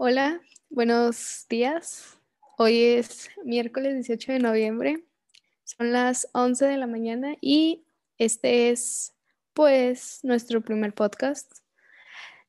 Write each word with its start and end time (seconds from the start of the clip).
Hola, 0.00 0.40
buenos 0.70 1.44
días. 1.50 2.20
Hoy 2.56 2.84
es 2.84 3.30
miércoles 3.44 3.94
18 3.94 4.30
de 4.30 4.38
noviembre. 4.38 5.04
Son 5.64 5.90
las 5.90 6.28
11 6.34 6.66
de 6.66 6.76
la 6.76 6.86
mañana 6.86 7.34
y 7.40 7.84
este 8.16 8.70
es 8.70 9.16
pues 9.54 10.20
nuestro 10.22 10.60
primer 10.60 10.94
podcast. 10.94 11.52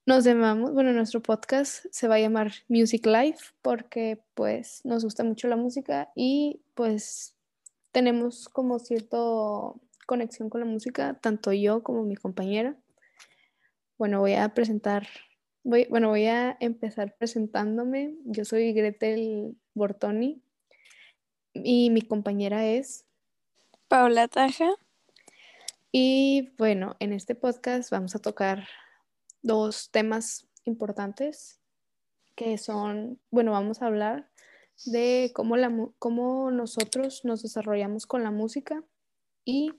Nos 0.05 0.25
llamamos, 0.25 0.73
bueno, 0.73 0.93
nuestro 0.93 1.23
podcast 1.23 1.87
se 1.89 2.07
va 2.07 2.15
a 2.15 2.19
llamar 2.19 2.51
Music 2.67 3.03
Life 3.07 3.45
porque 3.63 4.21
pues 4.35 4.81
nos 4.85 5.03
gusta 5.03 5.23
mucho 5.23 5.47
la 5.47 5.55
música 5.55 6.11
y 6.15 6.61
pues 6.75 7.35
tenemos 7.91 8.47
como 8.47 8.77
cierta 8.77 9.17
conexión 10.05 10.51
con 10.51 10.61
la 10.61 10.67
música, 10.67 11.15
tanto 11.15 11.51
yo 11.51 11.81
como 11.81 12.03
mi 12.03 12.15
compañera. 12.15 12.77
Bueno, 13.97 14.19
voy 14.19 14.35
a 14.35 14.53
presentar 14.53 15.07
bueno, 15.63 16.09
voy 16.09 16.25
a 16.25 16.57
empezar 16.59 17.15
presentándome. 17.17 18.15
Yo 18.25 18.45
soy 18.45 18.73
Gretel 18.73 19.57
Bortoni 19.73 20.41
y 21.53 21.89
mi 21.89 22.01
compañera 22.01 22.65
es 22.65 23.05
Paula 23.87 24.27
Taja. 24.27 24.69
Y 25.91 26.53
bueno, 26.57 26.95
en 26.99 27.13
este 27.13 27.35
podcast 27.35 27.91
vamos 27.91 28.15
a 28.15 28.19
tocar 28.19 28.67
dos 29.41 29.89
temas 29.91 30.47
importantes 30.65 31.59
que 32.35 32.57
son, 32.57 33.19
bueno, 33.31 33.51
vamos 33.51 33.81
a 33.81 33.87
hablar 33.87 34.29
de 34.85 35.31
cómo, 35.33 35.57
la, 35.57 35.71
cómo 35.97 36.51
nosotros 36.51 37.25
nos 37.25 37.41
desarrollamos 37.43 38.05
con 38.05 38.23
la 38.23 38.31
música 38.31 38.83
y 39.43 39.73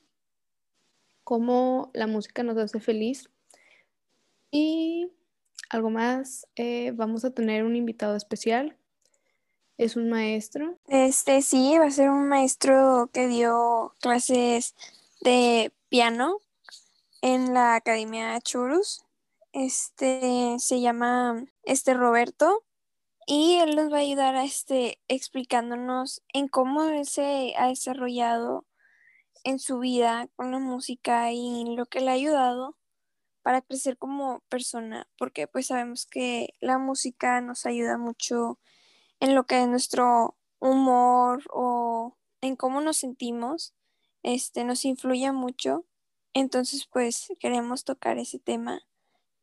cómo 1.25 1.91
la 1.95 2.07
música 2.07 2.43
nos 2.43 2.59
hace 2.59 2.81
feliz. 2.81 3.31
Y 4.51 5.13
algo 5.69 5.91
más, 5.91 6.47
eh, 6.57 6.93
vamos 6.95 7.25
a 7.25 7.31
tener 7.31 7.65
un 7.65 7.77
invitado 7.77 8.17
especial. 8.17 8.77
Es 9.79 9.97
un 9.97 10.11
maestro. 10.11 10.79
Este 10.89 11.43
sí, 11.43 11.79
va 11.79 11.87
a 11.87 11.91
ser 11.91 12.11
un 12.11 12.29
maestro 12.29 13.09
que 13.13 13.29
dio 13.29 13.95
clases 14.01 14.75
de 15.21 15.73
piano 15.89 16.39
en 17.23 17.55
la 17.55 17.77
Academia 17.77 18.41
Churus. 18.41 19.05
Este 19.53 20.57
se 20.59 20.81
llama 20.81 21.45
este 21.63 21.95
Roberto 21.95 22.65
y 23.27 23.57
él 23.57 23.77
nos 23.77 23.93
va 23.93 23.99
a 23.99 24.01
ayudar 24.01 24.37
a 24.37 24.45
este 24.45 24.99
explicándonos 25.09 26.23
en 26.33 26.49
cómo 26.49 26.85
él 26.85 27.07
se 27.07 27.55
ha 27.57 27.69
desarrollado 27.69 28.67
en 29.45 29.59
su 29.59 29.79
vida 29.79 30.29
con 30.37 30.51
la 30.51 30.59
música 30.59 31.33
y 31.33 31.77
lo 31.77 31.87
que 31.87 32.01
le 32.01 32.11
ha 32.11 32.15
ayudado 32.15 32.77
para 33.43 33.63
crecer 33.63 33.97
como 33.97 34.41
persona, 34.49 35.09
porque 35.19 35.47
pues 35.47 35.69
sabemos 35.69 36.07
que 36.07 36.55
la 36.61 36.79
música 36.79 37.41
nos 37.41 37.67
ayuda 37.67 37.99
mucho 37.99 38.59
en 39.21 39.35
lo 39.35 39.45
que 39.45 39.63
es 39.63 39.69
nuestro 39.69 40.37
humor 40.59 41.43
o 41.51 42.17
en 42.41 42.57
cómo 42.57 42.81
nos 42.81 42.99
sentimos, 42.99 43.75
este 44.23 44.65
nos 44.65 44.85
influye 44.85 45.33
mucho. 45.33 45.85
Entonces, 46.33 46.87
pues 46.87 47.33
queremos 47.41 47.85
tocar 47.85 48.19
ese 48.19 48.39
tema 48.39 48.83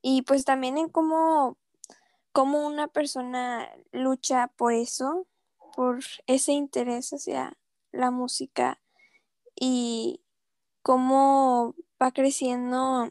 y 0.02 0.22
pues 0.22 0.46
también 0.46 0.78
en 0.78 0.90
cómo 0.90 1.58
cómo 2.38 2.68
una 2.68 2.88
persona 2.88 3.68
lucha 3.92 4.46
por 4.58 4.72
eso, 4.72 5.26
por 5.76 6.02
ese 6.28 6.52
interés 6.52 7.12
hacia 7.12 7.58
la 7.92 8.12
música 8.12 8.80
y 9.56 10.22
cómo 10.84 11.74
va 12.00 12.12
creciendo 12.12 13.10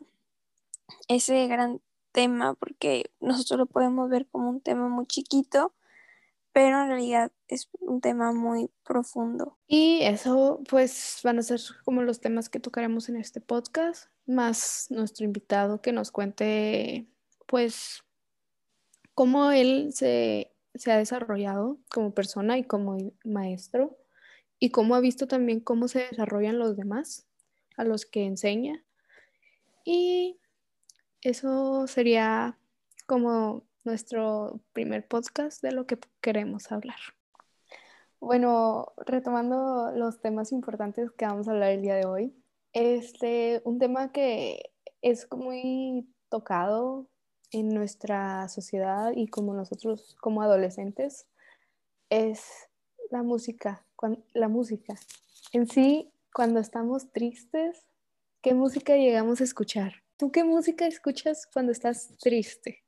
ese 1.09 1.47
gran 1.47 1.81
tema 2.13 2.55
porque 2.55 3.11
nosotros 3.21 3.59
lo 3.59 3.67
podemos 3.67 4.09
ver 4.09 4.27
como 4.27 4.49
un 4.49 4.61
tema 4.61 4.89
muy 4.89 5.07
chiquito, 5.07 5.75
pero 6.53 6.81
en 6.81 6.89
realidad 6.89 7.33
es 7.49 7.69
un 7.81 8.01
tema 8.01 8.33
muy 8.33 8.71
profundo. 8.83 9.59
Y 9.67 10.01
eso 10.03 10.63
pues 10.71 11.21
van 11.23 11.39
a 11.39 11.43
ser 11.43 11.61
como 11.85 12.03
los 12.03 12.21
temas 12.21 12.49
que 12.49 12.61
tocaremos 12.61 13.11
en 13.11 13.17
este 13.17 13.43
podcast, 13.43 14.09
más 14.25 14.87
nuestro 14.89 15.27
invitado 15.27 15.83
que 15.83 15.93
nos 15.93 16.11
cuente 16.11 17.07
pues 17.47 18.03
cómo 19.15 19.51
él 19.51 19.91
se, 19.93 20.53
se 20.75 20.93
ha 20.93 20.97
desarrollado 20.97 21.79
como 21.91 22.15
persona 22.15 22.57
y 22.59 22.65
como 22.65 22.97
maestro 23.25 23.99
y 24.59 24.71
cómo 24.71 24.95
ha 24.95 25.01
visto 25.01 25.29
también 25.29 25.61
cómo 25.61 25.89
se 25.89 26.07
desarrollan 26.11 26.59
los 26.59 26.77
demás 26.77 27.27
a 27.77 27.85
los 27.85 28.07
que 28.07 28.25
enseña. 28.25 28.83
Y 29.85 30.41
eso 31.29 31.89
sería 31.89 32.57
como 33.07 33.65
nuestro 33.85 34.61
primer 34.73 35.09
podcast 35.09 35.61
de 35.61 35.73
lo 35.73 35.85
que 35.87 35.99
queremos 36.21 36.71
hablar. 36.71 36.99
Bueno, 38.21 38.93
retomando 39.07 39.91
los 39.93 40.21
temas 40.21 40.53
importantes 40.53 41.11
que 41.11 41.27
vamos 41.27 41.49
a 41.49 41.51
hablar 41.51 41.71
el 41.73 41.83
día 41.83 41.97
de 41.97 42.07
hoy, 42.07 42.35
este, 42.73 43.61
un 43.65 43.81
tema 43.81 44.13
que 44.13 44.71
es 45.03 45.27
muy 45.33 46.09
tocado 46.29 47.09
en 47.51 47.71
nuestra 47.71 48.49
sociedad 48.49 49.13
y 49.15 49.27
como 49.27 49.53
nosotros 49.53 50.17
como 50.21 50.43
adolescentes 50.43 51.27
es 52.09 52.69
la 53.11 53.25
música, 53.25 53.85
la 54.33 54.49
música. 54.49 54.95
En 55.53 55.67
sí, 55.67 56.13
cuando 56.33 56.61
estamos 56.61 57.11
tristes, 57.11 57.85
¿qué 58.43 58.55
música 58.55 58.95
llegamos 58.95 59.41
a 59.41 59.45
escuchar? 59.45 60.06
¿Tú 60.17 60.33
qué 60.33 60.45
música 60.45 60.87
escuchas 60.87 61.47
cuando 61.53 61.73
estás 61.73 62.17
triste? 62.19 62.85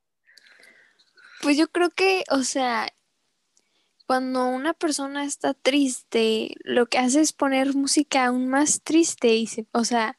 Pues 1.42 1.56
yo 1.56 1.68
creo 1.68 1.90
que, 1.90 2.24
o 2.30 2.42
sea, 2.42 2.88
cuando 4.06 4.46
una 4.48 4.72
persona 4.72 5.24
está 5.24 5.52
triste, 5.52 6.54
lo 6.64 6.86
que 6.86 6.98
hace 6.98 7.20
es 7.20 7.34
poner 7.34 7.74
música 7.74 8.24
aún 8.24 8.48
más 8.48 8.82
triste 8.82 9.34
y 9.34 9.46
se, 9.46 9.66
o 9.72 9.84
sea, 9.84 10.16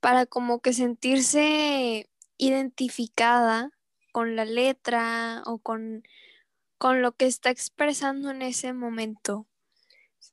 para 0.00 0.26
como 0.26 0.60
que 0.60 0.72
sentirse 0.72 2.10
identificada 2.36 3.70
con 4.10 4.34
la 4.34 4.44
letra 4.44 5.42
o 5.46 5.58
con, 5.58 6.02
con 6.78 7.00
lo 7.00 7.12
que 7.12 7.26
está 7.26 7.50
expresando 7.50 8.30
en 8.30 8.42
ese 8.42 8.72
momento. 8.72 9.46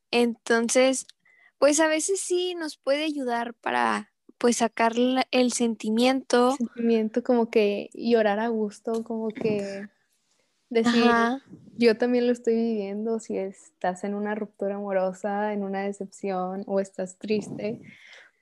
Entonces, 0.10 1.06
pues 1.60 1.80
a 1.80 1.88
veces 1.88 2.20
sí 2.20 2.56
nos 2.56 2.78
puede 2.78 3.04
ayudar 3.04 3.54
para 3.54 4.11
pues 4.42 4.58
sacar 4.58 4.94
el 5.30 5.54
sentimiento. 5.54 6.56
sentimiento 6.58 7.24
como 7.24 7.52
que 7.52 7.92
llorar 7.94 8.40
a 8.40 8.48
gusto, 8.48 9.04
como 9.04 9.28
que 9.28 9.88
decir, 10.68 11.12
yo 11.78 11.96
también 11.96 12.26
lo 12.26 12.34
estoy 12.34 12.56
viviendo, 12.56 13.20
si 13.20 13.38
estás 13.38 14.04
en 14.04 14.16
una 14.16 14.34
ruptura 14.34 14.78
amorosa, 14.78 15.54
en 15.54 15.64
una 15.64 15.82
decepción 15.82 16.64
o 16.66 16.80
estás 16.80 17.20
triste, 17.20 17.82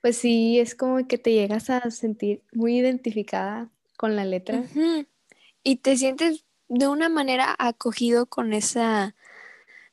pues 0.00 0.16
sí, 0.16 0.58
es 0.58 0.74
como 0.74 1.06
que 1.06 1.18
te 1.18 1.34
llegas 1.34 1.68
a 1.68 1.90
sentir 1.90 2.42
muy 2.52 2.78
identificada 2.78 3.68
con 3.98 4.16
la 4.16 4.24
letra. 4.24 4.64
Y 5.62 5.76
te 5.76 5.98
sientes 5.98 6.46
de 6.68 6.88
una 6.88 7.10
manera 7.10 7.54
acogido 7.58 8.24
con 8.24 8.54
esa, 8.54 9.14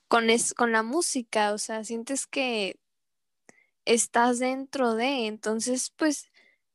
con, 0.07 0.29
es, 0.29 0.53
con 0.53 0.71
la 0.71 0.83
música, 0.83 1.51
o 1.51 1.57
sea, 1.57 1.83
sientes 1.83 2.27
que 2.27 2.79
estás 3.87 4.39
dentro 4.39 4.95
de. 4.95 5.27
Entonces, 5.27 5.91
pues, 5.95 6.31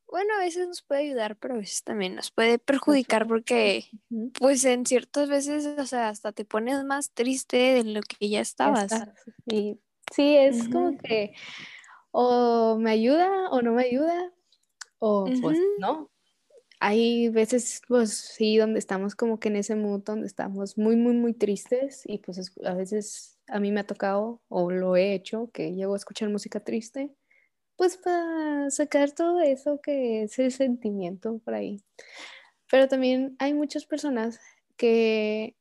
bueno, 0.06 0.34
a 0.34 0.40
veces 0.40 0.68
nos 0.68 0.82
puede 0.82 1.02
ayudar, 1.02 1.36
pero 1.36 1.54
a 1.54 1.58
veces 1.58 1.84
también 1.84 2.14
nos 2.14 2.30
puede 2.30 2.58
perjudicar 2.58 3.26
porque, 3.26 3.86
pues, 4.38 4.64
en 4.64 4.84
ciertas 4.84 5.28
veces, 5.28 5.66
o 5.78 5.86
sea, 5.86 6.08
hasta 6.08 6.32
te 6.32 6.44
pones 6.44 6.84
más 6.84 7.12
triste 7.12 7.56
de 7.56 7.84
lo 7.84 8.00
que 8.02 8.28
ya 8.28 8.40
estabas. 8.40 8.92
Y 9.46 9.78
sí, 10.14 10.36
es 10.36 10.68
como 10.68 10.98
que 10.98 11.34
o 12.12 12.76
me 12.78 12.90
ayuda 12.90 13.50
o 13.50 13.62
no 13.62 13.72
me 13.72 13.84
ayuda, 13.84 14.32
o 14.98 15.24
pues 15.40 15.58
no. 15.78 16.10
Hay 16.78 17.28
veces, 17.28 17.80
pues 17.88 18.12
sí, 18.12 18.56
donde 18.56 18.78
estamos 18.78 19.14
como 19.14 19.38
que 19.40 19.48
en 19.48 19.56
ese 19.56 19.76
mood 19.76 20.02
donde 20.02 20.26
estamos 20.26 20.76
muy, 20.76 20.96
muy, 20.96 21.14
muy 21.14 21.32
tristes 21.32 22.02
y 22.04 22.18
pues 22.18 22.52
a 22.64 22.74
veces 22.74 23.31
a 23.48 23.60
mí 23.60 23.72
me 23.72 23.80
ha 23.80 23.86
tocado 23.86 24.40
o 24.48 24.70
lo 24.70 24.96
he 24.96 25.14
hecho, 25.14 25.50
que 25.52 25.74
llego 25.74 25.94
a 25.94 25.96
escuchar 25.96 26.28
música 26.30 26.60
triste, 26.60 27.10
pues 27.76 27.96
para 27.96 28.70
sacar 28.70 29.12
todo 29.12 29.40
eso 29.40 29.80
que 29.80 30.22
es 30.22 30.38
el 30.38 30.52
sentimiento 30.52 31.38
por 31.38 31.54
ahí. 31.54 31.82
Pero 32.70 32.88
también 32.88 33.36
hay 33.38 33.54
muchas 33.54 33.86
personas 33.86 34.40
que 34.76 35.56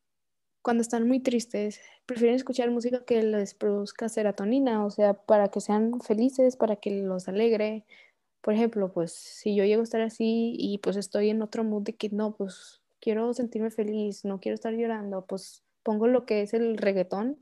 cuando 0.62 0.82
están 0.82 1.08
muy 1.08 1.20
tristes 1.20 1.82
prefieren 2.06 2.36
escuchar 2.36 2.70
música 2.72 3.04
que 3.06 3.24
les 3.24 3.54
produzca 3.54 4.10
serotonina, 4.10 4.86
o 4.86 4.92
sea, 4.92 5.14
para 5.14 5.50
que 5.50 5.62
sean 5.62 6.02
felices, 6.02 6.56
para 6.56 6.76
que 6.76 6.92
los 6.92 7.28
alegre. 7.28 7.86
Por 8.42 8.54
ejemplo, 8.54 8.92
pues 8.92 9.12
si 9.14 9.56
yo 9.56 9.66
llego 9.66 9.82
a 9.82 9.84
estar 9.84 10.02
así 10.02 10.56
y 10.58 10.78
pues 10.80 10.98
estoy 10.98 11.30
en 11.30 11.42
otro 11.42 11.64
mood 11.64 11.84
de 11.84 11.96
que 11.96 12.10
no, 12.10 12.36
pues 12.36 12.82
quiero 13.00 13.34
sentirme 13.34 13.72
feliz, 13.72 14.26
no 14.26 14.40
quiero 14.40 14.56
estar 14.56 14.74
llorando, 14.74 15.26
pues 15.26 15.64
pongo 15.84 16.08
lo 16.08 16.26
que 16.26 16.42
es 16.42 16.54
el 16.54 16.78
reggaetón 16.78 17.38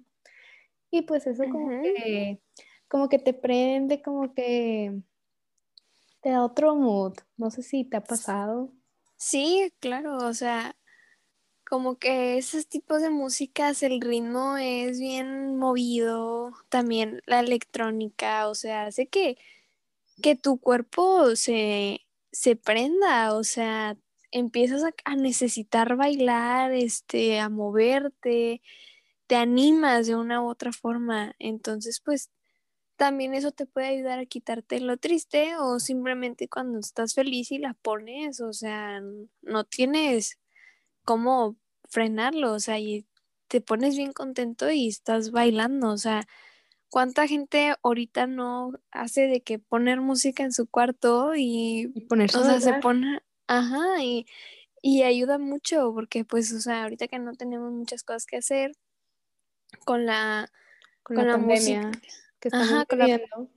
y 0.92 1.04
pues 1.04 1.28
eso 1.28 1.44
como 1.52 1.70
que, 1.82 2.40
como 2.88 3.10
que 3.10 3.20
te 3.20 3.34
prende, 3.34 4.02
como 4.02 4.34
que 4.34 5.02
te 6.22 6.30
da 6.30 6.44
otro 6.44 6.76
mood. 6.76 7.14
No 7.38 7.52
sé 7.52 7.64
si 7.64 7.86
te 7.86 7.98
ha 7.98 8.04
pasado. 8.04 8.74
Sí, 9.18 9.72
claro, 9.80 10.18
o 10.18 10.34
sea, 10.34 10.76
como 11.70 12.00
que 12.00 12.38
esos 12.38 12.68
tipos 12.68 13.02
de 13.02 13.10
músicas, 13.10 13.84
el 13.84 14.02
ritmo 14.02 14.58
es 14.58 15.00
bien 15.00 15.58
movido, 15.58 16.54
también 16.70 17.22
la 17.26 17.42
electrónica, 17.42 18.48
o 18.48 18.56
sea, 18.56 18.88
hace 18.88 19.08
que, 19.08 19.38
que 20.22 20.36
tu 20.36 20.60
cuerpo 20.60 21.36
se, 21.36 22.02
se 22.32 22.56
prenda, 22.56 23.36
o 23.36 23.44
sea, 23.44 23.98
empiezas 24.32 24.84
a, 24.84 24.94
a, 25.06 25.16
necesitar 25.16 25.96
bailar, 25.96 26.72
este, 26.72 27.40
a 27.40 27.50
moverte, 27.50 28.62
te 29.30 29.36
animas 29.36 30.08
de 30.08 30.16
una 30.16 30.42
u 30.42 30.50
otra 30.50 30.72
forma, 30.72 31.36
entonces 31.38 32.02
pues 32.04 32.32
también 32.96 33.36
eso 33.36 33.52
te 33.52 33.68
puede 33.68 33.90
ayudar 33.90 34.18
a 34.18 34.26
quitarte 34.26 34.80
lo 34.80 34.98
triste 34.98 35.56
o 35.56 35.80
simplemente 35.80 36.50
cuando 36.50 36.80
estás 36.80 37.14
feliz 37.14 37.52
y 37.52 37.60
la 37.60 37.76
pones, 37.76 38.42
o 38.42 38.54
sea, 38.54 39.02
no 39.44 39.66
tienes 39.66 40.40
cómo 41.06 41.58
frenarlo, 41.88 42.54
o 42.54 42.60
sea, 42.60 42.80
y 42.80 43.06
te 43.50 43.62
pones 43.62 43.96
bien 43.96 44.14
contento 44.14 44.72
y 44.72 44.88
estás 44.88 45.30
bailando, 45.30 45.92
o 45.92 45.98
sea, 45.98 46.28
¿cuánta 46.90 47.28
gente 47.28 47.76
ahorita 47.84 48.26
no 48.26 48.72
hace 48.90 49.28
de 49.28 49.42
que 49.42 49.60
poner 49.60 50.02
música 50.02 50.42
en 50.42 50.54
su 50.54 50.66
cuarto 50.66 51.36
y, 51.36 51.92
y 51.94 52.02
ponerse 52.08 52.40
o 52.40 52.46
sea, 52.46 52.60
se 52.60 52.74
pone, 52.74 53.20
ajá, 53.46 54.04
y, 54.04 54.26
y 54.82 55.04
ayuda 55.04 55.38
mucho 55.38 55.94
porque 55.94 56.26
pues, 56.26 56.52
o 56.52 56.62
sea, 56.62 56.82
ahorita 56.84 57.08
que 57.08 57.20
no 57.20 57.34
tenemos 57.34 57.72
muchas 57.72 58.04
cosas 58.04 58.26
que 58.26 58.38
hacer 58.38 58.72
con 59.86 60.06
la, 60.06 60.52
con, 61.04 61.18
con 61.18 61.28
la, 61.28 61.34
la 61.34 61.38
música 61.38 61.92
que 62.40 62.48
estamos 62.48 62.72
Ajá, 62.72 62.86
viviendo. 62.90 63.50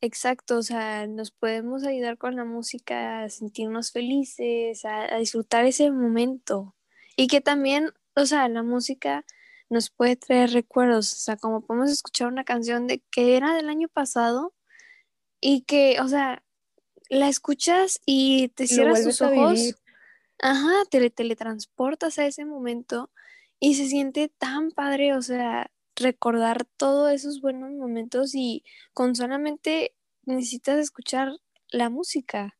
Exacto, 0.00 0.58
o 0.58 0.62
sea, 0.62 1.06
nos 1.06 1.30
podemos 1.30 1.84
ayudar 1.84 2.18
con 2.18 2.36
la 2.36 2.44
música 2.44 3.22
a 3.22 3.30
sentirnos 3.30 3.92
felices, 3.92 4.84
a, 4.84 5.14
a, 5.14 5.18
disfrutar 5.18 5.64
ese 5.64 5.90
momento. 5.90 6.74
Y 7.16 7.28
que 7.28 7.40
también, 7.40 7.92
o 8.14 8.26
sea, 8.26 8.48
la 8.48 8.62
música 8.62 9.24
nos 9.68 9.90
puede 9.90 10.16
traer 10.16 10.50
recuerdos, 10.50 11.12
o 11.12 11.16
sea, 11.16 11.36
como 11.36 11.62
podemos 11.62 11.90
escuchar 11.90 12.28
una 12.28 12.44
canción 12.44 12.86
de 12.86 13.02
que 13.10 13.36
era 13.36 13.54
del 13.54 13.68
año 13.68 13.88
pasado 13.88 14.54
y 15.40 15.62
que, 15.62 15.98
o 16.00 16.08
sea, 16.08 16.42
la 17.08 17.28
escuchas 17.28 18.00
y 18.04 18.48
te 18.48 18.66
cierras 18.66 19.02
tus 19.02 19.20
ojos. 19.22 19.76
Ajá, 20.38 20.72
te 20.90 21.08
teletransportas 21.10 22.18
a 22.18 22.26
ese 22.26 22.44
momento 22.44 23.10
y 23.60 23.74
se 23.74 23.86
siente 23.86 24.28
tan 24.28 24.70
padre, 24.70 25.14
o 25.14 25.22
sea, 25.22 25.70
recordar 25.96 26.66
todos 26.76 27.10
esos 27.12 27.40
buenos 27.40 27.72
momentos 27.72 28.34
y 28.34 28.64
con 28.92 29.14
solamente 29.14 29.94
necesitas 30.24 30.78
escuchar 30.78 31.32
la 31.70 31.90
música. 31.90 32.56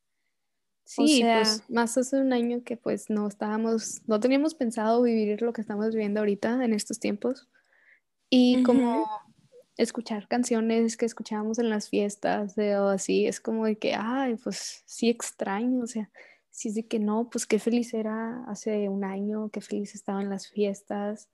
Sí, 0.85 1.03
o 1.03 1.27
sea, 1.27 1.39
pues 1.39 1.63
más 1.69 1.99
hace 1.99 2.21
un 2.21 2.33
año 2.33 2.63
que 2.65 2.77
pues 2.77 3.11
no 3.11 3.27
estábamos, 3.27 4.03
no 4.07 4.21
teníamos 4.21 4.55
pensado 4.55 5.03
vivir 5.03 5.43
lo 5.43 5.53
que 5.53 5.61
estamos 5.61 5.91
viviendo 5.91 6.21
ahorita 6.21 6.65
en 6.65 6.73
estos 6.73 7.01
tiempos. 7.01 7.49
Y 8.31 8.57
uh 8.57 8.61
-huh. 8.61 8.67
como 8.67 9.07
escuchar 9.77 10.29
canciones 10.29 10.97
que 10.97 11.05
escuchábamos 11.05 11.59
en 11.59 11.71
las 11.71 11.89
fiestas 11.89 12.55
de, 12.55 12.79
o 12.79 12.89
así, 12.89 13.27
es 13.27 13.41
como 13.41 13.67
de 13.67 13.77
que, 13.77 13.95
ay, 13.95 14.37
pues 14.37 14.83
sí 14.87 15.11
extraño, 15.11 15.83
o 15.83 15.87
sea, 15.87 16.11
sí 16.57 16.71
es 16.71 16.75
de 16.75 16.87
que 16.89 16.99
no, 16.99 17.29
pues 17.29 17.47
qué 17.47 17.59
feliz 17.59 17.93
era 17.93 18.43
hace 18.49 18.89
un 18.89 19.05
año, 19.05 19.51
qué 19.51 19.61
feliz 19.61 19.95
estaba 19.95 20.23
en 20.23 20.31
las 20.31 20.49
fiestas, 20.49 21.29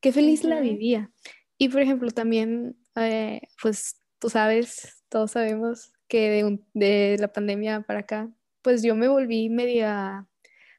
qué 0.00 0.12
feliz 0.12 0.44
uh 0.44 0.48
-huh. 0.48 0.50
la 0.50 0.60
vivía. 0.60 1.10
Y 1.56 1.70
por 1.70 1.80
ejemplo, 1.80 2.10
también, 2.10 2.76
eh, 2.94 3.40
pues 3.62 4.02
tú 4.18 4.28
sabes, 4.28 5.02
todos 5.08 5.30
sabemos 5.30 5.92
que 6.08 6.28
de, 6.28 6.44
un, 6.44 6.66
de, 6.74 7.16
la 7.18 7.32
pandemia 7.32 7.80
para 7.80 8.00
acá, 8.00 8.30
pues 8.60 8.82
yo 8.82 8.94
me 8.94 9.08
volví 9.08 9.48
media 9.48 10.28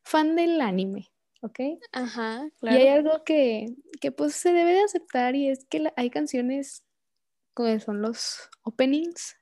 fan 0.04 0.36
del 0.36 0.62
anime, 0.62 1.10
¿ok? 1.42 1.60
Ajá, 1.92 2.48
claro. 2.60 2.78
Y 2.78 2.82
hay 2.82 2.88
algo 2.90 3.24
que, 3.24 3.66
que 4.00 4.12
pues 4.12 4.36
se 4.36 4.54
debe 4.54 4.74
de 4.74 4.84
aceptar 4.84 5.36
y 5.36 5.50
es 5.50 5.66
que 5.66 5.80
la, 5.80 5.94
hay 5.98 6.12
canciones 6.12 6.86
que 7.56 7.80
son 7.80 8.04
los 8.04 8.48
openings, 8.62 9.38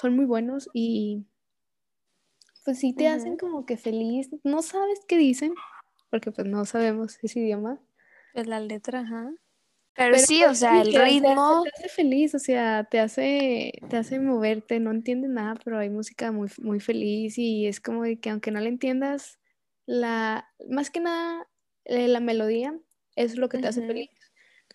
son 0.00 0.16
muy 0.16 0.24
buenos 0.24 0.70
y 0.72 1.26
pues 2.70 2.78
sí 2.78 2.92
te 2.92 3.04
uh 3.04 3.08
-huh. 3.08 3.16
hacen 3.16 3.36
como 3.36 3.66
que 3.66 3.76
feliz, 3.76 4.30
no 4.44 4.62
sabes 4.62 5.00
qué 5.08 5.18
dicen, 5.18 5.52
porque 6.08 6.30
pues 6.30 6.46
no 6.46 6.64
sabemos 6.64 7.18
ese 7.20 7.40
idioma. 7.40 7.80
Pues 8.32 8.46
la 8.46 8.60
letra, 8.60 9.00
ajá. 9.00 9.32
Pero, 9.96 10.12
Pero, 10.14 10.18
sí, 10.18 10.38
pues, 10.38 10.52
o 10.52 10.54
sea, 10.54 10.80
el 10.82 10.92
te 10.92 11.04
ritmo. 11.04 11.62
Hace, 11.62 11.70
te 11.70 11.78
hace 11.80 11.88
feliz, 11.88 12.34
o 12.36 12.38
sea, 12.38 12.84
te 12.84 13.00
hace, 13.00 13.72
te 13.88 13.96
hace 13.96 14.20
moverte, 14.20 14.78
no 14.78 14.92
entiendes 14.92 15.32
nada, 15.32 15.56
pero 15.64 15.78
hay 15.78 15.90
música 15.90 16.30
muy, 16.30 16.48
muy 16.58 16.78
feliz 16.78 17.38
y 17.38 17.66
es 17.66 17.80
como 17.80 18.04
de 18.04 18.20
que 18.20 18.30
aunque 18.30 18.52
no 18.52 18.60
la 18.60 18.68
entiendas, 18.68 19.40
la, 19.86 20.48
más 20.68 20.90
que 20.90 21.00
nada, 21.00 21.48
eh, 21.86 22.06
la 22.06 22.20
melodía 22.20 22.78
es 23.16 23.36
lo 23.36 23.48
que 23.48 23.58
te 23.58 23.64
uh 23.64 23.66
-huh. 23.66 23.70
hace 23.70 23.84
feliz. 23.84 24.10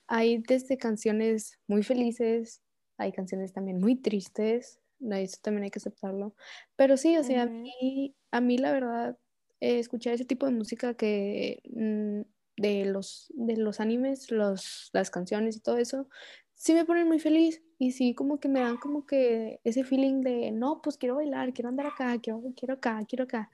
Hay 0.07 0.39
desde 0.39 0.77
canciones 0.77 1.59
muy 1.68 1.81
felices, 1.81 2.62
hay 2.98 3.13
canciones 3.13 3.53
también 3.53 3.80
muy 3.80 3.95
tristes, 3.95 4.81
eso 5.13 5.37
también 5.41 5.63
hay 5.65 5.71
que 5.71 5.79
aceptarlo. 5.79 6.35
Pero 6.75 6.97
sí, 6.97 7.17
o 7.17 7.23
sea, 7.23 7.45
uh 7.45 7.47
-huh. 7.47 7.49
a, 7.49 7.51
mí, 7.51 8.15
a 8.31 8.41
mí 8.41 8.57
la 8.57 8.71
verdad, 8.71 9.17
eh, 9.61 9.79
escuchar 9.79 10.13
ese 10.13 10.25
tipo 10.25 10.45
de 10.45 10.53
música 10.53 10.93
que... 10.95 11.61
Mmm, 11.69 12.21
de 12.57 12.85
los, 12.85 13.31
de 13.35 13.57
los 13.57 13.79
animes, 13.79 14.31
los, 14.31 14.89
las 14.93 15.11
canciones 15.11 15.57
y 15.57 15.59
todo 15.59 15.77
eso, 15.77 16.07
sí 16.53 16.73
me 16.73 16.85
ponen 16.85 17.07
muy 17.07 17.19
feliz 17.19 17.61
y 17.77 17.91
sí 17.91 18.15
como 18.15 18.39
que 18.39 18.47
me 18.47 18.61
dan 18.61 18.77
como 18.77 19.05
que 19.05 19.59
ese 19.63 19.83
feeling 19.83 20.21
de, 20.21 20.51
no, 20.51 20.81
pues 20.81 20.97
quiero 20.97 21.15
bailar, 21.15 21.53
quiero 21.53 21.69
andar 21.69 21.87
acá, 21.87 22.17
quiero, 22.19 22.41
quiero 22.55 22.75
acá, 22.75 23.03
quiero 23.07 23.25
acá. 23.25 23.51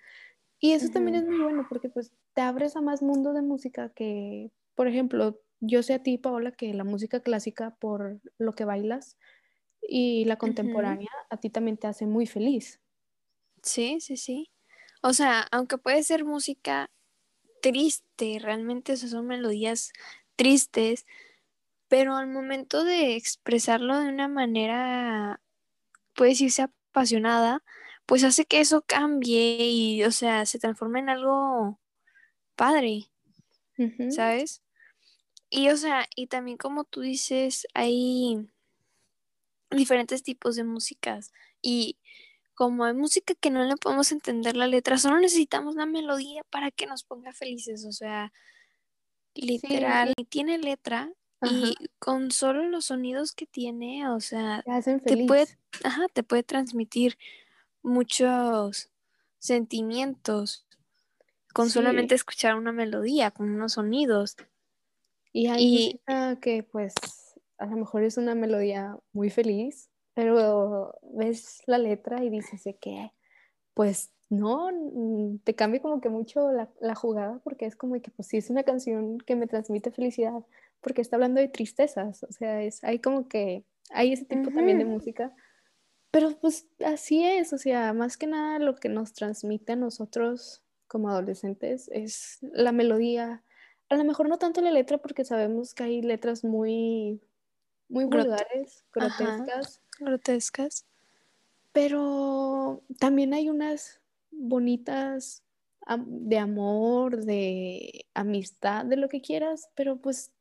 Y 0.60 0.74
eso 0.74 0.86
uh 0.86 0.90
-huh. 0.90 0.94
también 0.94 1.16
es 1.16 1.26
muy 1.26 1.40
bueno 1.40 1.66
porque 1.68 1.90
pues 1.90 2.12
te 2.34 2.42
abres 2.42 2.76
a 2.76 2.82
más 2.82 3.02
mundo 3.02 3.34
de 3.34 3.42
música 3.42 3.90
que, 3.90 4.52
por 4.76 4.88
ejemplo, 4.88 5.42
yo 5.60 5.82
sé 5.84 5.96
a 5.96 6.04
ti, 6.04 6.18
Paola, 6.18 6.52
que 6.52 6.74
la 6.74 6.84
música 6.84 7.22
clásica 7.22 7.76
por 7.80 8.20
lo 8.38 8.54
que 8.54 8.66
bailas 8.66 9.18
y 9.82 10.26
la 10.26 10.38
contemporánea 10.38 11.10
uh 11.12 11.24
-huh. 11.24 11.28
a 11.32 11.38
ti 11.38 11.50
también 11.50 11.78
te 11.78 11.88
hace 11.88 12.06
muy 12.06 12.28
feliz. 12.28 12.80
Sí, 13.64 14.00
sí, 14.02 14.18
sí. 14.18 14.52
O 15.04 15.14
sea, 15.14 15.48
aunque 15.52 15.78
puede 15.78 16.04
ser 16.04 16.26
música 16.26 16.90
triste, 17.62 18.40
realmente 18.40 18.94
esas 18.94 19.12
son 19.12 19.28
melodías 19.28 19.94
tristes, 20.36 21.06
pero 21.88 22.16
al 22.18 22.28
momento 22.28 22.84
de 22.84 23.16
expresarlo 23.16 24.00
de 24.00 24.10
una 24.10 24.28
manera, 24.28 25.42
puede 26.16 26.32
decirse 26.32 26.64
apasionada, 26.64 27.64
pues 28.06 28.24
hace 28.24 28.46
que 28.46 28.62
eso 28.62 28.84
cambie 28.88 29.58
y, 29.70 30.04
o 30.04 30.12
sea, 30.12 30.46
se 30.46 30.60
transforme 30.60 31.00
en 31.00 31.10
algo 31.10 31.80
padre, 32.56 33.12
uh 33.78 33.84
-huh. 33.84 34.12
¿sabes? 34.12 34.62
Y, 35.50 35.70
o 35.70 35.78
sea, 35.78 36.08
y 36.16 36.28
también 36.28 36.58
como 36.58 36.86
tú 36.86 37.02
dices, 37.02 37.68
hay 37.74 38.50
diferentes 39.72 40.24
tipos 40.24 40.56
de 40.56 40.64
músicas 40.64 41.32
y 41.62 41.98
como 42.54 42.86
hay 42.86 42.94
música 42.94 43.34
que 43.34 43.50
no 43.50 43.64
le 43.64 43.76
podemos 43.78 44.12
entender 44.12 44.56
la 44.56 44.68
letra, 44.68 44.98
solo 44.98 45.20
necesitamos 45.20 45.76
la 45.76 45.86
melodía 45.86 46.44
para 46.50 46.70
que 46.72 46.86
nos 46.86 47.04
ponga 47.04 47.34
felices, 47.34 47.86
o 47.86 47.92
sea, 47.92 48.32
literal, 49.34 50.14
sí. 50.18 50.26
tiene 50.26 50.58
letra 50.58 51.12
ajá. 51.40 51.54
y 51.54 51.76
con 51.98 52.32
solo 52.32 52.68
los 52.68 52.86
sonidos 52.86 53.34
que 53.34 53.48
tiene, 53.48 54.08
o 54.10 54.20
sea, 54.20 54.64
te, 54.84 55.00
te, 55.00 55.26
puede, 55.26 55.48
ajá, 55.84 56.08
te 56.14 56.24
puede 56.24 56.44
transmitir 56.44 57.18
muchos 57.82 58.90
sentimientos 59.40 60.68
con 61.54 61.68
sí. 61.68 61.74
solamente 61.74 62.16
escuchar 62.16 62.56
una 62.56 62.72
melodía, 62.72 63.32
con 63.32 63.50
unos 63.50 63.74
sonidos. 63.74 64.36
Y 65.34 65.48
hay 65.48 65.64
y, 65.64 65.86
música 65.94 66.40
que 66.40 66.64
pues 66.64 66.94
a 67.62 67.68
lo 67.68 67.78
mejor 67.78 68.04
es 68.04 68.18
una 68.18 68.34
melodía 68.34 68.98
muy 69.14 69.30
feliz, 69.30 69.90
pero 70.14 70.98
ves 71.14 71.62
la 71.68 71.78
letra 71.78 72.24
y 72.24 72.30
dices 72.30 72.64
de 72.64 72.76
que, 72.76 73.12
pues 73.74 74.12
no, 74.30 74.70
te 75.44 75.56
cambia 75.56 75.82
como 75.82 76.02
que 76.02 76.10
mucho 76.10 76.52
la, 76.52 76.70
la, 76.80 76.96
jugada 76.96 77.40
porque 77.44 77.66
es 77.66 77.76
como 77.76 78.02
que, 78.02 78.12
pues 78.12 78.28
sí, 78.28 78.38
es 78.38 78.50
una 78.50 78.64
canción 78.64 79.20
que 79.20 79.36
me 79.36 79.48
transmite 79.48 79.92
felicidad 79.92 80.44
porque 80.82 81.02
está 81.02 81.18
hablando 81.18 81.40
de 81.40 81.50
tristezas, 81.50 82.24
o 82.24 82.32
sea, 82.32 82.64
es, 82.64 82.84
hay 82.84 83.00
como 83.00 83.28
que, 83.28 83.64
hay 83.92 84.14
ese 84.14 84.26
tipo 84.26 84.42
uh 84.42 84.46
-huh. 84.46 84.56
también 84.56 84.80
de 84.80 84.86
música, 84.86 85.36
pero 86.10 86.32
pues 86.40 86.68
así 86.84 87.24
es, 87.24 87.54
o 87.54 87.58
sea, 87.58 87.94
más 87.94 88.18
que 88.18 88.26
nada 88.28 88.58
lo 88.60 88.76
que 88.76 88.90
nos 88.90 89.14
transmite 89.14 89.74
a 89.74 89.76
nosotros 89.76 90.64
como 90.88 91.10
adolescentes 91.10 91.90
es 91.94 92.40
la 92.42 92.72
melodía, 92.72 93.44
a 93.90 93.96
lo 93.96 94.04
mejor 94.04 94.28
no 94.30 94.38
tanto 94.38 94.62
la 94.62 94.72
letra 94.72 94.98
porque 94.98 95.26
sabemos 95.26 95.74
que 95.74 95.84
hay 95.84 96.02
letras 96.02 96.44
muy, 96.44 97.22
muy 97.92 98.06
vulgares, 98.06 98.86
Grot 98.94 99.12
grotescas, 99.18 99.82
grotescas. 100.00 100.86
Pero 101.74 102.82
también 103.00 103.34
hay 103.34 103.50
unas 103.50 104.02
bonitas 104.32 105.44
de 105.98 106.38
amor, 106.38 107.24
de 107.26 108.06
amistad, 108.14 108.86
de 108.86 108.98
lo 108.98 109.10
que 109.10 109.22
quieras, 109.22 109.70
pero 109.76 109.98
pues 109.98 110.32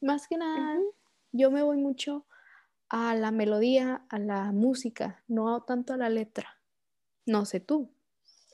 más 0.00 0.28
que 0.28 0.36
nada 0.36 0.78
uh 0.78 0.82
-huh. 0.82 0.94
yo 1.32 1.50
me 1.50 1.62
voy 1.62 1.76
mucho 1.76 2.24
a 2.88 3.14
la 3.14 3.30
melodía, 3.30 4.04
a 4.08 4.18
la 4.18 4.52
música, 4.52 5.22
no 5.26 5.62
tanto 5.62 5.92
a 5.92 5.96
la 5.96 6.08
letra. 6.08 6.58
No 7.26 7.44
sé 7.44 7.60
tú. 7.60 7.90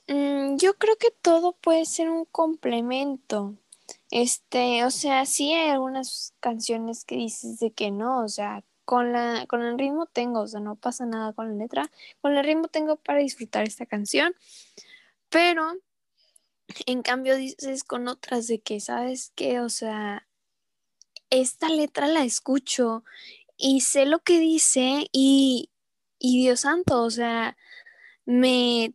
Mm, 0.07 0.57
yo 0.57 0.73
creo 0.75 0.97
que 0.97 1.11
todo 1.21 1.53
puede 1.53 1.85
ser 1.85 2.09
un 2.09 2.25
complemento. 2.25 3.55
Este, 4.11 4.85
o 4.85 4.91
sea, 4.91 5.25
sí 5.25 5.53
hay 5.53 5.69
algunas 5.69 6.33
canciones 6.39 7.05
que 7.05 7.15
dices 7.15 7.59
de 7.59 7.71
que 7.71 7.91
no, 7.91 8.23
o 8.23 8.29
sea, 8.29 8.63
con 8.85 9.11
la, 9.11 9.45
con 9.47 9.61
el 9.61 9.77
ritmo 9.77 10.05
tengo, 10.05 10.41
o 10.41 10.47
sea, 10.47 10.59
no 10.59 10.75
pasa 10.75 11.05
nada 11.05 11.33
con 11.33 11.49
la 11.49 11.55
letra, 11.55 11.91
con 12.21 12.35
el 12.35 12.43
ritmo 12.43 12.67
tengo 12.67 12.97
para 12.97 13.19
disfrutar 13.19 13.65
esta 13.65 13.85
canción, 13.85 14.35
pero 15.29 15.73
en 16.85 17.01
cambio 17.01 17.35
dices 17.35 17.83
con 17.83 18.07
otras 18.07 18.47
de 18.47 18.59
que, 18.59 18.79
¿sabes 18.79 19.31
qué? 19.35 19.59
O 19.59 19.69
sea, 19.69 20.27
esta 21.29 21.69
letra 21.69 22.07
la 22.07 22.23
escucho 22.23 23.03
y 23.57 23.81
sé 23.81 24.05
lo 24.05 24.19
que 24.19 24.39
dice 24.39 25.07
y, 25.11 25.69
y 26.19 26.43
Dios 26.43 26.61
santo, 26.61 27.01
o 27.03 27.09
sea, 27.09 27.57
me, 28.25 28.93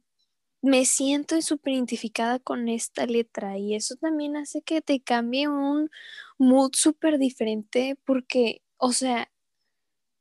me 0.63 0.85
siento 0.85 1.41
súper 1.43 1.75
identificada 1.75 2.39
con 2.39 2.69
esta 2.69 3.07
letra 3.07 3.59
y 3.59 3.75
eso 3.75 3.97
también 3.97 4.37
hace 4.37 4.63
que 4.63 4.83
te 4.83 5.01
cambie 5.01 5.49
un 5.49 5.91
mood 6.39 6.73
súper 6.75 7.19
diferente 7.19 7.97
porque, 8.05 8.63
o 8.77 8.93
sea, 8.93 9.31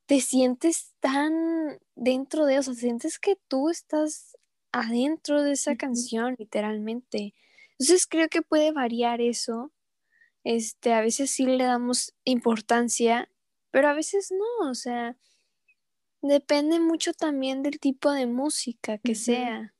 te 0.05 0.21
sientes 0.21 0.93
tan 1.01 1.79
dentro 1.95 2.45
de, 2.45 2.59
o 2.59 2.63
sea, 2.63 2.73
sientes 2.73 3.19
que 3.19 3.37
tú 3.47 3.69
estás 3.69 4.37
adentro 4.71 5.43
de 5.43 5.51
esa 5.53 5.75
canción, 5.75 6.35
literalmente. 6.37 7.35
Entonces 7.73 8.07
creo 8.07 8.27
que 8.29 8.41
puede 8.41 8.71
variar 8.71 9.21
eso. 9.21 9.71
Este, 10.43 10.93
a 10.93 11.01
veces 11.01 11.31
sí 11.31 11.45
le 11.45 11.65
damos 11.65 12.13
importancia, 12.23 13.29
pero 13.71 13.89
a 13.89 13.93
veces 13.93 14.31
no, 14.31 14.69
o 14.69 14.73
sea, 14.73 15.17
depende 16.21 16.79
mucho 16.79 17.13
también 17.13 17.61
del 17.61 17.79
tipo 17.79 18.11
de 18.11 18.25
música 18.25 18.97
que 18.97 19.15
sea. 19.15 19.73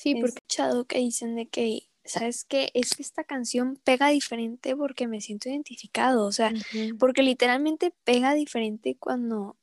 Sí, 0.00 0.14
porque 0.14 0.38
he 0.38 0.38
escuchado 0.38 0.86
que 0.86 0.98
dicen 0.98 1.36
de 1.36 1.46
que, 1.46 1.90
¿sabes 2.06 2.44
qué? 2.44 2.70
Es 2.72 2.94
que 2.94 3.02
esta 3.02 3.22
canción 3.22 3.78
pega 3.84 4.08
diferente 4.08 4.74
porque 4.74 5.06
me 5.06 5.20
siento 5.20 5.50
identificado, 5.50 6.24
o 6.24 6.32
sea, 6.32 6.54
porque 6.98 7.22
literalmente 7.22 7.92
pega 8.02 8.32
diferente 8.32 8.96
cuando, 8.98 9.58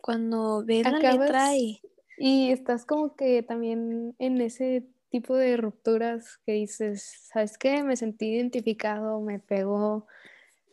cuando 0.00 0.64
ves 0.64 0.84
la 0.84 0.96
letra 1.00 1.56
y... 1.56 1.80
Y 2.16 2.52
estás 2.52 2.84
como 2.84 3.16
que 3.16 3.42
también 3.42 4.14
en 4.20 4.40
ese 4.40 4.86
tipo 5.08 5.34
de 5.34 5.56
rupturas 5.56 6.38
que 6.46 6.52
dices, 6.52 7.24
¿sabes 7.24 7.58
qué? 7.58 7.82
Me 7.82 7.96
sentí 7.96 8.26
identificado, 8.26 9.20
me 9.20 9.40
pegó. 9.40 10.06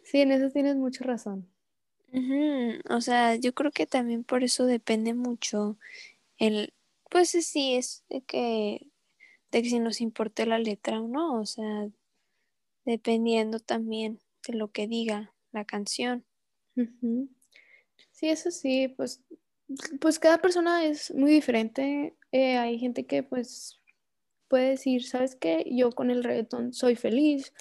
Sí, 0.03 0.21
en 0.21 0.31
eso 0.31 0.51
tienes 0.51 0.75
mucha 0.75 1.03
razón. 1.05 1.49
O 2.87 3.01
sea, 3.01 3.33
yo 3.33 3.55
creo 3.55 3.71
que 3.71 3.87
también 3.87 4.23
por 4.23 4.43
eso 4.43 4.67
depende 4.67 5.15
mucho 5.15 5.79
el, 6.37 6.71
pues 7.09 7.29
sí, 7.29 7.73
es 7.73 8.03
de 8.09 8.21
que, 8.21 8.91
de 9.51 9.61
que 9.61 9.69
si 9.69 9.79
nos 9.79 10.01
importe 10.01 10.45
la 10.45 10.59
letra 10.59 11.01
o 11.01 11.07
no, 11.07 11.39
o 11.39 11.45
sea, 11.45 11.89
dependiendo 12.85 13.59
también 13.59 14.19
de 14.47 14.53
lo 14.53 14.71
que 14.71 14.87
diga 14.87 15.33
la 15.51 15.65
canción. 15.65 16.25
Sí, 18.11 18.29
eso 18.29 18.51
sí, 18.51 18.87
pues, 18.89 19.23
pues 19.99 20.19
cada 20.19 20.39
persona 20.39 20.85
es 20.85 21.13
muy 21.13 21.31
diferente. 21.31 22.15
Eh, 22.31 22.57
hay 22.57 22.79
gente 22.79 23.05
que 23.05 23.23
pues 23.23 23.81
puede 24.47 24.69
decir, 24.69 25.03
¿sabes 25.03 25.35
qué? 25.35 25.65
Yo 25.69 25.91
con 25.91 26.11
el 26.11 26.23
reggaetón 26.23 26.73
soy 26.73 26.95
feliz. 26.95 27.53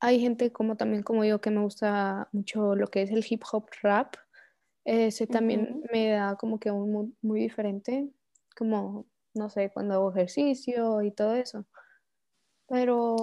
Hay 0.00 0.20
gente 0.20 0.52
como 0.52 0.76
también 0.76 1.02
como 1.02 1.24
yo 1.24 1.40
que 1.40 1.50
me 1.50 1.60
gusta 1.60 2.28
mucho 2.32 2.74
lo 2.74 2.88
que 2.88 3.02
es 3.02 3.10
el 3.10 3.24
hip 3.28 3.42
hop 3.52 3.68
rap. 3.82 4.16
Ese 4.84 5.28
también 5.28 5.80
me 5.92 6.10
da 6.10 6.36
como 6.36 6.58
que 6.58 6.72
un 6.72 6.92
mood 6.92 7.10
muy 7.22 7.40
diferente, 7.40 8.10
como, 8.56 9.06
no 9.34 9.50
sé, 9.50 9.70
cuando 9.72 9.94
hago 9.94 10.10
ejercicio 10.10 11.02
y 11.02 11.10
todo 11.10 11.34
eso. 11.34 11.66
Pero 12.68 13.16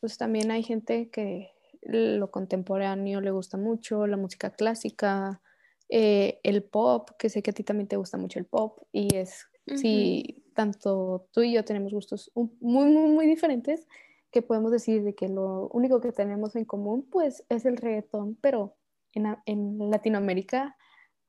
pues 0.00 0.18
también 0.18 0.50
hay 0.50 0.62
gente 0.62 1.10
que 1.10 1.52
lo 1.82 2.30
contemporáneo 2.30 3.20
le 3.20 3.30
gusta 3.30 3.56
mucho, 3.56 4.06
la 4.06 4.16
música 4.16 4.50
clásica, 4.50 5.40
eh, 5.88 6.40
el 6.42 6.62
pop, 6.62 7.10
que 7.18 7.28
sé 7.28 7.42
que 7.42 7.50
a 7.50 7.54
ti 7.54 7.64
también 7.64 7.88
te 7.88 7.96
gusta 7.96 8.16
mucho 8.16 8.38
el 8.38 8.46
pop 8.46 8.78
y 8.92 9.14
es, 9.14 9.46
sí, 9.76 10.44
tanto 10.54 11.28
tú 11.32 11.42
y 11.42 11.52
yo 11.52 11.64
tenemos 11.64 11.92
gustos 11.92 12.30
muy, 12.34 12.90
muy, 12.90 13.10
muy 13.10 13.26
diferentes, 13.26 13.86
que 14.30 14.42
podemos 14.42 14.72
decir 14.72 15.02
de 15.02 15.14
que 15.14 15.28
lo 15.28 15.68
único 15.68 16.00
que 16.00 16.12
tenemos 16.12 16.56
en 16.56 16.64
común 16.64 17.06
pues 17.10 17.44
es 17.48 17.66
el 17.66 17.76
reggaetón, 17.76 18.36
pero 18.40 18.76
en, 19.12 19.36
en 19.44 19.90
Latinoamérica, 19.90 20.76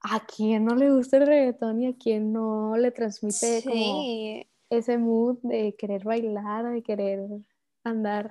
¿a 0.04 0.26
quién 0.26 0.66
no 0.66 0.76
le 0.76 0.92
gusta 0.92 1.18
el 1.18 1.26
reggaetón 1.26 1.82
y 1.82 1.88
a 1.88 1.96
quién 1.98 2.32
no 2.34 2.78
le 2.78 2.92
transmite 2.92 3.64
como 3.64 4.04
ese 4.70 4.98
mood 4.98 5.38
de 5.42 5.76
querer 5.76 6.04
bailar, 6.04 6.72
de 6.72 6.84
querer 6.84 7.22
andar? 7.84 8.30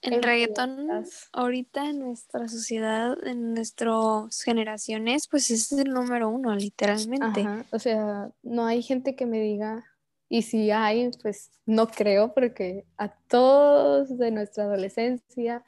El 0.00 0.22
reggaetón 0.22 0.88
ahorita 1.32 1.90
en 1.90 2.00
nuestra 2.00 2.46
sociedad, 2.48 3.16
en 3.26 3.54
nuestras 3.54 4.42
generaciones, 4.42 5.26
pues 5.28 5.50
es 5.50 5.72
el 5.72 5.92
número 5.92 6.28
uno, 6.28 6.54
literalmente. 6.54 7.46
O 7.72 7.78
sea, 7.78 8.30
no 8.42 8.66
hay 8.66 8.82
gente 8.82 9.16
que 9.16 9.26
me 9.26 9.40
diga, 9.40 9.84
y 10.28 10.42
si 10.42 10.70
hay, 10.70 11.10
pues 11.22 11.50
no 11.66 11.88
creo, 11.88 12.32
porque 12.34 12.84
a 12.96 13.08
todos 13.08 14.16
de 14.18 14.30
nuestra 14.30 14.64
adolescencia 14.64 15.64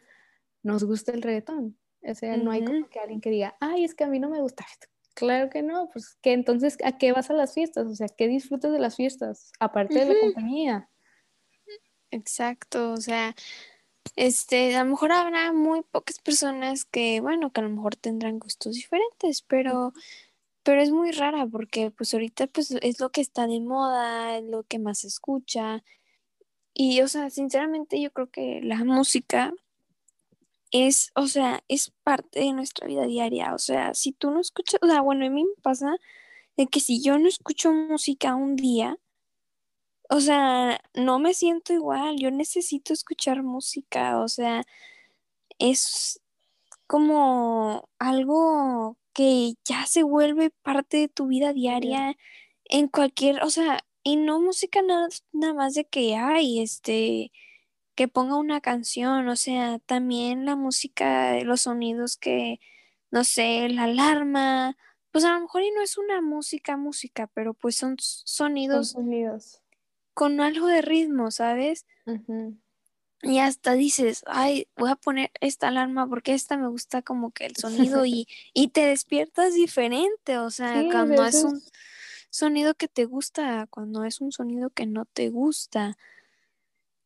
nos 0.63 0.85
gusta 0.85 1.13
el 1.13 1.23
reggaetón. 1.23 1.77
O 2.03 2.15
sea, 2.15 2.37
no 2.37 2.51
hay 2.51 2.65
como 2.65 2.89
que 2.89 3.01
alguien 3.01 3.21
que 3.21 3.31
diga, 3.31 3.57
ay, 3.61 3.85
es 3.85 3.95
que 3.95 4.05
a 4.05 4.09
mí 4.09 4.19
no 4.19 4.31
me 4.31 4.41
gusta 4.41 4.65
esto. 4.71 4.87
Claro 5.21 5.50
que 5.50 5.62
no, 5.62 5.91
pues 5.93 6.17
que 6.23 6.33
entonces, 6.33 6.79
¿a 6.83 6.97
qué 6.97 7.12
vas 7.12 7.29
a 7.29 7.35
las 7.35 7.53
fiestas? 7.53 7.87
O 7.87 7.95
sea, 7.95 8.09
¿qué 8.09 8.27
disfrutas 8.27 8.73
de 8.73 8.79
las 8.79 8.97
fiestas? 8.97 9.53
Aparte 9.61 9.99
de 9.99 10.15
la 10.15 10.19
compañía. 10.19 10.89
Exacto, 12.11 12.93
o 12.93 12.97
sea, 12.97 13.35
este, 14.17 14.75
a 14.77 14.83
lo 14.83 14.93
mejor 14.93 15.12
habrá 15.12 15.53
muy 15.53 15.83
pocas 15.83 16.19
personas 16.21 16.87
que, 16.87 17.21
bueno, 17.21 17.53
que 17.53 17.61
a 17.61 17.65
lo 17.65 17.69
mejor 17.69 17.97
tendrán 17.97 18.39
gustos 18.39 18.77
diferentes, 18.77 19.43
pero, 19.43 19.93
pero 20.62 20.81
es 20.81 20.91
muy 20.91 21.11
rara 21.11 21.47
porque 21.47 21.91
pues 21.91 22.15
ahorita 22.15 22.47
pues 22.47 22.71
es 22.71 22.99
lo 22.99 23.11
que 23.11 23.21
está 23.21 23.47
de 23.47 23.61
moda, 23.61 24.39
es 24.39 24.45
lo 24.45 24.62
que 24.62 24.79
más 24.79 25.00
se 25.00 25.09
escucha. 25.09 25.85
Y, 26.73 27.03
o 27.03 27.09
sea, 27.09 27.29
sinceramente 27.29 28.00
yo 28.00 28.11
creo 28.11 28.31
que 28.31 28.62
la 28.62 28.85
música 28.85 29.53
es, 30.73 31.11
o 31.15 31.27
sea, 31.29 31.62
es 31.69 31.93
parte 32.05 32.41
de 32.41 32.53
nuestra 32.53 32.87
vida 32.87 33.05
diaria. 33.07 33.55
O 33.55 33.59
sea, 33.59 33.95
si 33.95 34.12
tú 34.12 34.31
no 34.31 34.41
escuchas, 34.41 34.81
o 34.83 34.87
sea, 34.87 35.00
bueno, 35.03 35.27
a 35.27 35.31
mí 35.31 35.45
me 35.45 35.62
pasa 35.62 35.97
de 36.57 36.67
que 36.69 36.81
si 36.81 37.03
yo 37.03 37.19
no 37.19 37.29
escucho 37.29 37.73
música 37.73 38.35
un 38.37 38.57
día, 38.57 38.99
o 40.11 40.21
sea, 40.21 40.81
no 40.95 41.19
me 41.21 41.35
siento 41.35 41.73
igual, 41.73 42.17
yo 42.19 42.31
necesito 42.31 42.93
escuchar 42.93 43.43
música, 43.43 44.21
o 44.21 44.29
sea, 44.29 44.65
es 45.59 46.21
como 46.89 47.89
algo 47.99 48.99
que 49.15 49.55
ya 49.65 49.87
se 49.87 50.03
vuelve 50.03 50.50
parte 50.62 50.99
de 50.99 51.09
tu 51.09 51.29
vida 51.29 51.53
diaria 51.53 52.17
en 52.65 52.89
cualquier, 52.89 53.43
o 53.45 53.50
sea, 53.50 53.81
y 54.05 54.17
no 54.17 54.41
música 54.41 54.83
nada, 54.83 55.09
nada 55.33 55.55
más 55.55 55.75
de 55.75 55.85
que, 55.87 56.17
hay, 56.17 56.61
este, 56.61 57.33
que 58.00 58.09
ponga 58.09 58.37
una 58.37 58.62
canción, 58.62 59.28
o 59.28 59.37
sea, 59.37 59.78
también 59.80 60.47
la 60.47 60.57
música, 60.57 61.38
los 61.40 61.61
sonidos 61.61 62.16
que, 62.16 62.59
no 63.11 63.25
sé, 63.25 63.69
la 63.69 63.83
alarma, 63.85 64.78
pues 65.11 65.26
a 65.26 65.35
lo 65.35 65.40
mejor 65.42 65.64
y 65.64 65.71
no 65.71 65.83
es 65.83 65.99
una 65.99 66.23
música, 66.23 66.78
música, 66.78 67.26
pero 67.35 67.52
pues 67.52 67.76
son 67.76 67.97
sonidos. 67.99 68.92
Son 68.92 69.02
sonidos 69.02 69.61
con 70.14 70.40
algo 70.40 70.66
de 70.66 70.80
ritmo, 70.80 71.30
¿sabes? 71.30 71.85
Y 73.21 73.40
hasta 73.40 73.75
dices, 73.75 74.23
ay, 74.26 74.66
voy 74.78 74.88
a 74.88 74.97
poner 74.97 75.30
esta 75.42 75.69
alarma 75.69 76.09
porque 76.09 76.33
esta 76.33 76.57
me 76.57 76.69
gusta 76.69 77.02
como 77.02 77.33
que 77.33 77.45
el 77.45 77.57
sonido 77.57 78.07
y, 78.07 78.26
y 78.54 78.69
te 78.69 78.87
despiertas 78.87 79.52
diferente, 79.52 80.38
o 80.38 80.49
sea, 80.49 80.87
cuando 80.90 81.26
es 81.26 81.45
un 81.45 81.62
sonido 82.30 82.73
que 82.73 82.88
te 82.88 83.04
gusta, 83.04 83.66
cuando 83.69 84.04
es 84.04 84.23
un 84.23 84.33
sonido 84.33 84.71
que 84.71 84.87
no 84.87 85.04
te 85.04 85.28
gusta. 85.28 85.99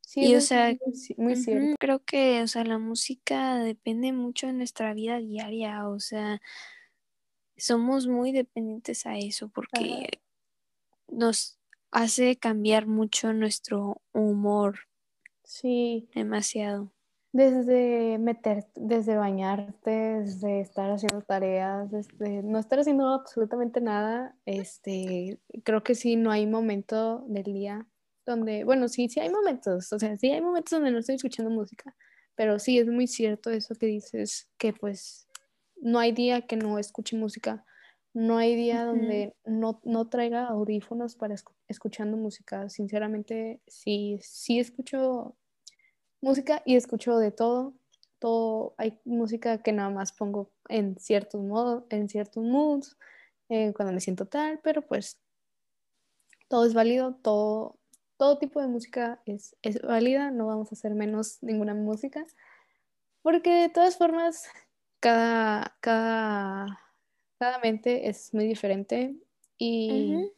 Sí, 0.06 0.26
y 0.26 0.36
o 0.36 0.40
sea, 0.40 0.76
muy, 1.16 1.34
cierto. 1.36 1.74
creo 1.78 2.04
que, 2.04 2.42
o 2.42 2.46
sea, 2.46 2.64
la 2.64 2.78
música 2.78 3.56
depende 3.56 4.12
mucho 4.12 4.46
de 4.46 4.52
nuestra 4.52 4.94
vida 4.94 5.18
diaria, 5.18 5.88
o 5.88 5.98
sea, 5.98 6.40
somos 7.56 8.06
muy 8.06 8.32
dependientes 8.32 9.06
a 9.06 9.16
eso 9.16 9.48
porque 9.48 10.20
nos 11.08 11.58
hace 11.90 12.36
cambiar 12.36 12.86
mucho 12.86 13.32
nuestro 13.32 14.02
humor. 14.12 14.80
Sí. 15.42 16.08
Demasiado. 16.14 16.92
Desde 17.32 18.18
meter, 18.18 18.66
desde 18.76 19.16
bañarte, 19.16 19.90
desde 19.90 20.60
estar 20.60 20.90
haciendo 20.92 21.22
tareas, 21.22 21.90
desde 21.90 22.44
no 22.44 22.60
estar 22.60 22.78
haciendo 22.78 23.08
absolutamente 23.08 23.80
nada, 23.80 24.36
este, 24.46 25.40
creo 25.64 25.82
que 25.82 25.96
sí, 25.96 26.14
no 26.14 26.30
hay 26.30 26.46
momento 26.46 27.24
del 27.26 27.52
día 27.52 27.88
donde, 28.26 28.64
bueno, 28.64 28.88
sí, 28.88 29.08
sí 29.08 29.20
hay 29.20 29.30
momentos, 29.30 29.92
o 29.92 29.98
sea, 29.98 30.16
sí 30.16 30.30
hay 30.30 30.40
momentos 30.40 30.70
donde 30.72 30.90
no 30.90 30.98
estoy 30.98 31.16
escuchando 31.16 31.50
música, 31.50 31.94
pero 32.34 32.58
sí 32.58 32.78
es 32.78 32.86
muy 32.86 33.06
cierto 33.06 33.50
eso 33.50 33.74
que 33.74 33.86
dices, 33.86 34.50
que 34.58 34.72
pues 34.72 35.28
no 35.76 35.98
hay 35.98 36.12
día 36.12 36.42
que 36.42 36.56
no 36.56 36.78
escuche 36.78 37.16
música 37.16 37.64
no 38.14 38.38
hay 38.38 38.54
día 38.54 38.84
donde 38.84 39.34
no, 39.44 40.08
traiga 40.08 40.46
audífonos 40.46 41.16
para 41.16 41.34
escuchando 41.66 42.16
música. 42.16 42.68
Sinceramente, 42.68 43.60
sí, 43.66 44.18
sí 44.22 44.60
escucho 44.60 45.36
música 46.20 46.62
y 46.64 46.76
escucho 46.76 47.18
de 47.18 47.32
todo. 47.32 47.74
todo, 48.20 48.74
hay 48.78 49.00
música 49.04 49.62
que 49.62 49.72
nada 49.72 49.90
más 49.90 50.12
pongo 50.12 50.52
en 50.68 50.96
ciertos 50.98 51.42
modos, 51.42 51.84
en 51.90 52.08
ciertos 52.08 52.44
moods, 52.44 52.96
eh, 53.48 53.72
cuando 53.74 53.92
me 53.92 54.00
siento 54.00 54.26
tal, 54.26 54.60
pero 54.62 54.82
pues 54.82 55.20
todo 56.48 56.64
es 56.66 56.72
válido, 56.72 57.16
todo, 57.16 57.78
todo 58.16 58.38
tipo 58.38 58.60
de 58.60 58.68
música 58.68 59.20
es, 59.24 59.56
es 59.62 59.80
válida, 59.82 60.30
no 60.30 60.46
vamos 60.46 60.70
a 60.70 60.74
hacer 60.74 60.94
menos 60.94 61.38
ninguna 61.42 61.74
música, 61.74 62.24
porque 63.22 63.50
de 63.50 63.68
todas 63.68 63.96
formas, 63.96 64.44
cada, 65.00 65.76
cada, 65.80 66.80
cada 67.38 67.58
mente 67.58 68.08
es 68.08 68.32
muy 68.32 68.46
diferente 68.46 69.14
y 69.58 70.30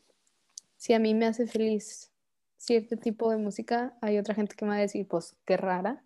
si 0.77 0.93
a 0.93 0.99
mí 0.99 1.15
me 1.15 1.27
hace 1.27 1.47
feliz 1.47 2.13
cierto 2.57 2.97
tipo 2.97 3.31
de 3.31 3.37
música, 3.37 3.97
hay 4.01 4.19
otra 4.19 4.35
gente 4.35 4.57
que 4.57 4.65
me 4.65 4.73
va 4.73 4.77
a 4.77 4.81
decir, 4.81 5.07
pues 5.07 5.37
qué 5.45 5.57
rara, 5.57 6.03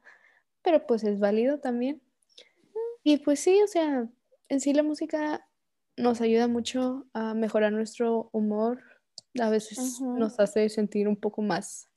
pero 0.62 0.86
pues 0.86 1.04
es 1.04 1.18
válido 1.18 1.58
también. 1.58 2.02
Y 3.02 3.18
pues 3.18 3.40
sí, 3.40 3.60
o 3.62 3.66
sea, 3.66 4.08
en 4.48 4.60
sí 4.60 4.74
la 4.74 4.82
música 4.82 5.46
nos 5.96 6.20
ayuda 6.20 6.48
mucho 6.48 7.06
a 7.12 7.34
mejorar 7.34 7.72
nuestro 7.72 8.28
humor, 8.32 8.82
a 9.38 9.50
veces 9.50 10.00
nos 10.00 10.40
hace 10.40 10.68
sentir 10.68 11.08
un 11.08 11.16
poco 11.16 11.42
más, 11.42 11.88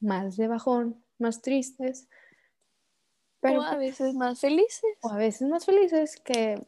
más 0.00 0.36
de 0.36 0.48
bajón, 0.48 1.04
más 1.18 1.42
tristes. 1.42 2.08
Pero, 3.40 3.60
o 3.60 3.62
a 3.62 3.70
pues 3.70 3.80
veces 3.80 4.14
más 4.14 4.40
felices. 4.40 4.82
O 5.02 5.10
a 5.10 5.16
veces 5.16 5.48
más 5.48 5.66
felices 5.66 6.16
que, 6.16 6.62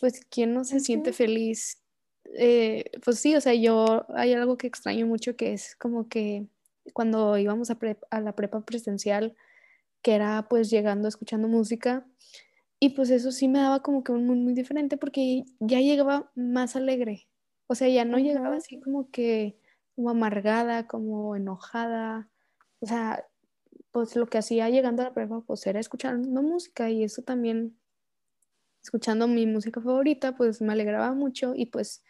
pues, 0.00 0.20
¿quién 0.30 0.52
no 0.52 0.64
se 0.64 0.80
siente 0.80 1.12
feliz? 1.12 1.82
Eh, 2.36 2.90
pues 3.04 3.20
sí, 3.20 3.34
o 3.34 3.40
sea, 3.40 3.54
yo 3.54 4.04
hay 4.14 4.34
algo 4.34 4.58
que 4.58 4.66
extraño 4.66 5.06
mucho 5.06 5.36
que 5.36 5.54
es 5.54 5.74
como 5.76 6.08
que 6.08 6.46
cuando 6.92 7.38
íbamos 7.38 7.70
a, 7.70 7.78
a 8.10 8.20
la 8.20 8.34
prepa 8.34 8.60
presencial, 8.60 9.34
que 10.02 10.14
era 10.14 10.46
pues 10.48 10.70
llegando, 10.70 11.08
escuchando 11.08 11.48
música, 11.48 12.06
y 12.80 12.90
pues 12.90 13.10
eso 13.10 13.32
sí 13.32 13.48
me 13.48 13.58
daba 13.58 13.82
como 13.82 14.04
que 14.04 14.12
un 14.12 14.26
mundo 14.26 14.44
muy 14.44 14.54
diferente 14.54 14.96
porque 14.96 15.44
ya 15.58 15.80
llegaba 15.80 16.30
más 16.34 16.76
alegre, 16.76 17.27
o 17.68 17.74
sea, 17.74 17.88
ya 17.88 18.04
no 18.04 18.18
llegaba 18.18 18.56
así 18.56 18.80
como 18.80 19.10
que 19.10 19.60
como 19.94 20.10
amargada, 20.10 20.86
como 20.86 21.36
enojada, 21.36 22.30
o 22.80 22.86
sea, 22.86 23.26
pues 23.90 24.16
lo 24.16 24.26
que 24.26 24.38
hacía 24.38 24.70
llegando 24.70 25.02
a 25.02 25.06
la 25.06 25.14
prepa 25.14 25.40
pues 25.42 25.66
era 25.66 25.78
escuchando 25.78 26.42
música 26.42 26.90
y 26.90 27.04
eso 27.04 27.22
también, 27.22 27.78
escuchando 28.82 29.28
mi 29.28 29.46
música 29.46 29.80
favorita, 29.80 30.34
pues 30.34 30.62
me 30.62 30.72
alegraba 30.72 31.12
mucho 31.12 31.52
y 31.54 31.66
pues 31.66 32.02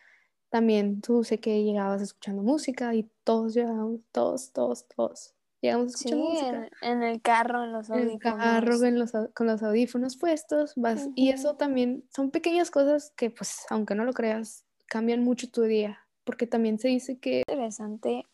también 0.49 1.01
tú 1.01 1.25
sé 1.25 1.41
que 1.41 1.65
llegabas 1.65 2.01
escuchando 2.03 2.43
música 2.43 2.95
y 2.95 3.11
todos 3.25 3.55
llegamos, 3.55 4.01
todos, 4.13 4.53
todos, 4.53 4.87
todos. 4.89 5.35
Llegamos 5.61 5.95
escuchando 5.95 6.25
sí, 6.25 6.33
música. 6.33 6.71
En, 6.83 7.03
el 7.03 7.21
carro, 7.21 7.65
en 7.65 7.73
los 7.73 7.91
audífonos. 7.91 8.13
En 8.13 8.15
el 8.15 9.11
carro, 9.11 9.31
con 9.35 9.47
los 9.49 9.63
audífonos 9.63 10.17
puestos, 10.17 10.73
vas, 10.77 11.09
y 11.17 11.31
eso 11.31 11.57
también 11.57 12.05
son 12.15 12.31
pequeñas 12.31 12.71
cosas 12.71 13.13
que, 13.17 13.31
pues, 13.31 13.67
aunque 13.69 13.97
no 13.97 14.05
lo 14.05 14.13
creas, 14.13 14.68
cambian 14.89 15.23
mucho 15.23 15.51
tu 15.51 15.63
día, 15.63 16.01
porque 16.25 16.47
también 16.47 16.79
se 16.79 16.89
dice 16.89 17.19
que... 17.19 17.45
Interesante 17.49 18.25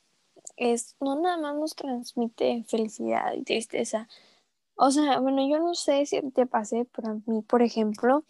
es, 0.56 0.96
no 1.00 1.20
nada 1.20 1.36
más 1.38 1.56
nos 1.56 1.74
transmite 1.74 2.64
felicidad 2.68 3.32
y 3.34 3.42
tristeza. 3.42 4.08
O 4.76 4.90
sea, 4.90 5.20
bueno, 5.20 5.48
yo 5.48 5.58
no 5.58 5.74
sé 5.74 6.04
si 6.06 6.20
te 6.30 6.46
pasé, 6.46 6.86
pero 6.94 7.10
a 7.10 7.14
mí, 7.26 7.42
por 7.42 7.62
ejemplo, 7.62 8.24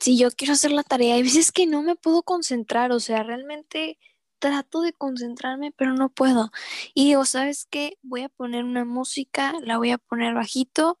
si 0.00 0.18
yo 0.18 0.30
quiero 0.30 0.54
hacer 0.54 0.72
la 0.72 0.82
tarea, 0.82 1.14
hay 1.14 1.22
veces 1.22 1.52
que 1.52 1.66
no 1.66 1.82
me 1.82 1.96
puedo 1.96 2.22
concentrar, 2.22 2.92
o 2.92 3.00
sea, 3.00 3.22
realmente 3.22 3.98
trato 4.38 4.82
de 4.82 4.92
concentrarme, 4.92 5.72
pero 5.72 5.94
no 5.94 6.10
puedo. 6.10 6.50
Y 6.94 7.06
digo, 7.06 7.24
¿sabes 7.24 7.66
qué? 7.70 7.96
Voy 8.02 8.22
a 8.22 8.28
poner 8.28 8.64
una 8.64 8.84
música, 8.84 9.54
la 9.62 9.78
voy 9.78 9.90
a 9.90 9.98
poner 9.98 10.34
bajito 10.34 10.98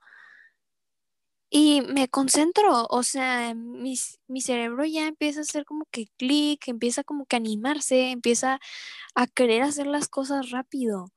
y 1.56 1.82
me 1.82 2.08
concentro, 2.08 2.88
o 2.90 3.04
sea, 3.04 3.54
mi, 3.54 3.94
mi 4.26 4.40
cerebro 4.40 4.84
ya 4.86 5.06
empieza 5.06 5.38
a 5.38 5.42
hacer 5.42 5.64
como 5.64 5.86
que 5.92 6.08
clic, 6.16 6.66
empieza 6.66 7.04
como 7.04 7.26
que 7.26 7.36
a 7.36 7.38
animarse, 7.38 8.10
empieza 8.10 8.58
a 9.14 9.28
querer 9.28 9.62
hacer 9.62 9.86
las 9.86 10.08
cosas 10.08 10.50
rápido. 10.50 11.12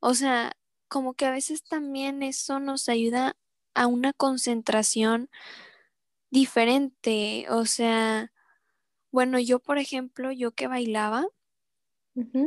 O 0.00 0.14
sea, 0.14 0.56
como 0.88 1.12
que 1.12 1.26
a 1.26 1.30
veces 1.30 1.62
también 1.62 2.22
eso 2.22 2.58
nos 2.58 2.88
ayuda 2.88 3.36
a 3.74 3.86
una 3.86 4.14
concentración 4.14 5.28
diferente. 6.30 7.44
O 7.50 7.66
sea, 7.66 8.32
bueno, 9.12 9.38
yo 9.38 9.58
por 9.58 9.76
ejemplo, 9.76 10.32
yo 10.32 10.52
que 10.52 10.68
bailaba, 10.68 11.26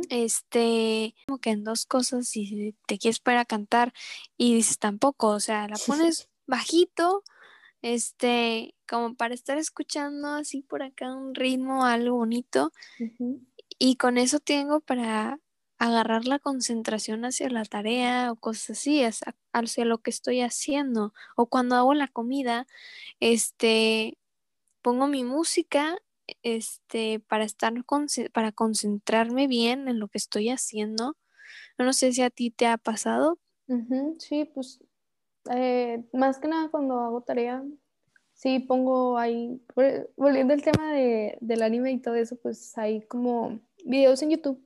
este, 0.08 1.14
como 1.28 1.38
que 1.38 1.50
en 1.50 1.62
dos 1.62 1.86
cosas, 1.86 2.26
si 2.26 2.74
te 2.88 2.98
quieres 2.98 3.20
para 3.20 3.44
cantar 3.44 3.92
y 4.36 4.56
dices 4.56 4.80
tampoco, 4.80 5.28
o 5.28 5.38
sea, 5.38 5.68
la 5.68 5.76
pones 5.86 6.29
bajito, 6.50 7.24
este, 7.82 8.74
como 8.88 9.14
para 9.14 9.34
estar 9.34 9.56
escuchando 9.56 10.28
así 10.28 10.62
por 10.62 10.82
acá 10.82 11.14
un 11.14 11.34
ritmo, 11.34 11.84
algo 11.84 12.16
bonito, 12.16 12.72
y 13.78 13.96
con 13.96 14.18
eso 14.18 14.40
tengo 14.40 14.80
para 14.80 15.38
agarrar 15.78 16.26
la 16.26 16.38
concentración 16.38 17.24
hacia 17.24 17.48
la 17.48 17.64
tarea 17.64 18.30
o 18.30 18.36
cosas 18.36 18.78
así, 18.78 19.02
hacia, 19.02 19.84
lo 19.86 19.98
que 19.98 20.10
estoy 20.10 20.42
haciendo. 20.42 21.14
O 21.36 21.46
cuando 21.46 21.74
hago 21.76 21.94
la 21.94 22.06
comida, 22.06 22.66
este, 23.18 24.18
pongo 24.82 25.06
mi 25.06 25.24
música 25.24 25.96
este, 26.42 27.20
para 27.20 27.44
estar 27.44 27.72
para 28.32 28.52
concentrarme 28.52 29.46
bien 29.46 29.88
en 29.88 29.98
lo 29.98 30.08
que 30.08 30.18
estoy 30.18 30.50
haciendo. 30.50 31.16
No 31.78 31.94
sé 31.94 32.12
si 32.12 32.20
a 32.20 32.28
ti 32.28 32.50
te 32.50 32.66
ha 32.66 32.76
pasado. 32.76 33.38
Sí, 34.18 34.44
pues 34.52 34.80
eh, 35.50 36.04
más 36.12 36.38
que 36.38 36.48
nada 36.48 36.68
cuando 36.70 36.98
hago 37.00 37.22
tarea, 37.22 37.62
sí 38.34 38.60
pongo 38.60 39.18
ahí, 39.18 39.60
volviendo 40.16 40.54
al 40.54 40.62
tema 40.62 40.92
de, 40.92 41.36
del 41.40 41.62
anime 41.62 41.92
y 41.92 42.00
todo 42.00 42.14
eso, 42.14 42.36
pues 42.36 42.76
hay 42.78 43.02
como 43.02 43.60
videos 43.84 44.22
en 44.22 44.30
YouTube 44.30 44.64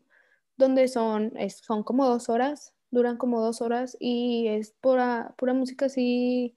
donde 0.56 0.86
son, 0.88 1.32
son 1.48 1.82
como 1.82 2.06
dos 2.06 2.28
horas, 2.28 2.74
duran 2.90 3.16
como 3.16 3.40
dos 3.40 3.60
horas 3.60 3.96
y 3.98 4.46
es 4.48 4.72
pura, 4.80 5.34
pura 5.36 5.52
música 5.54 5.86
así. 5.86 6.56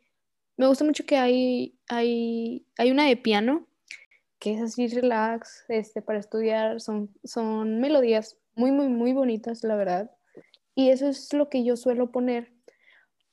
Me 0.58 0.68
gusta 0.68 0.84
mucho 0.84 1.06
que 1.06 1.18
hay, 1.18 1.80
hay, 1.88 2.68
hay 2.78 2.92
una 2.92 3.06
de 3.08 3.18
piano 3.18 3.68
que 4.40 4.54
es 4.54 4.62
así 4.62 4.88
relax, 4.88 5.66
este, 5.70 6.02
para 6.02 6.20
estudiar, 6.20 6.80
son, 6.80 7.10
son 7.24 7.80
melodías 7.80 8.38
muy, 8.56 8.72
muy, 8.72 8.88
muy 8.88 9.14
bonitas, 9.14 9.64
la 9.64 9.76
verdad. 9.76 10.12
Y 10.76 10.90
eso 10.90 11.08
es 11.08 11.34
lo 11.34 11.50
que 11.50 11.64
yo 11.64 11.76
suelo 11.76 12.12
poner 12.12 12.54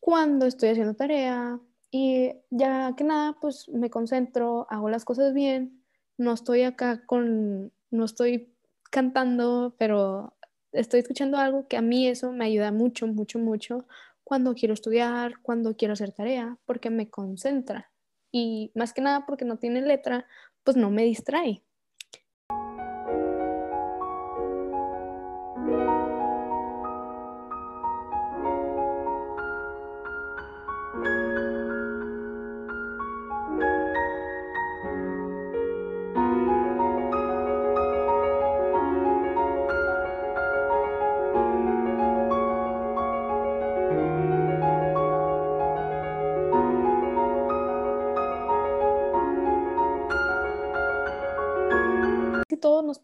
cuando 0.05 0.45
estoy 0.45 0.69
haciendo 0.69 0.93
tarea 0.93 1.59
y 1.91 2.31
ya 2.51 2.93
que 2.95 3.05
nada, 3.05 3.39
pues 3.41 3.71
me 3.71 3.89
concentro, 3.89 4.67
hago 4.69 4.91
las 4.91 5.07
cosas 5.07 5.33
bien, 5.33 5.83
no 6.19 6.35
estoy 6.35 6.61
acá 6.61 7.07
con, 7.07 7.73
no 7.91 8.05
estoy 8.05 8.55
cantando, 8.91 9.75
pero 9.79 10.37
estoy 10.73 11.01
escuchando 11.01 11.39
algo 11.39 11.69
que 11.69 11.79
a 11.79 11.81
mí 11.81 12.07
eso 12.07 12.33
me 12.33 12.45
ayuda 12.45 12.71
mucho, 12.71 13.07
mucho, 13.07 13.39
mucho 13.39 13.87
cuando 14.25 14.55
quiero 14.55 14.75
estudiar, 14.75 15.41
cuando 15.41 15.75
quiero 15.75 15.95
hacer 15.95 16.13
tarea, 16.13 16.59
porque 16.67 16.91
me 16.91 17.09
concentra. 17.09 17.91
Y 18.31 18.73
más 18.75 18.93
que 18.93 19.01
nada 19.01 19.25
porque 19.25 19.47
no 19.47 19.57
tiene 19.57 19.81
letra, 19.81 20.27
pues 20.65 20.77
no 20.77 20.91
me 20.91 21.05
distrae. 21.05 21.63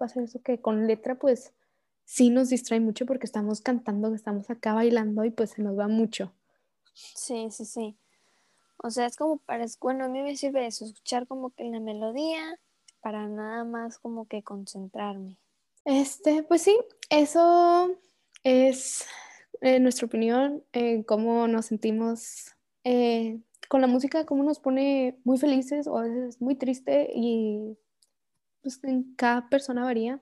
Pasa 0.00 0.22
eso 0.22 0.40
que 0.42 0.58
con 0.60 0.86
letra 0.86 1.16
pues 1.16 1.52
sí 2.04 2.30
nos 2.30 2.48
distrae 2.48 2.80
mucho 2.80 3.04
porque 3.04 3.26
estamos 3.26 3.60
cantando, 3.60 4.12
estamos 4.14 4.48
acá 4.48 4.72
bailando 4.72 5.24
y 5.26 5.30
pues 5.30 5.50
se 5.50 5.62
nos 5.62 5.78
va 5.78 5.88
mucho. 5.88 6.32
Sí, 6.94 7.48
sí, 7.50 7.66
sí. 7.66 7.96
O 8.78 8.90
sea, 8.90 9.04
es 9.04 9.16
como 9.16 9.36
para, 9.36 9.66
bueno, 9.80 10.06
a 10.06 10.08
mí 10.08 10.22
me 10.22 10.34
sirve 10.36 10.66
eso, 10.66 10.86
escuchar 10.86 11.26
como 11.26 11.50
que 11.50 11.64
la 11.64 11.80
melodía 11.80 12.58
para 13.02 13.28
nada 13.28 13.64
más 13.64 13.98
como 13.98 14.26
que 14.26 14.42
concentrarme. 14.42 15.36
Este, 15.84 16.42
pues 16.42 16.62
sí, 16.62 16.76
eso 17.10 17.94
es 18.42 19.04
eh, 19.60 19.80
nuestra 19.80 20.06
opinión, 20.06 20.64
eh, 20.72 21.04
cómo 21.04 21.46
nos 21.46 21.66
sentimos 21.66 22.56
eh, 22.84 23.38
con 23.68 23.82
la 23.82 23.86
música, 23.86 24.24
cómo 24.24 24.44
nos 24.44 24.60
pone 24.60 25.18
muy 25.24 25.36
felices 25.36 25.86
o 25.86 25.98
a 25.98 26.04
veces 26.04 26.40
muy 26.40 26.54
triste 26.54 27.10
y 27.14 27.76
pues 28.62 28.82
en 28.84 29.14
cada 29.14 29.48
persona 29.48 29.84
varía 29.84 30.20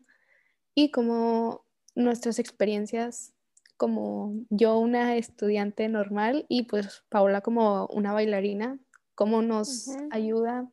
y 0.74 0.90
como 0.90 1.64
nuestras 1.94 2.38
experiencias 2.38 3.32
como 3.76 4.34
yo 4.50 4.78
una 4.78 5.16
estudiante 5.16 5.88
normal 5.88 6.46
y 6.48 6.64
pues 6.64 7.04
Paola 7.08 7.40
como 7.40 7.86
una 7.86 8.12
bailarina 8.12 8.78
cómo 9.18 9.42
nos 9.42 9.88
ayuda, 10.12 10.70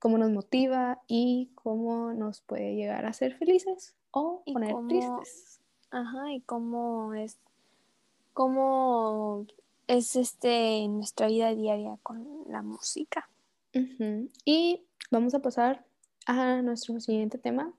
cómo 0.00 0.18
nos 0.18 0.32
motiva 0.32 1.00
y 1.06 1.52
cómo 1.54 2.12
nos 2.12 2.40
puede 2.40 2.74
llegar 2.74 3.06
a 3.06 3.12
ser 3.12 3.36
felices 3.36 3.94
o 4.10 4.42
poner 4.52 4.74
tristes. 4.88 5.60
Ajá, 5.92 6.32
y 6.32 6.40
cómo 6.40 7.14
es, 7.14 7.38
cómo 8.32 9.46
es 9.86 10.16
este 10.16 10.88
nuestra 10.88 11.28
vida 11.28 11.54
diaria 11.54 11.96
con 12.02 12.26
la 12.48 12.62
música. 12.62 13.30
Y 14.44 14.82
vamos 15.12 15.34
a 15.34 15.38
pasar 15.38 15.86
a 16.26 16.62
nuestro 16.62 17.00
siguiente 17.00 17.38
tema, 17.38 17.72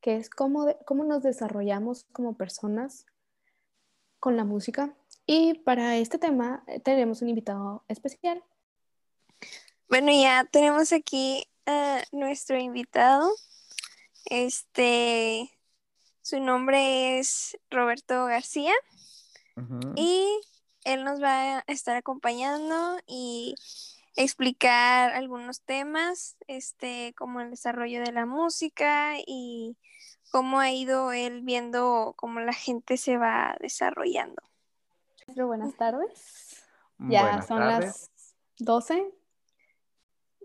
que 0.00 0.16
es 0.16 0.30
cómo, 0.30 0.66
cómo 0.84 1.04
nos 1.04 1.22
desarrollamos 1.22 2.04
como 2.12 2.36
personas 2.36 3.06
con 4.18 4.36
la 4.36 4.44
música. 4.44 4.94
Y 5.26 5.54
para 5.54 5.96
este 5.96 6.18
tema 6.18 6.64
eh, 6.66 6.80
tenemos 6.80 7.22
un 7.22 7.28
invitado 7.28 7.84
especial. 7.88 8.42
Bueno, 9.88 10.10
ya 10.12 10.48
tenemos 10.50 10.92
aquí 10.92 11.44
a 11.66 12.02
nuestro 12.12 12.58
invitado. 12.58 13.30
Este, 14.24 15.50
su 16.22 16.40
nombre 16.40 17.18
es 17.18 17.58
Roberto 17.70 18.26
García. 18.26 18.72
Y 19.96 20.26
él 20.84 21.04
nos 21.04 21.22
va 21.22 21.58
a 21.58 21.64
estar 21.66 21.96
acompañando 21.96 22.98
y 23.06 23.54
explicar 24.16 25.12
algunos 25.12 25.62
temas, 25.62 26.36
este, 26.46 27.14
como 27.16 27.40
el 27.40 27.50
desarrollo 27.50 28.00
de 28.00 28.12
la 28.12 28.26
música 28.26 29.14
y 29.26 29.76
cómo 30.30 30.60
ha 30.60 30.70
ido 30.70 31.12
él 31.12 31.42
viendo 31.42 32.14
cómo 32.16 32.40
la 32.40 32.52
gente 32.52 32.96
se 32.96 33.16
va 33.16 33.56
desarrollando. 33.60 34.42
buenas 35.36 35.76
tardes. 35.76 36.62
Ya 36.98 37.42
son 37.42 37.60
las 37.60 38.10
12. 38.58 39.12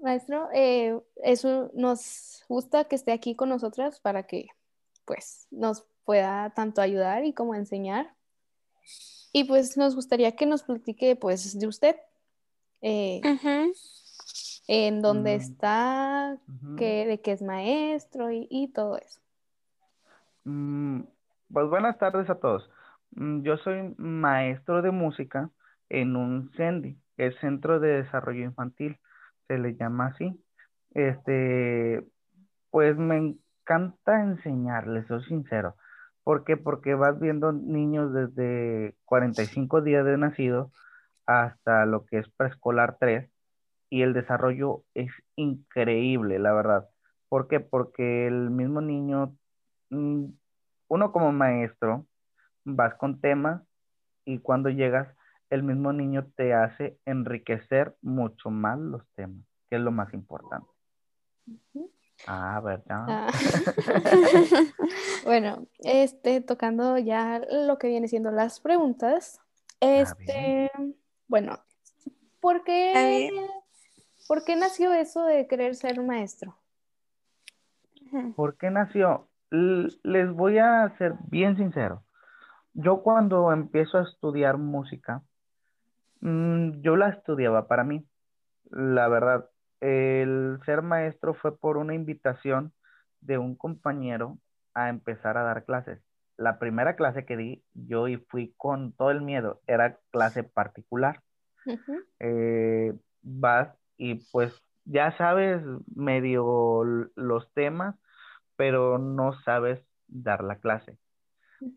Maestro, 0.02 0.50
eh, 0.54 1.00
eso 1.24 1.72
nos 1.74 2.44
gusta 2.48 2.86
que 2.86 2.96
esté 2.96 3.12
aquí 3.12 3.36
con 3.36 3.50
nosotras 3.50 4.00
para 4.00 4.24
que 4.24 4.48
pues 5.06 5.48
nos 5.50 5.86
pueda 6.04 6.52
tanto 6.56 6.82
ayudar 6.82 7.26
y 7.26 7.34
como 7.34 7.56
enseñar. 7.56 8.16
Y 9.34 9.44
pues 9.44 9.78
nos 9.78 9.96
gustaría 9.96 10.36
que 10.36 10.46
nos 10.46 10.64
platique 10.64 11.16
pues 11.16 11.58
de 11.58 11.68
usted, 11.68 11.96
eh, 12.82 13.22
en 14.68 15.02
dónde 15.02 15.38
mm. 15.38 15.42
está, 15.42 16.38
de 16.48 17.22
qué 17.24 17.32
es 17.32 17.42
maestro 17.42 18.30
y, 18.32 18.72
todo 18.74 18.98
eso. 18.98 19.20
Mm, 20.44 21.02
pues 21.52 21.70
buenas 21.70 21.98
tardes 21.98 22.30
a 22.30 22.36
todos. 22.36 22.70
Mm, 23.12 23.42
yo 23.42 23.58
soy 23.58 23.94
maestro 23.98 24.82
de 24.82 24.92
música 24.92 25.50
en 25.90 26.16
un 26.16 26.52
CENDI, 26.58 26.98
el 27.18 27.38
Centro 27.40 27.80
de 27.80 28.04
Desarrollo 28.04 28.44
Infantil, 28.44 28.98
se 29.48 29.58
le 29.58 29.76
llama 29.76 30.08
así. 30.08 30.40
Este, 30.94 32.06
pues 32.70 32.98
me 32.98 33.18
encanta 33.18 34.22
enseñarles, 34.22 35.08
soy 35.08 35.24
sincero. 35.26 35.76
¿Por 36.24 36.44
qué? 36.44 36.58
Porque 36.58 36.94
vas 36.94 37.20
viendo 37.20 37.54
niños 37.54 38.14
desde 38.14 38.96
45 39.06 39.82
días 39.82 40.06
de 40.06 40.18
nacido 40.18 40.72
hasta 41.28 41.86
lo 41.86 42.06
que 42.06 42.20
es 42.20 42.30
preescolar 42.30 42.98
3 43.00 43.30
y 43.90 44.02
el 44.02 44.14
desarrollo 44.14 44.84
es 44.94 45.12
increíble, 45.36 46.40
la 46.40 46.54
verdad. 46.54 46.90
¿Por 47.30 47.48
qué? 47.48 47.60
Porque 47.60 48.28
el 48.28 48.50
mismo 48.50 48.82
niño, 48.82 49.36
mm, 49.90 50.26
uno 50.88 51.12
como 51.12 51.32
maestro, 51.32 52.06
vas 52.64 52.96
con 52.96 53.20
temas 53.20 53.62
y 54.26 54.40
cuando 54.40 54.70
llegas, 54.70 55.08
el 55.50 55.64
mismo 55.64 55.94
niño 55.94 56.28
te 56.36 56.54
hace 56.54 56.98
enriquecer 57.06 57.96
mucho 58.02 58.50
más 58.50 58.78
los 58.80 59.06
temas, 59.16 59.46
que 59.70 59.78
es 59.78 59.82
lo 59.82 59.92
más 59.92 60.14
importante. 60.14 60.68
Ah, 62.26 62.60
¿verdad? 62.62 63.06
Ah. 63.08 63.28
bueno, 65.24 65.68
este, 65.80 66.42
tocando 66.42 66.98
ya 66.98 67.42
lo 67.50 67.78
que 67.78 67.88
viene 67.88 68.08
siendo 68.08 68.32
las 68.32 68.60
preguntas. 68.60 69.40
Este, 69.80 70.72
bueno, 71.28 71.60
¿por 72.40 72.64
qué, 72.64 73.32
¿por 74.28 74.44
qué 74.44 74.56
nació 74.56 74.94
eso 74.94 75.26
de 75.26 75.48
querer 75.48 75.76
ser 75.76 76.02
maestro? 76.02 76.58
¿Por 78.36 78.58
qué 78.58 78.70
nació? 78.70 79.28
les 79.50 80.30
voy 80.32 80.58
a 80.58 80.94
ser 80.98 81.14
bien 81.30 81.56
sincero. 81.56 82.04
Yo 82.74 83.02
cuando 83.02 83.52
empiezo 83.52 83.98
a 83.98 84.04
estudiar 84.04 84.58
música, 84.58 85.24
mm, 86.22 86.82
yo 86.82 86.96
la 86.96 87.10
estudiaba 87.10 87.68
para 87.68 87.84
mí. 87.84 88.06
La 88.70 89.08
verdad, 89.08 89.50
el 89.80 90.60
ser 90.66 90.82
maestro 90.82 91.34
fue 91.34 91.58
por 91.58 91.78
una 91.78 91.94
invitación 91.94 92.74
de 93.22 93.38
un 93.38 93.56
compañero 93.56 94.38
a 94.74 94.90
empezar 94.90 95.38
a 95.38 95.44
dar 95.44 95.66
clases. 95.66 96.00
La 96.38 96.60
primera 96.60 96.96
clase 96.96 97.26
que 97.26 97.36
di, 97.36 97.64
yo 97.74 98.06
fui 98.30 98.54
con 98.58 98.94
todo 98.94 99.12
el 99.12 99.22
miedo, 99.22 99.62
era 99.68 99.98
clase 100.12 100.44
particular. 100.44 101.22
Eh, 102.20 102.94
vas 103.22 103.76
y 103.98 104.16
pues 104.32 104.54
ya 104.86 105.18
sabes 105.18 105.62
medio 105.96 106.84
los 107.16 107.52
temas, 107.54 107.96
pero 108.56 108.98
no 108.98 109.34
sabes 109.42 109.84
dar 110.08 110.44
la 110.44 110.60
clase. 110.60 110.98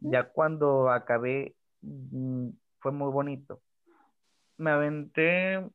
Ya 0.01 0.25
cuando 0.25 0.90
acabé, 0.90 1.57
mm, 1.81 2.51
fue 2.81 2.92
muy 2.92 3.11
bonito. 3.11 3.61
Me 4.59 4.70
aventé, 4.70 5.66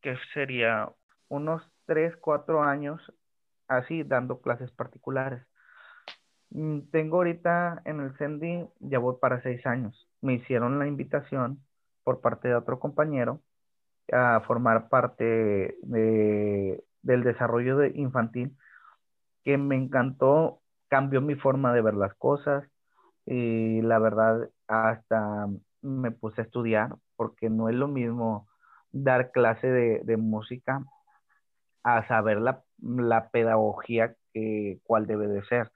que 0.00 0.16
sería 0.34 0.90
unos 1.28 1.62
3, 1.86 2.16
4 2.16 2.62
años 2.62 3.00
así 3.68 4.02
dando 4.02 4.40
clases 4.40 4.70
particulares. 4.72 5.42
Mm, 6.50 6.80
tengo 6.90 7.18
ahorita 7.18 7.82
en 7.84 8.00
el 8.00 8.16
CENDI, 8.16 8.68
ya 8.80 8.98
voy 8.98 9.16
para 9.20 9.42
6 9.42 9.64
años. 9.66 10.08
Me 10.20 10.34
hicieron 10.34 10.78
la 10.78 10.86
invitación 10.86 11.62
por 12.04 12.20
parte 12.20 12.48
de 12.48 12.54
otro 12.54 12.80
compañero 12.80 13.40
a 14.12 14.40
formar 14.46 14.88
parte 14.88 15.78
de, 15.82 16.84
del 17.02 17.22
desarrollo 17.24 17.78
de 17.78 17.92
infantil 17.94 18.56
que 19.44 19.58
me 19.58 19.76
encantó, 19.76 20.60
cambió 20.88 21.20
mi 21.20 21.34
forma 21.36 21.72
de 21.72 21.82
ver 21.82 21.94
las 21.94 22.14
cosas 22.14 22.64
y 23.26 23.82
la 23.82 23.98
verdad 23.98 24.50
hasta 24.68 25.48
me 25.82 26.10
puse 26.10 26.42
a 26.42 26.44
estudiar 26.44 26.96
porque 27.16 27.50
no 27.50 27.68
es 27.68 27.76
lo 27.76 27.88
mismo 27.88 28.48
dar 28.92 29.30
clase 29.32 29.68
de, 29.68 30.00
de 30.04 30.16
música 30.16 30.84
a 31.82 32.06
saber 32.08 32.40
la, 32.40 32.62
pedagogía 33.30 34.14
que 34.32 34.80
cuál 34.84 35.06
debe 35.06 35.28
de 35.28 35.44
ser. 35.44 35.70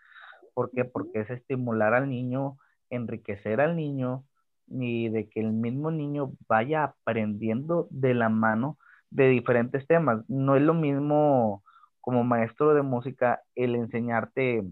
¿Por 0.54 0.70
qué? 0.70 0.84
Porque 0.84 1.20
es 1.20 1.30
estimular 1.30 1.94
al 1.94 2.08
niño, 2.08 2.58
enriquecer 2.90 3.60
al 3.60 3.76
niño 3.76 4.24
y 4.68 5.08
de 5.10 5.28
que 5.28 5.40
el 5.40 5.52
mismo 5.52 5.90
niño 5.90 6.32
vaya 6.48 6.84
aprendiendo 6.84 7.88
de 7.90 8.14
la 8.14 8.28
mano 8.28 8.78
de 9.10 9.28
diferentes 9.28 9.86
temas. 9.86 10.24
No 10.28 10.56
es 10.56 10.62
lo 10.62 10.74
mismo 10.74 11.62
como 12.00 12.24
maestro 12.24 12.74
de 12.74 12.82
música 12.82 13.42
el 13.54 13.74
enseñarte 13.76 14.64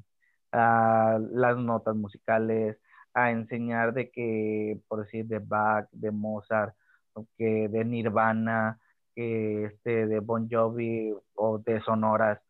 a 0.53 1.19
las 1.33 1.57
notas 1.57 1.97
musicales, 1.97 2.79
a 3.15 3.31
enseñar 3.31 3.95
de 3.95 4.11
que, 4.11 4.81
por 4.89 5.05
decir, 5.05 5.27
de 5.27 5.39
Bach, 5.39 5.89
de 5.93 6.11
Mozart, 6.11 6.75
que 7.37 7.69
de 7.69 7.85
Nirvana, 7.85 8.79
este, 9.17 10.07
de 10.07 10.21
Bon 10.21 10.49
Jovi 10.51 11.15
o 11.35 11.59
de 11.59 11.81
sonoras, 11.83 12.41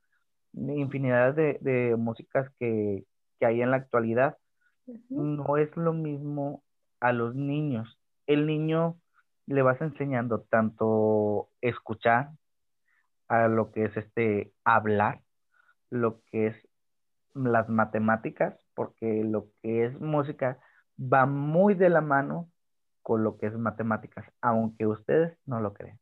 infinidad 0.54 1.34
de, 1.34 1.94
músicas 1.98 2.48
que, 2.58 3.04
hay 3.46 3.62
en 3.62 3.70
la 3.70 3.76
actualidad, 3.76 4.36
no 5.08 5.56
es 5.56 5.74
lo 5.76 5.92
mismo 5.92 6.62
a 7.00 7.12
los 7.12 7.34
niños. 7.34 7.98
El 8.26 8.46
niño 8.46 8.96
le 9.46 9.62
vas 9.62 9.80
enseñando 9.80 10.40
tanto 10.42 11.48
escuchar, 11.60 12.30
a 13.28 13.48
lo 13.48 13.72
que 13.72 13.84
es 13.84 13.96
este 13.96 14.52
hablar, 14.62 15.22
lo 15.88 16.20
que 16.30 16.48
es 16.48 16.68
las 17.34 17.68
matemáticas, 17.68 18.54
porque 18.74 19.24
lo 19.24 19.46
que 19.62 19.86
es 19.86 19.98
música 19.98 20.58
va 21.00 21.24
muy 21.24 21.74
de 21.74 21.88
la 21.88 22.02
mano 22.02 22.50
con 23.00 23.24
lo 23.24 23.38
que 23.38 23.46
es 23.46 23.56
matemáticas, 23.56 24.26
aunque 24.42 24.86
ustedes 24.86 25.36
no 25.46 25.60
lo 25.60 25.72
crean. 25.72 25.98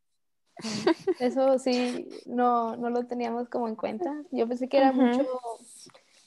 Eso 1.21 1.59
sí, 1.59 2.09
no, 2.27 2.77
no 2.77 2.91
lo 2.91 3.07
teníamos 3.07 3.49
como 3.49 3.69
en 3.69 3.77
cuenta. 3.77 4.13
Yo 4.31 4.47
pensé 4.47 4.69
que 4.69 4.79
era 4.79 4.93
mucho 4.93 5.27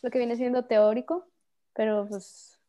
lo 0.04 0.12
que 0.12 0.20
viene 0.20 0.36
siendo 0.36 0.66
teórico, 0.66 1.28
pero 1.74 2.06
pues 2.08 2.60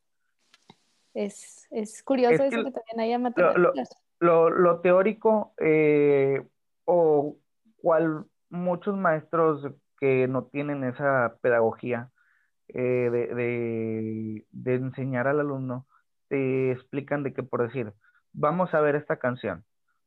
es, 1.13 1.69
curioso 2.05 2.43
eso 2.45 2.65
que 2.65 2.71
también 2.71 3.01
haya 3.01 3.19
matemáticas. 3.19 3.91
Lo, 4.21 4.49
lo, 4.49 4.81
teórico 4.81 5.53
eh, 5.59 6.43
o 6.87 7.37
cual 7.77 8.25
muchos 8.49 8.97
maestros 8.97 9.69
que 9.99 10.27
no 10.29 10.45
tienen 10.45 10.85
esa 10.85 11.37
pedagogía 11.43 12.11
eh, 12.69 13.11
de, 13.11 14.47
de 14.51 14.75
enseñar 14.75 15.29
al 15.29 15.41
alumno, 15.41 15.87
te 16.29 16.73
explican 16.73 17.23
de 17.23 17.35
que 17.35 17.43
por 17.43 17.63
decir, 17.63 17.93
vamos 18.33 18.73
a 18.73 18.81
ver 18.81 18.95
esta 18.95 19.19
canción 19.19 19.65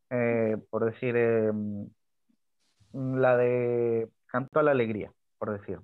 eh, 0.10 0.58
por 0.70 0.86
decir, 0.86 1.16
em, 1.16 1.90
la 2.94 3.38
de 3.38 4.10
canto 4.28 4.60
a 4.60 4.64
la 4.64 4.72
alegría, 4.72 5.12
por 5.38 5.58
decir. 5.58 5.80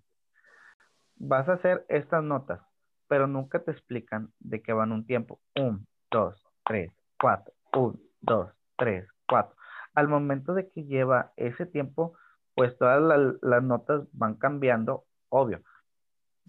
Vas 1.25 1.47
a 1.47 1.53
hacer 1.53 1.85
estas 1.87 2.21
notas, 2.21 2.59
pero 3.07 3.27
nunca 3.27 3.59
te 3.59 3.71
explican 3.71 4.33
de 4.39 4.61
qué 4.61 4.73
van 4.73 4.91
un 4.91 5.05
tiempo. 5.05 5.39
Un, 5.55 5.87
dos, 6.11 6.35
tres, 6.65 6.91
cuatro. 7.17 7.53
Un, 7.71 7.97
dos, 8.19 8.51
tres, 8.75 9.07
cuatro. 9.25 9.55
Al 9.93 10.09
momento 10.09 10.53
de 10.53 10.69
que 10.69 10.83
lleva 10.83 11.31
ese 11.37 11.65
tiempo, 11.65 12.17
pues 12.55 12.77
todas 12.77 13.01
las 13.41 13.63
notas 13.63 14.05
van 14.11 14.35
cambiando, 14.35 15.05
obvio. 15.29 15.61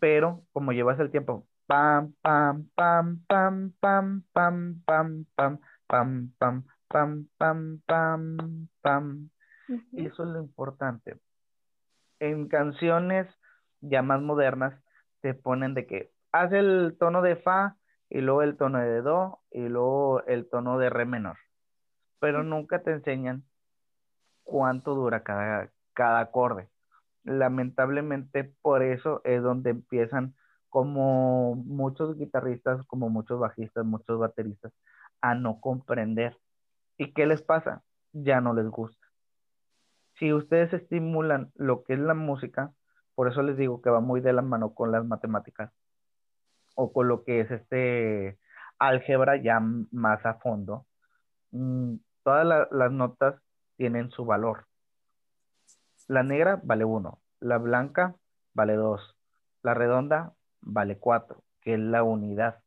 Pero 0.00 0.42
como 0.52 0.72
llevas 0.72 0.98
el 0.98 1.12
tiempo, 1.12 1.46
pam, 1.66 2.12
pam, 2.20 2.68
pam, 2.74 3.22
pam, 3.28 3.72
pam, 3.78 4.24
pam, 4.32 4.82
pam, 4.84 5.24
pam, 5.36 5.58
pam, 5.86 6.32
pam, 6.36 6.64
pam, 6.88 7.28
pam, 7.38 7.80
pam, 7.86 8.68
pam. 8.82 9.30
Eso 9.92 10.24
es 10.24 10.28
lo 10.30 10.40
importante. 10.40 11.16
En 12.18 12.48
canciones 12.48 13.28
ya 13.88 14.02
más 14.02 14.20
modernas 14.20 14.74
te 15.20 15.34
ponen 15.34 15.74
de 15.74 15.86
que 15.86 16.10
hace 16.32 16.58
el 16.58 16.96
tono 16.98 17.22
de 17.22 17.36
fa 17.36 17.76
y 18.10 18.20
luego 18.20 18.42
el 18.42 18.56
tono 18.56 18.78
de 18.78 19.02
do 19.02 19.40
y 19.50 19.68
luego 19.68 20.22
el 20.26 20.48
tono 20.48 20.78
de 20.78 20.90
re 20.90 21.04
menor. 21.04 21.36
Pero 22.20 22.42
nunca 22.42 22.82
te 22.82 22.92
enseñan 22.92 23.44
cuánto 24.42 24.94
dura 24.94 25.22
cada, 25.22 25.70
cada 25.92 26.20
acorde. 26.20 26.68
Lamentablemente 27.24 28.52
por 28.62 28.82
eso 28.82 29.20
es 29.24 29.42
donde 29.42 29.70
empiezan 29.70 30.34
como 30.68 31.54
muchos 31.54 32.16
guitarristas, 32.18 32.84
como 32.86 33.08
muchos 33.08 33.38
bajistas, 33.38 33.84
muchos 33.84 34.18
bateristas, 34.18 34.72
a 35.20 35.34
no 35.34 35.60
comprender. 35.60 36.36
¿Y 36.98 37.12
qué 37.12 37.26
les 37.26 37.42
pasa? 37.42 37.82
Ya 38.12 38.40
no 38.40 38.54
les 38.54 38.68
gusta. 38.68 39.06
Si 40.18 40.32
ustedes 40.32 40.72
estimulan 40.72 41.50
lo 41.54 41.84
que 41.84 41.94
es 41.94 41.98
la 41.98 42.14
música, 42.14 42.72
por 43.14 43.28
eso 43.28 43.42
les 43.42 43.56
digo 43.56 43.80
que 43.80 43.90
va 43.90 44.00
muy 44.00 44.20
de 44.20 44.32
la 44.32 44.42
mano 44.42 44.74
con 44.74 44.92
las 44.92 45.04
matemáticas 45.04 45.70
o 46.74 46.92
con 46.92 47.08
lo 47.08 47.24
que 47.24 47.40
es 47.40 47.50
este 47.50 48.38
álgebra 48.78 49.36
ya 49.36 49.60
más 49.60 50.24
a 50.26 50.34
fondo, 50.34 50.86
mm, 51.52 51.94
todas 52.22 52.68
las 52.70 52.92
notas 52.92 53.36
tienen 53.76 54.10
su 54.10 54.24
valor. 54.24 54.66
La 56.08 56.22
negra 56.22 56.60
vale 56.62 56.84
1, 56.84 57.18
la 57.40 57.58
blanca 57.58 58.14
vale 58.52 58.74
2, 58.74 59.16
la 59.62 59.74
redonda 59.74 60.34
vale 60.60 60.98
4, 60.98 61.42
que 61.60 61.74
es 61.74 61.80
la 61.80 62.02
unidad. 62.02 62.60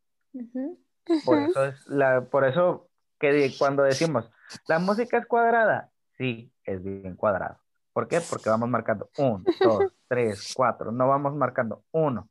Por 1.26 1.40
eso 1.40 1.66
es 1.66 1.88
la, 1.88 2.22
por 2.26 2.46
eso 2.46 2.90
que 3.20 3.52
cuando 3.58 3.84
decimos 3.84 4.30
la 4.68 4.80
música 4.80 5.18
es 5.18 5.26
cuadrada, 5.26 5.90
sí, 6.18 6.52
es 6.64 6.84
bien 6.84 7.16
cuadrada. 7.16 7.60
¿Por 7.94 8.08
qué? 8.08 8.22
Porque 8.22 8.50
vamos 8.50 8.70
marcando 8.70 9.10
1, 9.18 9.44
2, 9.62 9.94
3, 10.08 10.54
4. 10.56 10.92
No 10.92 11.08
vamos 11.08 11.36
marcando 11.36 11.84
1, 11.92 12.28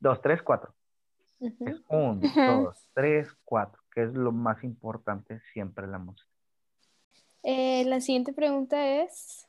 2, 0.00 0.22
3, 0.22 0.42
4. 0.42 0.74
Es 1.40 1.82
1, 1.88 2.20
2, 2.34 2.88
3, 2.94 3.28
4, 3.44 3.82
que 3.92 4.02
es 4.04 4.14
lo 4.14 4.32
más 4.32 4.62
importante 4.64 5.40
siempre 5.52 5.86
la 5.86 5.98
música. 5.98 6.30
Eh, 7.42 7.84
la 7.84 8.00
siguiente 8.00 8.32
pregunta 8.32 9.02
es... 9.02 9.46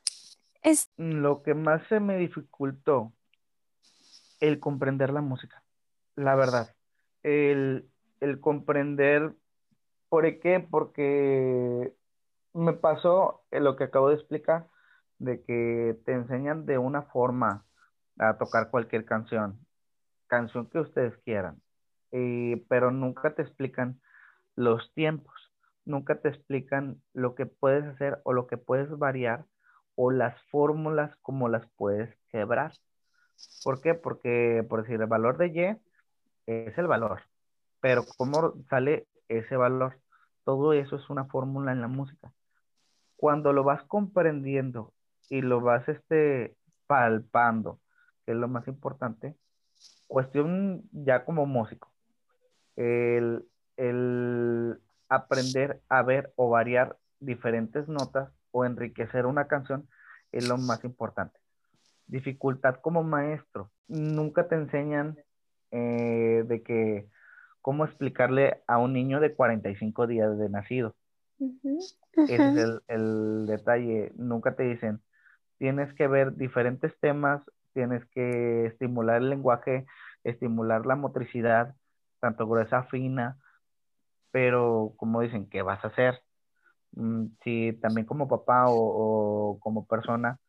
es... 0.61 0.89
Lo 0.97 1.41
que 1.43 1.53
más 1.53 1.81
se 1.87 1.99
me 1.99 2.17
dificultó, 2.17 3.13
el 4.39 4.59
comprender 4.59 5.11
la 5.11 5.21
música, 5.21 5.63
la 6.15 6.35
verdad. 6.35 6.75
El, 7.23 7.89
el 8.19 8.39
comprender, 8.39 9.33
¿por 10.09 10.39
qué? 10.39 10.59
Porque 10.59 11.93
me 12.53 12.73
pasó 12.73 13.43
lo 13.51 13.75
que 13.75 13.85
acabo 13.85 14.09
de 14.09 14.15
explicar, 14.15 14.67
de 15.19 15.43
que 15.43 15.97
te 16.05 16.13
enseñan 16.13 16.65
de 16.65 16.77
una 16.77 17.03
forma 17.03 17.65
a 18.19 18.37
tocar 18.37 18.69
cualquier 18.69 19.05
canción, 19.05 19.59
canción 20.27 20.69
que 20.69 20.79
ustedes 20.79 21.17
quieran, 21.19 21.61
pero 22.69 22.91
nunca 22.91 23.33
te 23.35 23.41
explican 23.41 23.99
los 24.55 24.93
tiempos, 24.93 25.53
nunca 25.85 26.19
te 26.19 26.29
explican 26.29 27.01
lo 27.13 27.35
que 27.35 27.45
puedes 27.45 27.85
hacer 27.85 28.19
o 28.23 28.33
lo 28.33 28.47
que 28.47 28.57
puedes 28.57 28.89
variar 28.97 29.45
o 29.95 30.11
las 30.11 30.39
fórmulas 30.51 31.15
como 31.21 31.49
las 31.49 31.67
puedes 31.75 32.15
quebrar. 32.29 32.73
¿Por 33.63 33.81
qué? 33.81 33.93
Porque, 33.93 34.65
por 34.67 34.81
decir, 34.81 34.99
el 34.99 35.07
valor 35.07 35.37
de 35.37 35.47
Y 35.47 36.51
es 36.51 36.77
el 36.77 36.87
valor, 36.87 37.21
pero 37.81 38.03
¿cómo 38.17 38.53
sale 38.69 39.07
ese 39.27 39.55
valor? 39.57 39.99
Todo 40.43 40.73
eso 40.73 40.95
es 40.95 41.09
una 41.09 41.25
fórmula 41.25 41.71
en 41.71 41.81
la 41.81 41.87
música. 41.87 42.31
Cuando 43.15 43.53
lo 43.53 43.63
vas 43.63 43.83
comprendiendo 43.83 44.93
y 45.29 45.41
lo 45.41 45.61
vas 45.61 45.87
este, 45.89 46.55
palpando, 46.87 47.79
que 48.25 48.31
es 48.31 48.37
lo 48.37 48.47
más 48.47 48.67
importante, 48.67 49.35
cuestión 50.07 50.83
ya 50.91 51.25
como 51.25 51.45
músico, 51.45 51.91
el, 52.75 53.45
el 53.75 54.79
aprender 55.09 55.81
a 55.89 56.01
ver 56.03 56.33
o 56.35 56.49
variar 56.49 56.97
diferentes 57.19 57.87
notas 57.87 58.29
o 58.51 58.65
enriquecer 58.65 59.25
una 59.25 59.47
canción 59.47 59.87
es 60.31 60.47
lo 60.47 60.57
más 60.57 60.83
importante. 60.83 61.39
Dificultad 62.07 62.75
como 62.81 63.03
maestro. 63.03 63.71
Nunca 63.87 64.47
te 64.47 64.55
enseñan 64.55 65.17
eh, 65.71 66.43
de 66.45 66.63
que 66.63 67.07
cómo 67.61 67.85
explicarle 67.85 68.63
a 68.67 68.77
un 68.77 68.93
niño 68.93 69.19
de 69.19 69.33
45 69.33 70.07
días 70.07 70.37
de 70.37 70.49
nacido. 70.49 70.95
Ese 71.39 72.35
es 72.35 72.57
el, 72.57 72.81
el, 72.87 73.45
detalle. 73.45 74.11
Nunca 74.15 74.55
te 74.55 74.63
dicen, 74.63 75.01
tienes 75.57 75.93
que 75.95 76.07
ver 76.07 76.35
diferentes 76.35 76.97
temas, 76.99 77.41
tienes 77.73 78.05
que 78.07 78.67
estimular 78.67 79.21
el 79.21 79.29
lenguaje, 79.29 79.85
estimular 80.23 80.85
la 80.85 80.95
motricidad, 80.95 81.75
tanto 82.19 82.47
gruesa, 82.47 82.83
fina, 82.83 83.37
pero 84.31 84.93
como 84.97 85.21
dicen, 85.21 85.49
¿qué 85.49 85.61
vas 85.61 85.83
a 85.83 85.89
hacer? 85.89 86.21
Mm, 86.93 87.27
si 87.43 87.73
también 87.81 88.07
como 88.07 88.27
papá 88.27 88.65
o, 88.69 89.57
como 89.59 89.85
persona 89.85 90.39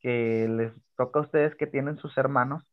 que 0.00 0.48
les 0.48 0.72
toca 0.96 1.20
a 1.20 1.22
ustedes 1.22 1.54
que 1.56 1.66
tienen 1.66 1.98
sus 1.98 2.16
hermanos, 2.18 2.64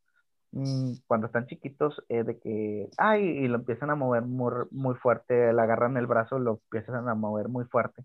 mm, 0.51 0.93
cuando 1.07 1.27
están 1.27 1.47
chiquitos, 1.47 2.03
eh, 2.09 2.23
de 2.23 2.39
que, 2.39 2.89
ay, 2.97 3.23
y 3.23 3.47
lo 3.47 3.57
empiezan 3.57 3.91
a 3.91 3.95
mover 3.95 4.23
muy, 4.23 4.51
muy 4.71 4.95
fuerte, 4.95 5.53
le 5.53 5.61
agarran 5.61 5.97
el 5.97 6.07
brazo, 6.07 6.39
lo 6.39 6.61
empiezan 6.71 7.07
a 7.09 7.15
mover 7.15 7.49
muy 7.49 7.65
fuerte. 7.65 8.03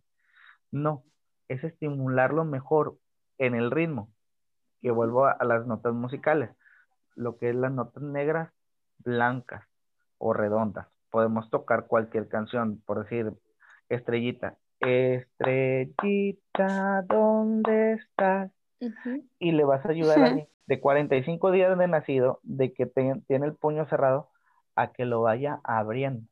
No, 0.70 1.05
es 1.49 1.64
estimularlo 1.64 2.44
mejor 2.44 2.99
en 3.38 3.55
el 3.55 3.70
ritmo, 3.70 4.11
que 4.81 4.90
vuelvo 4.90 5.27
a 5.27 5.44
las 5.44 5.66
notas 5.66 5.94
musicales, 5.94 6.51
lo 7.14 7.38
que 7.38 7.51
es 7.51 7.55
las 7.57 7.73
notas 7.73 8.03
negras, 8.03 8.51
blancas, 8.99 9.64
o 10.18 10.33
redondas. 10.33 10.88
Podemos 11.11 11.51
tocar 11.51 11.87
cualquier 11.87 12.29
canción, 12.29 12.81
por 12.87 13.03
decir, 13.05 13.33
estrellita. 13.88 14.57
Estrellita, 14.81 16.23
¿dónde 17.03 17.92
estás? 17.92 18.51
Y 19.38 19.53
le 19.53 19.64
vas 19.64 19.85
a 19.87 19.90
ayudar 19.90 20.25
a 20.25 20.31
mí 20.31 20.49
de 20.66 20.81
45 20.81 21.51
días 21.51 21.77
de 21.79 21.88
nacido, 21.88 22.40
de 22.42 22.73
que 22.73 22.87
tiene 22.87 23.47
el 23.47 23.55
puño 23.55 23.87
cerrado, 23.87 24.31
a 24.75 24.92
que 24.92 25.05
lo 25.05 25.20
vaya 25.23 25.61
abriendo. 25.62 26.27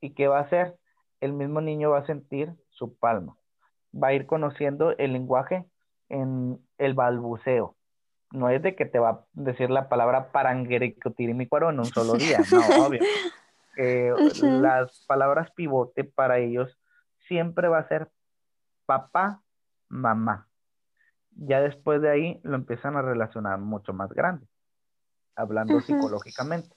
¿Y 0.00 0.14
qué 0.14 0.28
va 0.28 0.38
a 0.38 0.42
hacer? 0.42 0.76
El 1.20 1.32
mismo 1.32 1.60
niño 1.60 1.90
va 1.90 1.98
a 1.98 2.06
sentir 2.06 2.54
su 2.70 2.96
palma. 2.96 3.36
Va 3.94 4.08
a 4.08 4.12
ir 4.14 4.26
conociendo 4.26 4.96
el 4.98 5.12
lenguaje 5.12 5.64
en 6.08 6.58
el 6.78 6.94
balbuceo 6.94 7.76
no 8.34 8.48
es 8.50 8.60
de 8.62 8.74
que 8.74 8.84
te 8.84 8.98
va 8.98 9.10
a 9.10 9.24
decir 9.32 9.70
la 9.70 9.88
palabra 9.88 10.32
paranguericotirimicuaro 10.32 11.70
en 11.70 11.78
un 11.78 11.86
solo 11.86 12.14
día, 12.14 12.40
no, 12.50 12.58
obvio. 12.86 13.00
Eh, 13.76 14.12
las 14.42 15.04
palabras 15.06 15.50
pivote 15.52 16.04
para 16.04 16.38
ellos 16.38 16.78
siempre 17.28 17.68
va 17.68 17.78
a 17.78 17.88
ser 17.88 18.10
papá, 18.86 19.40
mamá. 19.88 20.48
Ya 21.30 21.60
después 21.60 22.02
de 22.02 22.10
ahí 22.10 22.40
lo 22.42 22.56
empiezan 22.56 22.96
a 22.96 23.02
relacionar 23.02 23.58
mucho 23.58 23.92
más 23.92 24.12
grande, 24.12 24.46
hablando 25.36 25.80
psicológicamente. 25.80 26.74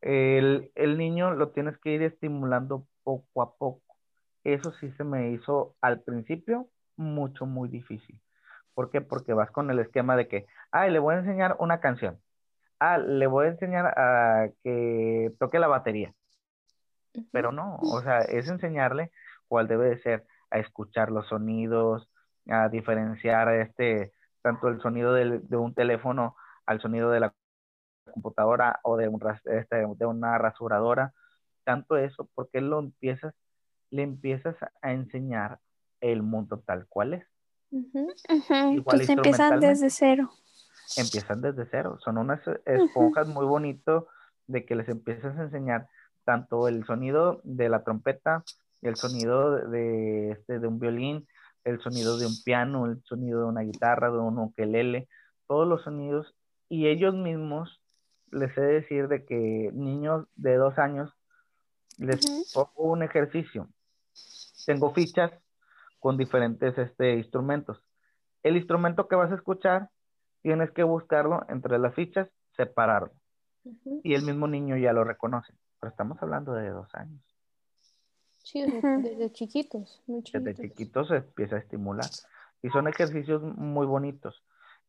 el, 0.00 0.72
el 0.74 0.98
niño 0.98 1.34
lo 1.34 1.50
tienes 1.50 1.78
que 1.78 1.90
ir 1.90 2.02
estimulando 2.02 2.84
poco 3.04 3.42
a 3.42 3.54
poco. 3.54 3.87
Eso 4.54 4.72
sí 4.72 4.90
se 4.92 5.04
me 5.04 5.30
hizo 5.30 5.76
al 5.82 6.00
principio 6.00 6.68
mucho, 6.96 7.44
muy 7.46 7.68
difícil 7.68 8.18
¿Por 8.74 8.90
qué? 8.90 9.00
Porque 9.00 9.34
vas 9.34 9.50
con 9.50 9.70
el 9.70 9.80
esquema 9.80 10.16
de 10.16 10.28
que, 10.28 10.46
ay, 10.70 10.90
le 10.92 11.00
voy 11.00 11.16
a 11.16 11.18
enseñar 11.18 11.56
una 11.58 11.80
canción. 11.80 12.20
Ah, 12.78 12.96
le 12.98 13.26
voy 13.26 13.46
a 13.46 13.48
enseñar 13.50 13.86
a 13.98 14.50
que 14.62 15.32
toque 15.40 15.58
la 15.58 15.66
batería. 15.66 16.14
Pero 17.32 17.50
no, 17.52 17.76
o 17.80 18.00
sea, 18.02 18.20
es 18.20 18.48
enseñarle 18.48 19.10
cuál 19.48 19.66
debe 19.66 19.90
de 19.90 19.98
ser, 20.00 20.24
a 20.50 20.60
escuchar 20.60 21.10
los 21.10 21.26
sonidos, 21.26 22.08
a 22.48 22.68
diferenciar 22.68 23.52
este, 23.54 24.12
tanto 24.42 24.68
el 24.68 24.80
sonido 24.80 25.12
de 25.12 25.56
un 25.56 25.74
teléfono 25.74 26.36
al 26.66 26.80
sonido 26.80 27.10
de 27.10 27.20
la 27.20 27.34
computadora 28.12 28.78
o 28.84 28.96
de, 28.96 29.08
un, 29.08 29.20
este, 29.46 29.76
de 29.96 30.06
una 30.06 30.38
rasuradora, 30.38 31.12
tanto 31.64 31.96
eso, 31.96 32.28
porque 32.34 32.60
lo 32.60 32.78
empiezas, 32.78 33.34
le 33.90 34.02
empiezas 34.02 34.56
a 34.82 34.92
enseñar 34.92 35.58
el 36.00 36.22
mundo 36.22 36.62
tal 36.64 36.86
cual 36.86 37.14
es 37.14 37.26
Entonces 38.50 39.08
empiezan 39.10 39.60
desde 39.60 39.90
cero. 39.90 40.30
Empiezan 40.96 41.40
desde 41.42 41.66
cero. 41.70 41.98
Son 42.02 42.18
unas 42.18 42.40
esponjas 42.64 43.28
muy 43.28 43.46
bonitas 43.46 44.04
de 44.46 44.64
que 44.64 44.74
les 44.74 44.88
empiezas 44.88 45.36
a 45.38 45.42
enseñar 45.44 45.88
tanto 46.24 46.68
el 46.68 46.84
sonido 46.86 47.40
de 47.44 47.68
la 47.68 47.84
trompeta, 47.84 48.44
el 48.82 48.96
sonido 48.96 49.68
de, 49.68 50.30
este, 50.32 50.58
de 50.58 50.66
un 50.66 50.78
violín, 50.78 51.26
el 51.64 51.80
sonido 51.80 52.18
de 52.18 52.26
un 52.26 52.42
piano, 52.44 52.86
el 52.86 53.02
sonido 53.04 53.40
de 53.40 53.46
una 53.46 53.62
guitarra, 53.62 54.10
de 54.10 54.18
un 54.18 54.38
ukelele, 54.38 55.08
todos 55.46 55.68
los 55.68 55.82
sonidos. 55.82 56.34
Y 56.70 56.86
ellos 56.86 57.14
mismos, 57.14 57.82
les 58.30 58.56
he 58.56 58.60
de 58.60 58.72
decir 58.74 59.08
de 59.08 59.24
que 59.24 59.70
niños 59.74 60.26
de 60.36 60.56
dos 60.56 60.78
años, 60.78 61.12
les 61.98 62.52
pongo 62.54 62.92
un 62.92 63.02
ejercicio. 63.02 63.68
Tengo 64.66 64.92
fichas 64.92 65.32
con 65.98 66.16
diferentes 66.16 66.76
este, 66.78 67.14
instrumentos. 67.16 67.82
El 68.42 68.56
instrumento 68.56 69.08
que 69.08 69.16
vas 69.16 69.32
a 69.32 69.34
escuchar, 69.34 69.90
tienes 70.42 70.70
que 70.70 70.82
buscarlo 70.82 71.44
entre 71.48 71.78
las 71.78 71.94
fichas, 71.94 72.28
separarlo. 72.56 73.12
Y 74.02 74.14
el 74.14 74.22
mismo 74.22 74.46
niño 74.46 74.76
ya 74.76 74.92
lo 74.92 75.04
reconoce. 75.04 75.52
Pero 75.80 75.90
estamos 75.90 76.20
hablando 76.22 76.52
de 76.52 76.70
dos 76.70 76.88
años. 76.94 77.22
Sí, 78.42 78.62
desde, 78.62 79.30
chiquitos, 79.30 80.02
Desde 80.06 80.54
chiquitos 80.54 81.08
se 81.08 81.16
empieza 81.16 81.56
a 81.56 81.58
estimular. 81.58 82.08
Y 82.62 82.70
son 82.70 82.88
ejercicios 82.88 83.42
muy 83.42 83.86
bonitos. 83.86 84.42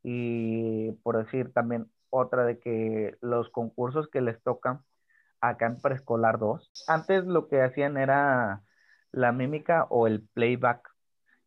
Y 0.03 0.91
por 1.03 1.17
decir 1.17 1.51
también 1.51 1.91
otra 2.09 2.45
de 2.45 2.59
que 2.59 3.17
los 3.21 3.49
concursos 3.49 4.07
que 4.07 4.21
les 4.21 4.41
tocan 4.41 4.81
acá 5.41 5.67
en 5.67 5.81
preescolar 5.81 6.39
2, 6.39 6.85
antes 6.87 7.25
lo 7.25 7.47
que 7.47 7.61
hacían 7.61 7.97
era 7.97 8.63
la 9.11 9.31
mímica 9.31 9.85
o 9.89 10.07
el 10.07 10.21
playback, 10.33 10.89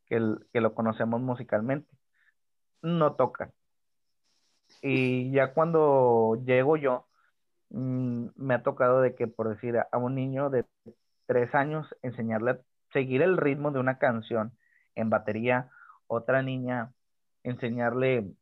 que, 0.07 0.37
que 0.53 0.61
lo 0.61 0.75
conocemos 0.75 1.21
musicalmente. 1.21 1.89
No 2.83 3.15
tocan. 3.15 3.53
Y 4.81 5.31
ya 5.33 5.53
cuando 5.53 6.41
llego 6.45 6.77
yo, 6.77 7.07
mm, 7.71 8.29
me 8.37 8.55
ha 8.55 8.63
tocado 8.63 9.01
de 9.01 9.15
que, 9.15 9.27
por 9.27 9.49
decir, 9.49 9.77
a 9.79 9.99
un 9.99 10.15
niño 10.15 10.51
de 10.51 10.65
tres 11.27 11.55
años, 11.55 11.87
enseñarle 12.03 12.53
a 12.53 12.61
seguir 12.93 13.23
el 13.23 13.37
ritmo 13.37 13.71
de 13.71 13.81
una 13.81 13.99
canción 13.99 14.53
en 14.95 15.11
batería, 15.11 15.71
otra 16.07 16.43
niña, 16.43 16.93
enseñarle 17.43 18.33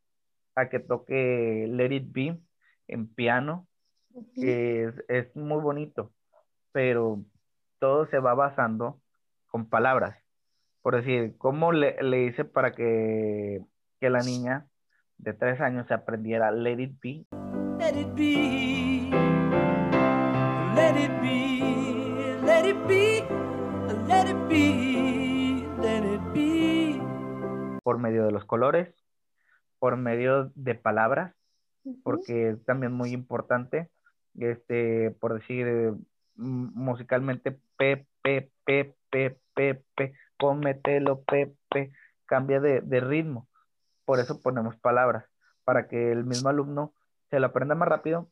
a 0.55 0.69
que 0.69 0.79
toque 0.79 1.67
Let 1.69 1.93
It 1.93 2.11
Be 2.11 2.39
en 2.87 3.07
piano, 3.07 3.67
que 4.35 4.85
es, 4.85 4.95
es, 5.07 5.35
muy 5.35 5.61
bonito, 5.61 6.11
pero 6.71 7.23
todo 7.79 8.07
se 8.07 8.19
va 8.19 8.33
basando 8.33 9.00
con 9.51 9.67
palabras. 9.67 10.17
Por 10.81 10.95
decir, 10.95 11.35
¿cómo 11.37 11.73
le, 11.73 12.01
le 12.01 12.23
hice 12.23 12.45
para 12.45 12.71
que, 12.71 13.61
que 13.99 14.09
la 14.09 14.19
niña 14.19 14.65
de 15.17 15.33
tres 15.33 15.61
años 15.61 15.85
se 15.87 15.93
aprendiera 15.93 16.51
Let 16.51 16.81
It 16.81 16.99
Be? 16.99 17.25
Let 17.77 17.99
it 17.99 18.13
be, 18.15 19.09
let 20.75 20.95
it 20.97 21.11
be, 21.21 22.43
let 22.43 22.65
it 22.67 22.87
be, 22.87 23.23
let 24.07 24.29
it 24.29 24.47
be, 24.47 25.67
let 25.81 26.03
it 26.05 26.21
be. 26.33 27.01
Por 27.83 27.97
medio 27.97 28.25
de 28.25 28.31
los 28.31 28.45
colores, 28.45 28.93
por 29.79 29.97
medio 29.97 30.51
de 30.55 30.75
palabras, 30.75 31.33
porque 32.03 32.49
es 32.49 32.65
también 32.65 32.91
muy 32.93 33.11
importante, 33.11 33.89
este, 34.39 35.11
por 35.19 35.33
decir 35.33 35.95
musicalmente, 36.35 37.59
P, 37.77 38.05
P, 38.21 38.51
P, 38.63 38.95
P, 39.09 39.40
P, 39.53 39.83
P, 39.95 40.13
cómetelo, 40.37 41.23
P, 41.23 41.53
P, 41.69 41.91
cambia 42.25 42.59
de, 42.59 42.81
de 42.81 42.99
ritmo 42.99 43.47
por 44.11 44.19
eso 44.19 44.41
ponemos 44.41 44.75
palabras, 44.75 45.23
para 45.63 45.87
que 45.87 46.11
el 46.11 46.25
mismo 46.25 46.49
alumno 46.49 46.93
se 47.29 47.39
lo 47.39 47.47
aprenda 47.47 47.75
más 47.75 47.87
rápido. 47.87 48.29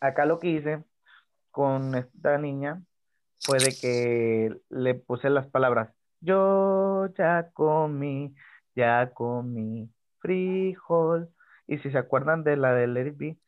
Acá 0.00 0.24
lo 0.24 0.38
que 0.38 0.48
hice 0.48 0.82
con 1.50 1.94
esta 1.94 2.38
niña 2.38 2.82
fue 3.42 3.60
de 3.60 3.74
que 3.78 4.58
le 4.70 4.94
puse 4.94 5.28
las 5.28 5.46
palabras, 5.48 5.92
yo 6.20 7.08
ya 7.14 7.50
comí, 7.52 8.34
ya 8.74 9.12
comí 9.12 9.90
frijol. 10.20 11.28
Y 11.66 11.76
si 11.76 11.90
se 11.90 11.98
acuerdan 11.98 12.42
de 12.42 12.56
la 12.56 12.72
de 12.72 12.86
Let 12.86 13.08
It 13.08 13.38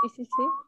Sí, 0.00 0.08
sí, 0.10 0.24
sí. 0.24 0.67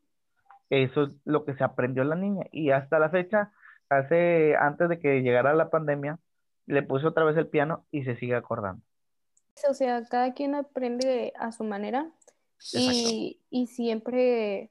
Eso 0.70 1.02
es 1.04 1.10
lo 1.24 1.44
que 1.44 1.54
se 1.54 1.64
aprendió 1.64 2.04
la 2.04 2.14
niña. 2.14 2.44
Y 2.52 2.70
hasta 2.70 2.98
la 2.98 3.10
fecha, 3.10 3.52
hace, 3.88 4.56
antes 4.56 4.88
de 4.88 4.98
que 4.98 5.22
llegara 5.22 5.52
la 5.52 5.68
pandemia, 5.68 6.18
le 6.66 6.82
puse 6.82 7.06
otra 7.06 7.24
vez 7.24 7.36
el 7.36 7.48
piano 7.48 7.84
y 7.90 8.04
se 8.04 8.16
sigue 8.16 8.36
acordando. 8.36 8.82
O 9.68 9.74
sea, 9.74 10.02
cada 10.04 10.32
quien 10.32 10.54
aprende 10.54 11.32
a 11.38 11.52
su 11.52 11.64
manera 11.64 12.10
y, 12.72 13.40
y, 13.50 13.66
siempre, 13.66 14.70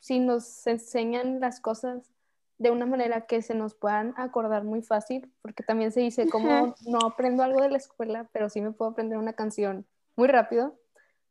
si 0.00 0.18
nos 0.18 0.66
enseñan 0.66 1.40
las 1.40 1.60
cosas 1.60 2.10
de 2.58 2.70
una 2.70 2.84
manera 2.84 3.22
que 3.22 3.40
se 3.40 3.54
nos 3.54 3.74
puedan 3.74 4.12
acordar 4.16 4.64
muy 4.64 4.82
fácil, 4.82 5.30
porque 5.40 5.62
también 5.62 5.92
se 5.92 6.00
dice, 6.00 6.28
como 6.28 6.74
no 6.86 6.98
aprendo 7.06 7.42
algo 7.42 7.62
de 7.62 7.70
la 7.70 7.78
escuela, 7.78 8.28
pero 8.32 8.50
sí 8.50 8.60
me 8.60 8.72
puedo 8.72 8.90
aprender 8.90 9.16
una 9.16 9.32
canción 9.32 9.86
muy 10.16 10.28
rápido, 10.28 10.78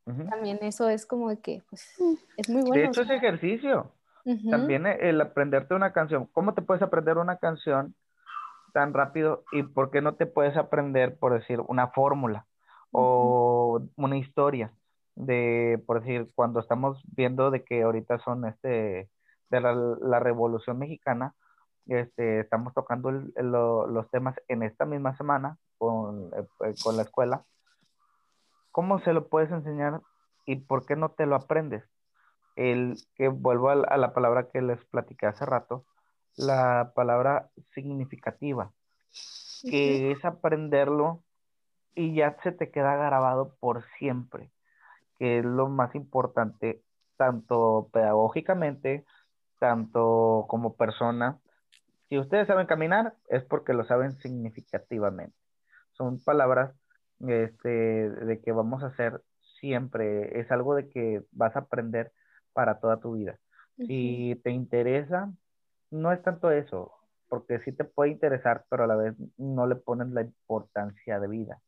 también 0.04 0.58
eso 0.62 0.88
es 0.88 1.06
como 1.06 1.28
de 1.28 1.38
que, 1.40 1.62
pues, 1.68 1.94
mm. 1.98 2.14
es 2.36 2.48
muy 2.48 2.62
bueno. 2.62 2.74
De 2.74 2.84
hecho, 2.84 3.02
es 3.02 3.10
ejercicio. 3.10 3.92
También 4.50 4.86
el 4.86 5.20
aprenderte 5.20 5.74
una 5.74 5.92
canción. 5.92 6.26
¿Cómo 6.32 6.54
te 6.54 6.62
puedes 6.62 6.82
aprender 6.82 7.18
una 7.18 7.38
canción 7.38 7.94
tan 8.72 8.92
rápido 8.92 9.44
y 9.50 9.62
por 9.62 9.90
qué 9.90 10.02
no 10.02 10.14
te 10.14 10.26
puedes 10.26 10.56
aprender, 10.56 11.16
por 11.18 11.32
decir, 11.32 11.60
una 11.66 11.88
fórmula 11.88 12.46
o 12.92 13.82
una 13.96 14.16
historia? 14.16 14.72
De, 15.16 15.82
por 15.86 16.00
decir, 16.00 16.30
cuando 16.34 16.60
estamos 16.60 17.02
viendo 17.16 17.50
de 17.50 17.64
que 17.64 17.82
ahorita 17.82 18.18
son 18.20 18.46
este, 18.46 19.10
de 19.50 19.60
la, 19.60 20.20
Revolución 20.20 20.78
Mexicana, 20.78 21.34
este, 21.86 22.40
estamos 22.40 22.72
tocando 22.72 23.10
los 23.10 24.10
temas 24.10 24.36
en 24.48 24.62
esta 24.62 24.84
misma 24.84 25.16
semana 25.16 25.56
con, 25.78 26.30
eh, 26.36 26.74
con 26.82 26.96
la 26.96 27.02
escuela. 27.02 27.44
¿Cómo 28.72 29.00
se 29.00 29.12
lo 29.12 29.28
puedes 29.28 29.50
enseñar 29.50 30.00
y 30.46 30.56
por 30.56 30.86
qué 30.86 30.96
no 30.96 31.10
te 31.10 31.26
lo 31.26 31.36
aprendes? 31.36 31.84
el 32.56 32.96
que 33.14 33.28
vuelvo 33.28 33.70
a, 33.70 33.96
la 33.96 34.12
palabra 34.12 34.48
que 34.48 34.60
les 34.60 34.84
platiqué 34.86 35.26
hace 35.26 35.46
rato, 35.46 35.86
la 36.36 36.92
palabra 36.94 37.50
significativa, 37.74 38.72
que 39.62 40.12
es 40.12 40.24
aprenderlo 40.24 41.22
y 41.94 42.14
ya 42.14 42.36
se 42.42 42.52
te 42.52 42.70
queda 42.70 42.96
grabado 42.96 43.56
por 43.60 43.84
siempre, 43.98 44.50
que 45.18 45.38
es 45.38 45.44
lo 45.44 45.68
más 45.68 45.94
importante, 45.94 46.82
tanto 47.16 47.88
pedagógicamente, 47.92 49.04
tanto 49.58 50.44
como 50.48 50.74
persona. 50.74 51.38
Si 52.08 52.18
ustedes 52.18 52.46
saben 52.46 52.66
caminar, 52.66 53.14
es 53.28 53.42
porque 53.44 53.72
lo 53.72 53.84
saben 53.84 54.12
significativamente. 54.18 55.36
Son 55.92 56.22
palabras 56.22 56.74
este, 57.26 57.68
de 57.68 58.40
que 58.40 58.52
vamos 58.52 58.82
a 58.82 58.88
hacer 58.88 59.22
siempre, 59.60 60.40
es 60.40 60.50
algo 60.50 60.74
de 60.74 60.88
que 60.88 61.22
vas 61.32 61.54
a 61.56 61.60
aprender 61.60 62.12
para 62.52 62.80
toda 62.80 63.00
tu 63.00 63.12
vida. 63.12 63.38
Si 63.76 64.38
te 64.44 64.50
interesa, 64.50 65.32
no 65.90 66.12
es 66.12 66.22
tanto 66.22 66.50
eso, 66.50 66.92
porque 67.28 67.60
sí 67.60 67.72
te 67.72 67.84
puede 67.84 68.10
interesar, 68.10 68.64
pero 68.68 68.84
a 68.84 68.86
la 68.86 68.96
vez 68.96 69.14
no 69.38 69.66
le 69.66 69.76
pones 69.76 70.08
la 70.08 70.20
importancia 70.20 71.18
de 71.18 71.28
vida. 71.28 71.60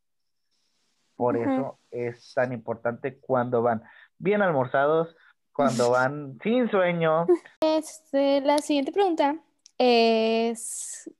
Por 1.17 1.37
eso 1.37 1.79
es 1.91 2.35
tan 2.35 2.53
importante 2.53 3.19
cuando 3.19 3.63
van 3.63 3.83
bien 4.19 4.43
almorzados, 4.43 5.17
cuando 5.53 5.91
van 5.91 6.39
sin 6.43 6.71
sueño. 6.71 7.27
Este, 7.61 8.41
la 8.41 8.59
siguiente 8.59 8.93
pregunta 8.93 9.37
es, 9.79 11.11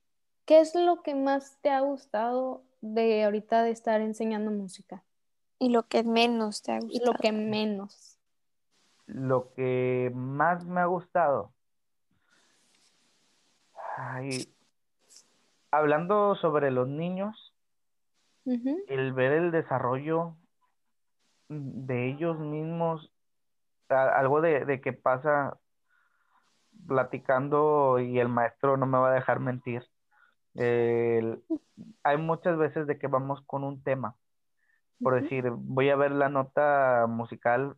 ¿qué 0.45 0.59
es 0.59 0.75
lo 0.75 1.01
que 1.01 1.15
más 1.15 1.57
te 1.61 1.69
ha 1.69 1.79
gustado 1.79 2.63
de 2.83 3.23
ahorita 3.23 3.63
de 3.63 3.71
estar 3.71 4.01
enseñando 4.01 4.51
música? 4.51 5.03
Y 5.59 5.69
lo 5.69 5.87
que 5.87 6.03
menos 6.03 6.61
te 6.61 6.73
ha 6.73 6.79
gustado. 6.79 7.13
Lo 7.13 7.17
que 7.17 7.31
menos 7.31 8.13
lo 9.05 9.53
que 9.53 10.11
más 10.13 10.65
me 10.65 10.81
ha 10.81 10.85
gustado. 10.85 11.53
hablando 15.71 16.35
sobre 16.35 16.71
los 16.71 16.87
niños, 16.87 17.53
el 18.45 19.13
ver 19.13 19.33
el 19.33 19.51
desarrollo 19.51 20.35
de 21.49 22.09
ellos 22.09 22.39
mismos, 22.39 23.11
algo 23.89 24.41
de, 24.41 24.65
de 24.65 24.81
que 24.81 24.93
pasa 24.93 25.57
platicando 26.87 27.99
y 27.99 28.19
el 28.19 28.27
maestro 28.27 28.77
no 28.77 28.85
me 28.85 28.97
va 28.97 29.11
a 29.11 29.15
dejar 29.15 29.39
mentir. 29.39 29.87
Hay 30.55 32.17
muchas 32.17 32.57
veces 32.57 32.87
de 32.87 32.97
que 32.97 33.07
vamos 33.07 33.41
con 33.45 33.63
un 33.63 33.83
tema. 33.83 34.15
Por 35.01 35.21
decir, 35.21 35.49
voy 35.49 35.89
a 35.89 35.95
ver 35.95 36.11
la 36.11 36.29
nota 36.29 37.05
musical 37.09 37.75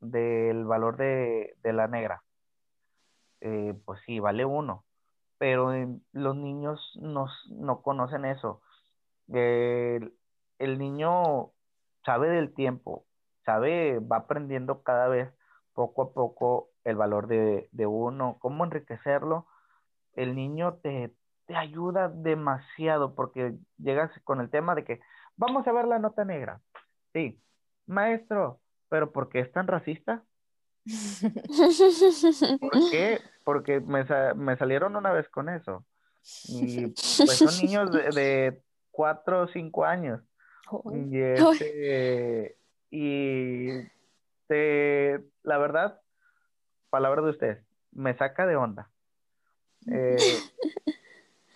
del 0.00 0.64
valor 0.64 0.96
de, 0.96 1.56
la 1.62 1.88
negra. 1.88 2.22
Eh, 3.40 3.74
pues 3.84 4.00
sí, 4.04 4.18
vale 4.18 4.44
uno, 4.44 4.84
pero 5.38 5.72
los 6.12 6.36
niños 6.36 6.80
no, 7.00 7.28
no 7.50 7.82
conocen 7.82 8.24
eso. 8.24 8.60
el 9.28 10.78
niño 10.78 11.50
sabe 12.04 12.28
del 12.28 12.54
tiempo, 12.54 13.04
sabe, 13.44 13.98
va 14.00 14.18
aprendiendo 14.18 14.82
cada 14.82 15.08
vez 15.08 15.32
poco 15.74 16.02
a 16.02 16.12
poco 16.12 16.70
el 16.84 16.96
valor 16.96 17.26
de, 17.26 17.86
uno, 17.86 18.38
cómo 18.40 18.64
enriquecerlo. 18.64 19.46
El 20.14 20.34
niño 20.34 20.74
te, 20.82 21.12
te 21.46 21.56
ayuda 21.56 22.08
demasiado 22.08 23.14
porque 23.14 23.54
llegas 23.78 24.10
con 24.24 24.40
el 24.40 24.50
tema 24.50 24.74
de 24.74 24.84
que 24.84 25.00
vamos 25.36 25.66
a 25.66 25.72
ver 25.72 25.86
la 25.86 25.98
nota 25.98 26.24
negra. 26.24 26.60
Sí, 27.12 27.40
maestro, 27.86 28.60
pero 28.88 29.12
¿por 29.12 29.28
qué 29.28 29.40
es 29.40 29.52
tan 29.52 29.66
racista? 29.66 30.22
¿Por 32.60 32.90
qué? 32.90 33.20
Porque 33.44 33.80
me, 33.80 34.04
salieron 34.56 34.96
una 34.96 35.12
vez 35.12 35.28
con 35.28 35.48
eso. 35.48 35.84
Y 36.48 36.88
pues 36.88 37.38
son 37.38 37.56
niños 37.62 37.92
de, 37.92 38.60
cuatro 38.90 39.42
o 39.42 39.48
cinco 39.48 39.84
años. 39.84 40.20
Y, 40.92 41.20
este, 41.20 42.56
y 42.90 43.68
la 44.48 45.58
verdad, 45.58 46.00
palabra 46.90 47.22
de 47.22 47.30
usted, 47.30 47.62
me 47.92 48.16
saca 48.16 48.46
de 48.46 48.56
onda. 48.56 48.90
Eh, 49.88 50.16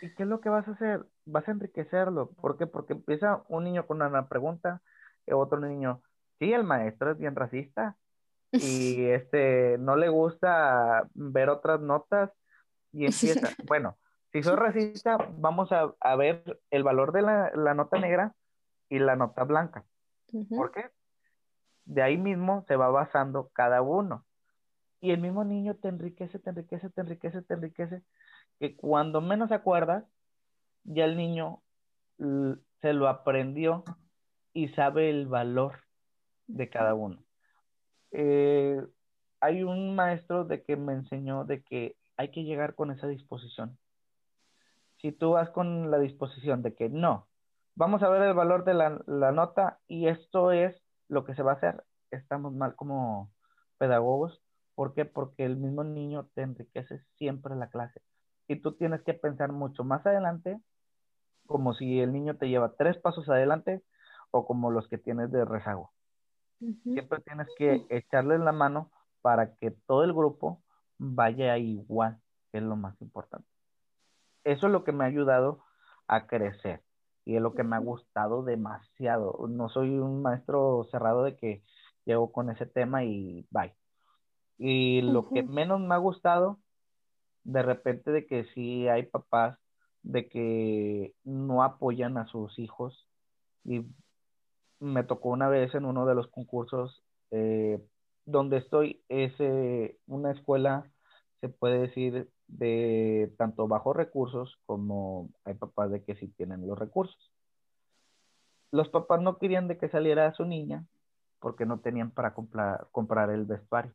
¿Y 0.03 0.14
qué 0.14 0.22
es 0.22 0.28
lo 0.28 0.40
que 0.40 0.48
vas 0.48 0.66
a 0.66 0.72
hacer? 0.72 1.05
Vas 1.26 1.46
a 1.48 1.53
enriquecerlo. 1.53 2.30
¿Por 2.32 2.57
qué? 2.57 2.66
Porque 2.66 2.94
empieza 2.94 3.42
un 3.48 3.64
niño 3.64 3.86
con 3.86 4.01
una 4.03 4.28
pregunta, 4.28 4.82
y 5.26 5.32
otro 5.32 5.61
niño, 5.61 6.03
sí, 6.38 6.53
el 6.53 6.64
maestro 6.64 7.12
es 7.12 7.18
bien 7.18 7.36
racista 7.36 7.96
y 8.53 9.05
este 9.11 9.78
no 9.78 9.96
le 9.96 10.09
gusta 10.09 11.09
ver 11.14 11.48
otras 11.51 11.80
notas 11.80 12.30
y 12.92 13.05
empieza, 13.07 13.51
bueno, 13.66 13.96
si 14.32 14.42
soy 14.42 14.57
racista, 14.57 15.16
vamos 15.38 15.70
a, 15.72 16.16
ver 16.16 16.61
el 16.70 16.84
valor 16.84 17.12
de 17.12 17.22
la, 17.22 17.74
nota 17.74 17.98
negra 17.98 18.34
y 18.88 18.98
la 19.01 19.16
nota 19.16 19.44
blanca. 19.44 19.84
¿Por 20.57 20.70
qué? 20.70 20.90
De 21.84 22.03
ahí 22.03 22.16
mismo 22.16 22.64
se 22.68 22.76
va 22.76 22.88
basando 22.90 23.51
cada 23.53 23.82
uno. 23.82 24.24
Y 25.01 25.11
el 25.11 25.20
mismo 25.20 25.44
niño 25.44 25.74
te 25.76 25.88
enriquece, 25.88 26.38
te 26.38 26.51
enriquece, 26.51 26.90
te 26.90 27.01
enriquece, 27.01 27.42
te 27.42 27.55
enriquece, 27.55 28.03
que 28.61 28.76
cuando 28.76 29.22
menos 29.22 29.50
acuerdas, 29.50 30.04
ya 30.84 31.06
el 31.06 31.16
niño 31.16 31.62
se 32.18 32.92
lo 32.92 33.08
aprendió 33.08 33.84
y 34.52 34.68
sabe 34.68 35.08
el 35.08 35.26
valor 35.26 35.80
de 36.46 36.68
cada 36.68 36.94
uno. 36.94 37.24
Eh, 38.12 38.84
hay 39.40 39.62
un 39.62 39.94
maestro 39.94 40.44
de 40.44 40.62
que 40.62 40.76
me 40.76 40.92
enseñó 40.92 41.44
de 41.44 41.62
que 41.62 41.96
hay 42.18 42.30
que 42.30 42.44
llegar 42.44 42.74
con 42.74 42.90
esa 42.90 43.06
disposición. 43.06 43.78
Si 45.00 45.11
tú 45.11 45.30
vas 45.30 45.48
con 45.48 45.90
la 45.90 45.98
disposición 45.98 46.62
de 46.62 46.74
que 46.74 46.90
no, 46.90 47.28
vamos 47.74 48.02
a 48.02 48.11
ver 48.11 48.20
el 48.22 48.34
valor 48.34 48.64
de 48.64 48.74
la, 48.74 49.02
la 49.06 49.32
nota 49.32 49.78
y 49.88 50.08
esto 50.08 50.52
es 50.52 50.76
lo 51.08 51.24
que 51.24 51.34
se 51.34 51.42
va 51.42 51.52
a 51.52 51.54
hacer, 51.54 51.82
estamos 52.11 52.52
mal 52.52 52.76
como 52.76 53.30
pedagogos. 53.78 54.42
¿Por 54.74 54.92
qué? 54.92 55.06
Porque 55.06 55.46
el 55.46 55.56
mismo 55.56 55.82
niño 55.82 56.28
te 56.34 56.42
enriquece 56.42 57.00
siempre 57.16 57.56
la 57.56 57.70
clase. 57.70 58.02
Y 58.51 58.57
tú 58.57 58.72
tienes 58.72 59.01
que 59.03 59.14
pensar 59.14 59.53
mucho 59.53 59.84
más 59.84 60.05
adelante, 60.05 60.59
como 61.46 61.72
si 61.72 62.01
el 62.01 62.12
niño 62.12 62.36
te 62.36 62.48
lleva 62.48 62.74
tres 62.76 62.98
pasos 62.98 63.28
adelante 63.28 63.80
o 64.32 64.44
como 64.44 64.72
los 64.72 64.88
que 64.88 64.98
tienes 64.98 65.30
de 65.30 65.44
rezago. 65.44 65.92
Siempre 66.82 67.20
tienes 67.20 67.46
que 67.57 67.86
echarle 67.90 68.40
la 68.40 68.51
mano 68.51 68.90
para 69.22 69.55
que 69.55 69.70
todo 69.70 70.03
el 70.03 70.12
grupo 70.12 70.61
vaya 70.98 71.57
igual, 71.59 72.18
que 72.51 72.59
es 72.59 72.64
lo 72.64 72.74
más 72.74 73.01
importante. 73.01 73.46
Eso 74.42 74.66
es 74.66 74.72
lo 74.72 74.82
que 74.82 74.90
me 74.90 75.05
ha 75.05 75.07
ayudado 75.07 75.61
a 76.09 76.26
crecer 76.26 76.82
y 77.24 77.36
es 77.36 77.42
lo 77.42 77.55
que 77.55 77.62
me 77.62 77.76
ha 77.76 77.78
gustado 77.78 78.42
demasiado. 78.42 79.46
No 79.48 79.68
soy 79.68 79.96
un 79.96 80.22
maestro 80.22 80.88
cerrado 80.90 81.22
de 81.22 81.36
que 81.36 81.62
llego 82.05 82.32
con 82.32 82.51
ese 82.51 82.66
tema 82.66 83.05
y 83.05 83.46
bye. 83.53 83.76
Y 84.59 85.03
lo 85.03 85.28
que 85.28 85.44
menos 85.44 85.78
me 85.78 85.94
ha 85.94 85.98
gustado, 85.98 86.59
de 87.45 87.62
repente 87.62 88.11
de 88.11 88.26
que 88.26 88.45
sí 88.55 88.88
hay 88.88 89.05
papás 89.05 89.59
de 90.03 90.28
que 90.28 91.14
no 91.24 91.62
apoyan 91.62 92.16
a 92.16 92.26
sus 92.26 92.59
hijos 92.59 93.07
y 93.64 93.84
me 94.78 95.05
tocó 95.05 95.28
una 95.28 95.49
vez 95.49 95.74
en 95.74 95.84
uno 95.84 96.07
de 96.07 96.14
los 96.14 96.28
concursos 96.28 97.03
eh, 97.30 97.78
donde 98.24 98.59
estoy, 98.59 99.03
es 99.09 99.32
eh, 99.38 99.97
una 100.07 100.32
escuela, 100.32 100.91
se 101.41 101.49
puede 101.49 101.80
decir, 101.80 102.28
de 102.49 103.32
tanto 103.38 103.68
bajos 103.68 103.97
recursos 103.97 104.59
como 104.66 105.30
hay 105.45 105.55
papás 105.55 105.91
de 105.91 106.03
que 106.03 106.16
sí 106.16 106.28
tienen 106.36 106.66
los 106.66 106.78
recursos. 106.78 107.30
Los 108.72 108.88
papás 108.88 109.20
no 109.20 109.38
querían 109.38 109.68
de 109.68 109.78
que 109.78 109.88
saliera 109.88 110.26
a 110.26 110.34
su 110.34 110.45
niña 110.45 110.84
porque 111.41 111.66
no 111.66 111.80
tenían 111.80 112.11
para 112.11 112.34
comprar, 112.34 112.88
comprar 112.93 113.30
el 113.30 113.45
vestuario. 113.45 113.93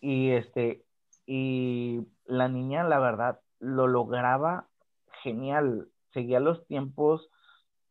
Y 0.00 0.30
este, 0.30 0.84
y 1.26 2.06
la 2.24 2.48
niña, 2.48 2.84
la 2.84 2.98
verdad, 2.98 3.40
lo 3.58 3.86
lograba 3.86 4.68
genial, 5.22 5.88
seguía 6.12 6.40
los 6.40 6.66
tiempos 6.66 7.30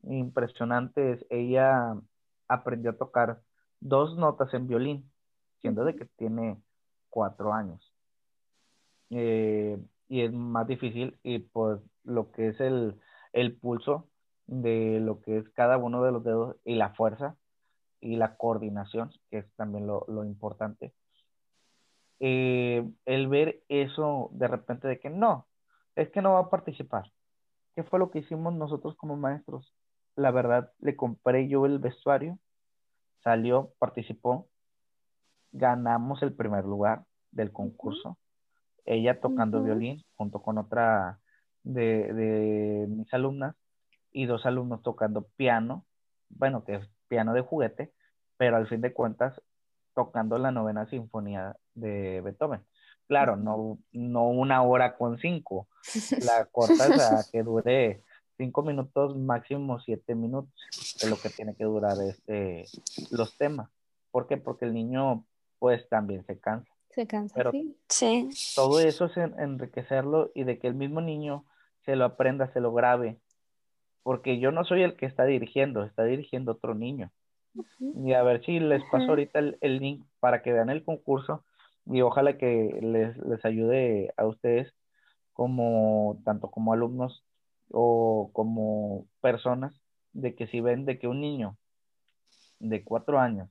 impresionantes. 0.03 1.25
Ella 1.29 1.95
aprendió 2.47 2.91
a 2.91 2.97
tocar 2.97 3.41
dos 3.79 4.17
notas 4.17 4.53
en 4.53 4.67
violín, 4.67 5.11
siendo 5.61 5.85
de 5.85 5.95
que 5.95 6.05
tiene 6.17 6.61
cuatro 7.09 7.53
años. 7.53 7.93
Eh, 9.09 9.77
y 10.07 10.21
es 10.21 10.33
más 10.33 10.67
difícil 10.67 11.17
y 11.23 11.39
pues 11.39 11.79
lo 12.03 12.31
que 12.31 12.49
es 12.49 12.59
el, 12.59 12.99
pulso 13.61 14.09
de 14.47 14.99
lo 14.99 15.21
que 15.21 15.37
es 15.37 15.49
cada 15.51 15.77
uno 15.77 16.03
de 16.03 16.11
los 16.11 16.23
dedos 16.23 16.57
y 16.65 16.75
la 16.75 16.93
fuerza 16.95 17.37
y 17.99 18.15
la 18.15 18.35
coordinación, 18.35 19.11
que 19.29 19.39
es 19.39 19.55
también 19.55 19.87
lo, 19.87 20.05
importante. 20.25 20.93
Eh, 22.23 22.87
el 23.05 23.27
ver 23.27 23.63
eso 23.67 24.29
de 24.31 24.47
repente 24.47 24.87
de 24.87 24.99
que 24.99 25.09
no, 25.09 25.47
es 25.95 26.09
que 26.11 26.21
no 26.21 26.33
va 26.33 26.39
a 26.39 26.49
participar. 26.49 27.11
¿Qué 27.75 27.83
fue 27.83 27.99
lo 27.99 28.11
que 28.11 28.19
hicimos 28.19 28.53
nosotros 28.53 28.95
como 28.95 29.17
maestros? 29.17 29.73
la 30.15 30.31
verdad, 30.31 30.71
le 30.79 30.95
compré 30.95 31.47
yo 31.47 31.65
el 31.65 31.79
vestuario, 31.79 32.37
salió, 33.23 33.73
participó, 33.79 34.47
ganamos 35.51 36.21
el 36.21 36.33
primer 36.33 36.65
lugar 36.65 37.03
del 37.31 37.51
concurso, 37.51 38.17
ella 38.85 39.19
tocando 39.19 39.63
violín 39.63 40.03
junto 40.15 40.41
con 40.41 40.57
otra 40.57 41.19
de, 41.63 42.87
mis 42.89 43.13
alumnas 43.13 43.55
y 44.11 44.25
dos 44.25 44.45
alumnos 44.45 44.81
tocando 44.81 45.27
piano, 45.35 45.85
bueno, 46.29 46.63
que 46.63 46.75
es 46.75 46.89
piano 47.07 47.33
de 47.33 47.41
juguete, 47.41 47.91
pero 48.37 48.57
al 48.57 48.67
fin 48.67 48.81
de 48.81 48.93
cuentas 48.93 49.39
tocando 49.93 50.37
la 50.37 50.51
novena 50.51 50.87
sinfonía 50.89 51.55
de 51.73 52.21
Beethoven. 52.21 52.61
Claro, 53.07 53.35
no, 53.35 53.79
no 53.91 54.29
una 54.29 54.63
hora 54.63 54.95
con 54.95 55.17
cinco, 55.19 55.67
la 56.21 56.45
corta 56.51 57.19
a 57.19 57.25
que 57.29 57.43
dure 57.43 58.03
cinco 58.37 58.63
minutos, 58.63 59.17
máximo 59.17 59.79
siete 59.81 60.15
minutos, 60.15 60.53
es 60.71 61.09
lo 61.09 61.17
que 61.17 61.29
tiene 61.29 61.55
que 61.55 61.65
durar 61.65 61.97
este, 62.01 62.65
los 63.11 63.37
temas. 63.37 63.69
¿Por 64.11 64.27
qué? 64.27 64.37
Porque 64.37 64.65
el 64.65 64.73
niño, 64.73 65.25
pues, 65.59 65.87
también 65.89 66.25
se 66.25 66.39
cansa. 66.39 66.71
Se 66.89 67.07
cansa, 67.07 67.35
Pero 67.35 67.51
sí. 67.87 68.29
Todo 68.55 68.79
eso 68.79 69.05
es 69.05 69.17
enriquecerlo 69.17 70.31
y 70.35 70.43
de 70.43 70.59
que 70.59 70.67
el 70.67 70.75
mismo 70.75 71.01
niño 71.01 71.45
se 71.85 71.95
lo 71.95 72.05
aprenda, 72.05 72.51
se 72.51 72.59
lo 72.59 72.73
grabe. 72.73 73.19
Porque 74.03 74.39
yo 74.39 74.51
no 74.51 74.65
soy 74.65 74.83
el 74.83 74.95
que 74.95 75.05
está 75.05 75.25
dirigiendo, 75.25 75.83
está 75.83 76.03
dirigiendo 76.03 76.53
otro 76.53 76.73
niño. 76.75 77.11
Y 77.79 78.13
a 78.13 78.23
ver 78.23 78.43
si 78.45 78.59
les 78.59 78.81
paso 78.91 79.09
ahorita 79.09 79.39
el, 79.39 79.57
el, 79.61 79.79
link 79.79 80.05
para 80.19 80.41
que 80.41 80.53
vean 80.53 80.69
el 80.69 80.83
concurso 80.83 81.43
y 81.85 82.01
ojalá 82.01 82.37
que 82.37 82.79
les, 82.81 83.17
les 83.17 83.43
ayude 83.43 84.13
a 84.17 84.25
ustedes 84.25 84.73
como 85.33 86.21
tanto 86.23 86.49
como 86.49 86.73
alumnos 86.73 87.25
o 87.71 88.29
como 88.33 89.05
personas 89.21 89.81
de 90.13 90.35
que 90.35 90.47
si 90.47 90.61
ven 90.61 90.85
de 90.85 90.99
que 90.99 91.07
un 91.07 91.21
niño 91.21 91.57
de 92.59 92.83
cuatro 92.83 93.19
años 93.19 93.49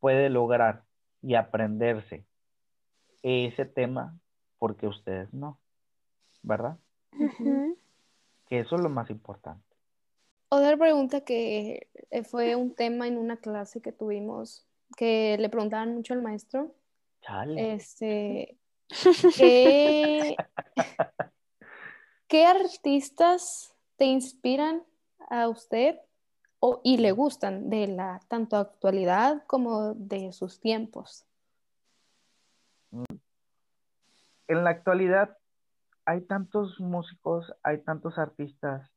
puede 0.00 0.28
lograr 0.28 0.84
y 1.22 1.34
aprenderse 1.34 2.26
ese 3.22 3.64
tema 3.64 4.18
porque 4.58 4.86
ustedes 4.86 5.32
no, 5.32 5.58
¿verdad? 6.42 6.78
Que 8.46 8.60
eso 8.60 8.76
es 8.76 8.82
lo 8.82 8.90
más 8.90 9.08
importante. 9.10 9.73
Otra 10.54 10.76
pregunta 10.76 11.22
que 11.22 11.88
eh, 12.12 12.22
fue 12.22 12.54
un 12.54 12.76
tema 12.76 13.08
en 13.08 13.18
una 13.18 13.38
clase 13.38 13.82
que 13.82 13.90
tuvimos, 13.90 14.64
que 14.96 15.36
le 15.36 15.48
preguntaban 15.48 15.92
mucho 15.96 16.14
al 16.14 16.22
maestro. 16.22 16.72
Este, 17.56 18.56
¿qué, 19.36 20.36
¿Qué 22.28 22.46
artistas 22.46 23.74
te 23.96 24.04
inspiran 24.04 24.84
a 25.28 25.48
usted 25.48 25.96
o, 26.60 26.80
y 26.84 26.98
le 26.98 27.10
gustan 27.10 27.68
de 27.68 27.88
la 27.88 28.20
tanto 28.28 28.56
actualidad 28.56 29.42
como 29.48 29.94
de 29.94 30.32
sus 30.32 30.60
tiempos? 30.60 31.26
En 34.46 34.62
la 34.62 34.70
actualidad 34.70 35.36
hay 36.04 36.20
tantos 36.20 36.78
músicos, 36.78 37.52
hay 37.64 37.78
tantos 37.78 38.18
artistas. 38.18 38.93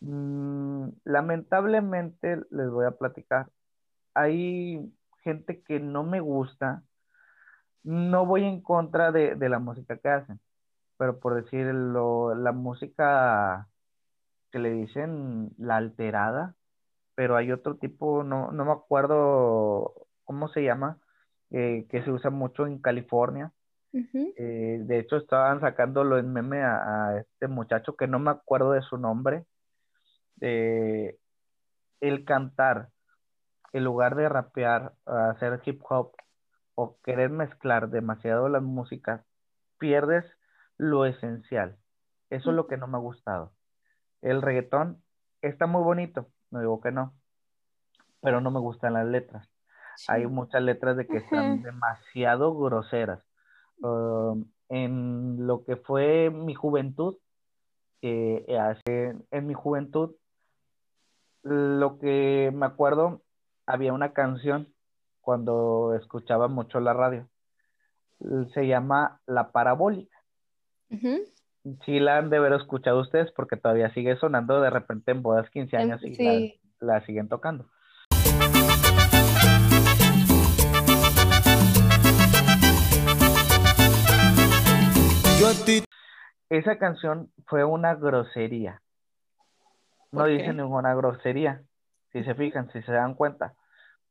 Mm, 0.00 0.88
lamentablemente 1.04 2.40
les 2.50 2.70
voy 2.70 2.86
a 2.86 2.92
platicar. 2.92 3.48
Hay 4.14 4.92
gente 5.22 5.62
que 5.62 5.80
no 5.80 6.04
me 6.04 6.20
gusta. 6.20 6.82
No 7.82 8.26
voy 8.26 8.44
en 8.44 8.60
contra 8.62 9.12
de, 9.12 9.36
de 9.36 9.48
la 9.48 9.58
música 9.58 9.96
que 9.96 10.08
hacen, 10.08 10.40
pero 10.98 11.18
por 11.18 11.34
decirlo, 11.42 12.34
la 12.34 12.52
música 12.52 13.68
que 14.50 14.58
le 14.58 14.70
dicen 14.70 15.50
la 15.58 15.76
alterada, 15.76 16.54
pero 17.14 17.36
hay 17.36 17.52
otro 17.52 17.76
tipo, 17.76 18.24
no, 18.24 18.50
no 18.52 18.64
me 18.64 18.72
acuerdo 18.72 20.06
cómo 20.24 20.48
se 20.48 20.62
llama, 20.62 20.98
eh, 21.50 21.86
que 21.90 22.02
se 22.02 22.10
usa 22.10 22.30
mucho 22.30 22.66
en 22.66 22.78
California. 22.78 23.52
Eh, 23.92 24.78
de 24.82 24.98
hecho, 24.98 25.16
estaban 25.16 25.60
sacándolo 25.60 26.16
en 26.18 26.32
meme 26.32 26.62
a, 26.62 27.18
este 27.18 27.48
muchacho 27.48 27.96
que 27.96 28.06
no 28.06 28.18
me 28.18 28.30
acuerdo 28.30 28.72
de 28.72 28.82
su 28.82 28.96
nombre. 28.96 29.44
El 30.40 32.24
cantar, 32.24 32.88
en 33.72 33.84
lugar 33.84 34.16
de 34.16 34.28
rapear, 34.28 34.94
hacer 35.06 35.60
hip 35.64 35.82
hop 35.88 36.12
o 36.74 36.98
querer 37.02 37.30
mezclar 37.30 37.90
demasiado 37.90 38.48
las 38.48 38.62
músicas, 38.62 39.24
pierdes 39.78 40.24
lo 40.76 41.04
esencial. 41.06 41.76
Eso 42.30 42.50
es 42.50 42.56
lo 42.56 42.66
que 42.66 42.76
no 42.76 42.86
me 42.86 42.96
ha 42.96 43.00
gustado. 43.00 43.52
El 44.22 44.42
reggaetón 44.42 45.02
está 45.42 45.66
muy 45.66 45.82
bonito, 45.82 46.28
no 46.50 46.60
digo 46.60 46.80
que 46.80 46.92
no, 46.92 47.14
pero 48.20 48.40
no 48.40 48.50
me 48.50 48.60
gustan 48.60 48.94
las 48.94 49.06
letras. 49.06 49.48
Hay 50.08 50.26
muchas 50.26 50.62
letras 50.62 50.96
de 50.96 51.06
que 51.06 51.18
están 51.18 51.62
demasiado 51.62 52.56
groseras. 52.56 53.22
Um, 53.82 54.50
en 54.68 55.46
lo 55.46 55.64
que 55.64 55.76
fue 55.76 56.30
mi 56.30 56.54
juventud, 56.54 57.16
eh, 58.02 58.46
en 58.86 59.46
mi 59.46 59.54
juventud, 59.54 60.14
lo 61.42 61.98
que 61.98 62.50
me 62.54 62.66
acuerdo, 62.66 63.22
había 63.66 63.92
una 63.92 64.12
canción 64.12 64.68
cuando 65.20 65.94
escuchaba 65.94 66.48
mucho 66.48 66.80
la 66.80 66.92
radio. 66.92 67.28
Se 68.54 68.66
llama 68.66 69.20
La 69.26 69.52
Parabólica. 69.52 70.16
Sí 71.84 72.00
la 72.00 72.18
han 72.18 72.30
de 72.30 72.38
haber 72.38 72.54
escuchado 72.54 73.00
ustedes 73.00 73.30
porque 73.32 73.56
todavía 73.56 73.92
sigue 73.94 74.16
sonando 74.16 74.60
de 74.60 74.70
repente 74.70 75.12
en 75.12 75.22
bodas 75.22 75.48
15 75.50 75.76
em, 75.76 75.82
años 75.82 76.02
y 76.02 76.58
la, 76.80 77.04
siguen 77.06 77.28
tocando. 77.28 77.66
Esa 86.48 86.78
canción 86.78 87.30
fue 87.46 87.64
una 87.64 87.94
grosería. 87.94 88.82
No 90.12 90.26
dice 90.26 90.52
ninguna 90.52 90.94
grosería, 90.94 91.62
si 92.12 92.24
se 92.24 92.34
fijan, 92.34 92.70
si 92.72 92.82
se 92.82 92.92
dan 92.92 93.14
cuenta. 93.14 93.54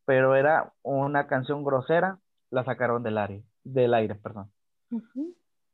Pero 0.05 0.35
era 0.35 0.73
una 0.81 1.27
canción 1.27 1.63
grosera, 1.63 2.19
la 2.49 2.63
sacaron 2.63 3.03
del 3.03 3.17
aire, 3.17 3.43
del 3.63 3.93
aire, 3.93 4.15
perdón. 4.15 4.51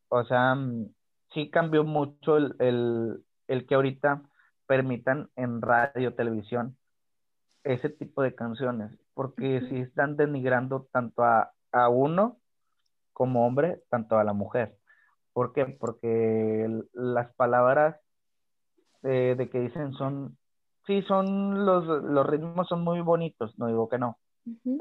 O 0.10 0.24
sea, 0.24 0.56
mm, 0.56 0.90
sí 1.34 1.50
cambió 1.50 1.84
mucho 1.84 2.38
el, 2.38 3.24
que 3.48 3.76
ahorita 3.76 4.24
permitan 4.68 5.30
en 5.36 5.62
radio, 5.62 6.16
televisión, 6.16 6.78
ese 7.64 7.90
tipo 7.90 8.22
de 8.22 8.36
canciones, 8.36 8.92
porque 9.14 9.62
si 9.70 9.78
están 9.78 10.18
denigrando 10.18 10.88
tanto 10.92 11.24
a, 11.24 11.52
uno 11.90 12.38
como 13.12 13.46
hombre, 13.46 13.82
tanto 13.90 14.18
a 14.18 14.24
la 14.24 14.34
mujer. 14.34 14.78
¿Por 15.34 15.52
qué? 15.52 15.66
Porque 15.66 16.70
las 16.94 17.34
palabras 17.36 17.98
de 19.10 19.50
que 19.50 19.60
dicen 19.60 19.94
son, 19.94 20.38
sí, 20.88 21.02
son 21.04 21.66
los, 21.66 21.86
los 21.86 22.26
ritmos 22.26 22.68
son 22.68 22.84
muy 22.84 23.02
bonitos, 23.02 23.58
no 23.60 23.68
digo 23.68 23.90
que 23.90 23.98
no, 23.98 24.18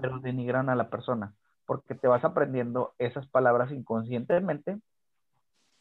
pero 0.00 0.18
denigran 0.20 0.68
a 0.68 0.76
la 0.76 0.90
persona, 0.90 1.34
porque 1.66 1.94
te 1.94 2.08
vas 2.08 2.24
aprendiendo 2.24 2.94
esas 2.98 3.26
palabras 3.26 3.72
inconscientemente 3.72 4.78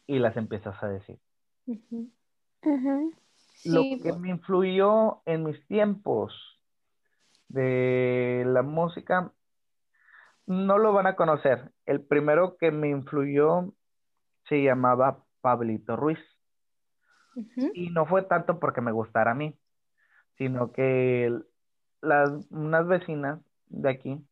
y 0.08 0.20
las 0.20 0.36
empiezas 0.38 0.82
a 0.84 0.88
decir. 0.88 1.20
Lo 3.66 3.82
que 3.82 4.00
pues. 4.02 4.20
me 4.20 4.30
influyó 4.30 5.22
en 5.26 5.44
mis 5.44 5.66
tiempos 5.68 6.34
de 7.48 8.44
la 8.48 8.62
música, 8.62 9.32
no 10.46 10.78
lo 10.78 10.92
van 10.92 11.08
a 11.08 11.16
conocer. 11.16 11.72
El 11.86 12.02
primero 12.02 12.58
que 12.58 12.72
me 12.72 12.90
influyó 12.90 13.74
se 14.50 14.64
llamaba 14.64 15.24
Pablito 15.42 15.96
Ruiz. 15.96 16.20
Y 17.74 17.90
no 17.90 18.06
fue 18.06 18.24
tanto 18.24 18.60
porque 18.60 18.82
me 18.82 18.92
gustara 18.92 19.32
a 19.32 19.36
mí, 19.36 19.58
sino 20.38 20.72
que 20.72 21.34
las, 22.02 22.32
unas 22.52 22.88
vecinas 22.88 23.40
de 23.68 23.90
aquí 23.90 24.26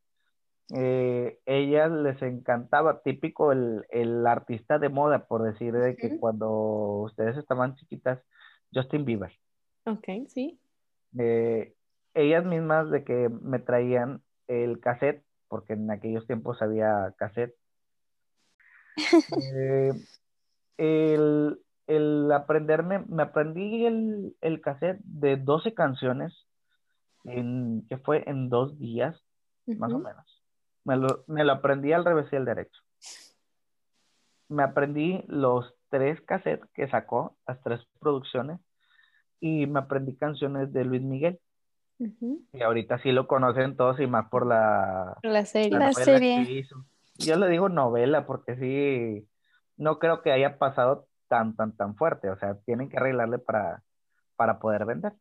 eh, 0.74 1.40
ellas 1.46 1.92
les 1.92 2.22
encantaba, 2.22 3.02
típico 3.02 3.52
el, 3.52 4.26
artista 4.26 4.80
de 4.80 4.90
moda, 4.90 5.26
por 5.26 5.44
decir 5.44 5.74
de 5.74 5.98
que 5.98 6.18
cuando 6.18 6.50
ustedes 7.04 7.38
estaban 7.38 7.76
chiquitas, 7.76 8.20
Justin 8.74 9.04
Bieber. 9.04 9.32
Ok, 9.86 10.08
sí. 10.28 10.60
Eh, 11.18 11.74
ellas 12.14 12.46
mismas 12.46 12.90
de 12.90 13.04
que 13.04 13.30
me 13.42 13.60
traían 13.60 14.22
el 14.48 14.80
cassette, 14.80 15.24
porque 15.50 15.74
en 15.74 15.92
aquellos 15.92 16.26
tiempos 16.26 16.62
había 16.62 17.14
cassette. 17.18 17.56
Eh, 19.56 19.94
el, 20.78 21.60
aprenderme, 22.34 23.06
me 23.08 23.24
aprendí 23.24 23.86
el, 23.86 24.36
el 24.42 24.62
cassette 24.62 25.00
de 25.04 25.38
12 25.38 25.74
canciones, 25.74 26.48
en, 27.24 27.86
que 27.88 27.98
fue 27.98 28.24
en 28.28 28.50
dos 28.50 28.78
días, 28.80 29.22
más 29.66 29.94
o 29.94 30.00
menos. 30.00 30.44
Me 30.84 30.98
lo, 30.98 31.24
me 31.28 31.44
lo 31.44 31.54
aprendí 31.54 31.94
al 31.94 32.06
revés 32.06 32.28
y 32.32 32.36
al 32.36 32.46
derecho. 32.46 32.82
Me 34.50 34.64
aprendí 34.64 35.24
los 35.28 35.74
tres 35.90 36.20
cassettes 36.22 36.68
que 36.74 36.90
sacó, 36.90 37.38
las 37.48 37.62
tres 37.62 37.82
producciones, 38.00 38.60
y 39.40 39.68
me 39.68 39.80
aprendí 39.80 40.16
canciones 40.16 40.72
de 40.74 40.86
Luis 40.86 41.02
Miguel. 41.02 41.40
Y 42.00 42.62
ahorita 42.62 42.98
sí 43.00 43.12
lo 43.12 43.28
conocen 43.28 43.76
todos 43.76 44.00
y 44.00 44.08
más 44.08 44.28
por 44.30 44.48
la, 44.48 45.18
la 45.22 45.46
serie. 45.46 45.78
La, 45.78 45.94
serie. 45.94 46.66
Yo 47.16 47.36
le 47.36 47.48
digo 47.48 47.70
novela 47.70 48.26
porque 48.26 48.56
sí, 48.56 49.28
no 49.78 50.00
creo 50.00 50.24
que 50.24 50.32
haya 50.32 50.58
pasado 50.58 51.08
tan, 51.32 51.56
tan, 51.56 51.72
tan 51.78 51.96
fuerte. 51.96 52.30
O 52.30 52.38
sea, 52.38 52.56
tienen 52.66 52.90
que 52.90 52.98
arreglarle 52.98 53.40
para, 53.40 53.82
para 54.36 54.60
poder 54.60 54.86
vender 54.86 55.14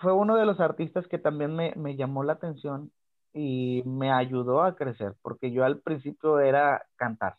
fue 0.00 0.12
uno 0.12 0.36
de 0.36 0.46
los 0.46 0.60
artistas 0.60 1.06
que 1.06 1.18
también 1.18 1.54
me, 1.54 1.96
llamó 1.96 2.24
la 2.24 2.34
atención 2.34 2.90
y 3.32 3.82
me 3.84 4.10
ayudó 4.10 4.62
a 4.62 4.74
crecer, 4.74 5.14
porque 5.22 5.52
yo 5.52 5.64
al 5.64 5.80
principio 5.80 6.40
era 6.40 6.84
cantar. 6.96 7.36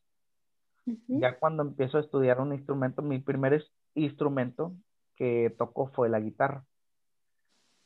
Ya 1.08 1.38
cuando 1.38 1.62
empiezo 1.62 1.98
a 1.98 2.02
estudiar 2.02 2.40
un 2.40 2.54
instrumento, 2.54 3.04
mi 3.04 3.20
primer 3.20 3.64
instrumento 3.94 4.74
que 5.16 5.54
tocó 5.58 5.88
fue 5.88 6.10
la 6.10 6.20
guitarra. 6.20 6.64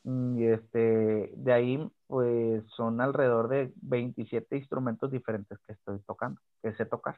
Mm, 0.03 0.38
y 0.38 0.45
este, 0.45 1.34
de 1.36 1.53
ahí, 1.53 1.91
pues 2.07 2.63
son 2.76 3.01
alrededor 3.01 3.49
de 3.49 3.74
27 3.82 4.55
instrumentos 4.55 5.11
diferentes 5.11 5.59
que 5.65 5.74
estoy 5.74 5.99
tocando, 6.05 6.39
que 6.61 6.74
sé 6.76 6.86
tocar. 6.86 7.17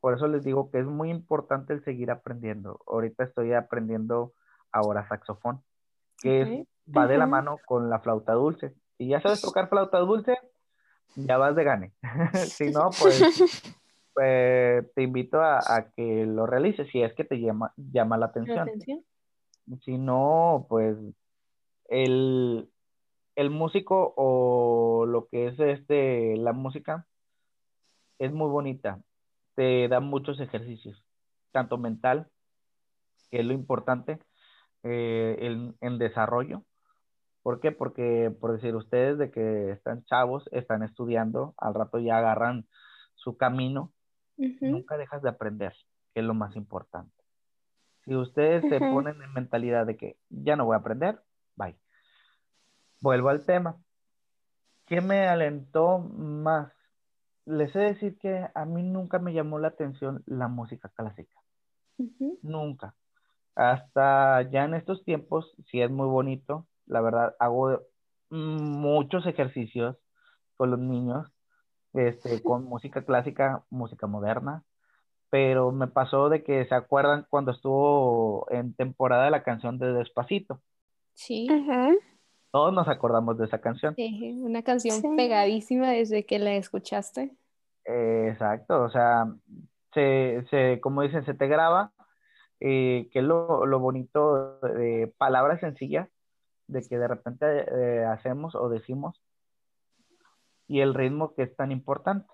Por 0.00 0.14
eso 0.14 0.28
les 0.28 0.44
digo 0.44 0.70
que 0.70 0.78
es 0.78 0.86
muy 0.86 1.10
importante 1.10 1.72
el 1.72 1.82
seguir 1.84 2.10
aprendiendo. 2.10 2.80
Ahorita 2.86 3.24
estoy 3.24 3.52
aprendiendo 3.52 4.32
ahora 4.72 5.08
saxofón, 5.08 5.62
que 6.18 6.66
va 6.96 7.06
de 7.06 7.18
la 7.18 7.26
mano 7.26 7.58
con 7.66 7.90
la 7.90 8.00
flauta 8.00 8.32
dulce. 8.32 8.74
Si 8.98 9.08
ya 9.08 9.20
sabes 9.20 9.40
tocar 9.40 9.68
flauta 9.68 9.98
dulce, 9.98 10.38
ya 11.16 11.38
vas 11.38 11.56
de 11.56 11.64
gane. 11.64 11.92
si 12.34 12.70
no, 12.70 12.90
pues, 13.00 13.20
pues 14.14 14.84
te 14.94 15.02
invito 15.02 15.40
a, 15.42 15.90
que 15.96 16.26
lo 16.26 16.46
realices 16.46 16.88
si 16.90 17.02
es 17.02 17.14
que 17.14 17.24
te 17.24 17.40
llama, 17.40 17.72
llama 17.76 18.18
la 18.18 18.26
atención. 18.26 18.70
Si 19.84 19.98
no, 19.98 20.66
pues 20.68 20.96
el, 21.88 22.70
el 23.34 23.50
músico 23.50 24.14
o 24.16 25.06
lo 25.06 25.26
que 25.26 25.48
es 25.48 25.58
este 25.58 26.36
la 26.36 26.52
música 26.52 27.06
es 28.18 28.32
muy 28.32 28.48
bonita. 28.48 29.00
Te 29.56 29.88
da 29.88 29.98
muchos 29.98 30.38
ejercicios, 30.38 31.04
tanto 31.50 31.78
mental, 31.78 32.28
que 33.30 33.40
es 33.40 33.46
lo 33.46 33.52
importante, 33.52 34.20
eh, 34.84 35.72
en, 35.80 35.98
desarrollo. 35.98 36.62
¿Por 37.42 37.58
qué? 37.58 37.72
Porque, 37.72 38.32
por 38.40 38.52
decir, 38.52 38.76
ustedes 38.76 39.18
de 39.18 39.32
que 39.32 39.72
están 39.72 40.04
chavos, 40.04 40.48
están 40.52 40.84
estudiando, 40.84 41.54
al 41.56 41.74
rato 41.74 41.98
ya 41.98 42.18
agarran 42.18 42.68
su 43.16 43.36
camino, 43.36 43.92
nunca 44.36 44.96
dejas 44.96 45.22
de 45.22 45.30
aprender, 45.30 45.74
que 46.14 46.20
es 46.20 46.26
lo 46.26 46.34
más 46.34 46.54
importante. 46.54 47.16
Si 48.04 48.14
ustedes 48.14 48.62
se 48.68 48.78
ponen 48.78 49.20
en 49.20 49.32
mentalidad 49.32 49.86
de 49.86 49.96
que 49.96 50.16
ya 50.28 50.54
no 50.54 50.66
voy 50.66 50.74
a 50.74 50.78
aprender, 50.78 51.20
bye. 51.56 51.76
Vuelvo 53.00 53.30
al 53.30 53.44
tema. 53.44 53.76
¿Qué 54.86 55.00
me 55.00 55.26
alentó 55.26 55.98
más? 55.98 56.75
Les 57.46 57.74
he 57.74 57.78
de 57.78 57.94
decir 57.94 58.18
que 58.18 58.48
a 58.54 58.64
mí 58.64 58.82
nunca 58.82 59.18
me 59.18 59.32
llamó 59.32 59.58
la 59.58 59.68
atención 59.68 60.22
la 60.26 60.48
música 60.48 60.90
clásica. 60.90 61.40
Nunca. 62.42 62.94
Hasta 63.54 64.42
ya 64.50 64.64
en 64.64 64.74
estos 64.74 65.04
tiempos, 65.04 65.54
sí 65.70 65.80
es 65.80 65.90
muy 65.90 66.06
bonito. 66.06 66.66
La 66.86 67.00
verdad, 67.00 67.34
hago 67.38 67.80
muchos 68.28 69.26
ejercicios 69.26 69.96
con 70.56 70.70
los 70.72 70.80
niños, 70.80 71.28
este, 71.94 72.42
con 72.42 72.64
música 72.68 73.04
clásica, 73.04 73.64
música 73.70 74.06
moderna. 74.06 74.64
Pero 75.30 75.72
me 75.72 75.86
pasó 75.86 76.28
de 76.28 76.42
que 76.42 76.66
se 76.66 76.74
acuerdan 76.74 77.26
cuando 77.30 77.52
estuvo 77.52 78.46
en 78.50 78.74
temporada 78.74 79.24
de 79.24 79.30
la 79.30 79.42
canción 79.42 79.78
de 79.78 79.92
Despacito. 79.92 80.60
Sí. 81.14 81.46
Todos 82.56 82.72
nos 82.72 82.88
acordamos 82.88 83.36
de 83.36 83.44
esa 83.44 83.60
canción. 83.60 83.94
Sí, 83.96 84.40
una 84.40 84.62
canción 84.62 85.14
pegadísima 85.14 85.90
desde 85.90 86.24
que 86.24 86.38
la 86.38 86.54
escuchaste. 86.54 87.36
exacto, 87.84 88.82
o 88.82 88.88
sea, 88.88 89.26
se, 89.92 90.42
se, 90.48 90.80
como 90.80 91.02
dicen, 91.02 91.22
se 91.26 91.34
te 91.34 91.48
graba, 91.48 91.92
eh, 92.60 93.10
que 93.12 93.18
es 93.18 93.24
lo, 93.26 93.66
lo, 93.66 93.78
bonito 93.78 94.58
de 94.60 95.12
palabras 95.18 95.60
sencillas, 95.60 96.08
de 96.66 96.80
que 96.80 96.96
de 96.96 97.06
repente 97.06 97.44
eh, 97.46 98.06
hacemos 98.06 98.54
o 98.54 98.70
decimos, 98.70 99.20
y 100.66 100.80
el 100.80 100.94
ritmo 100.94 101.34
que 101.34 101.42
es 101.42 101.54
tan 101.56 101.72
importante. 101.72 102.26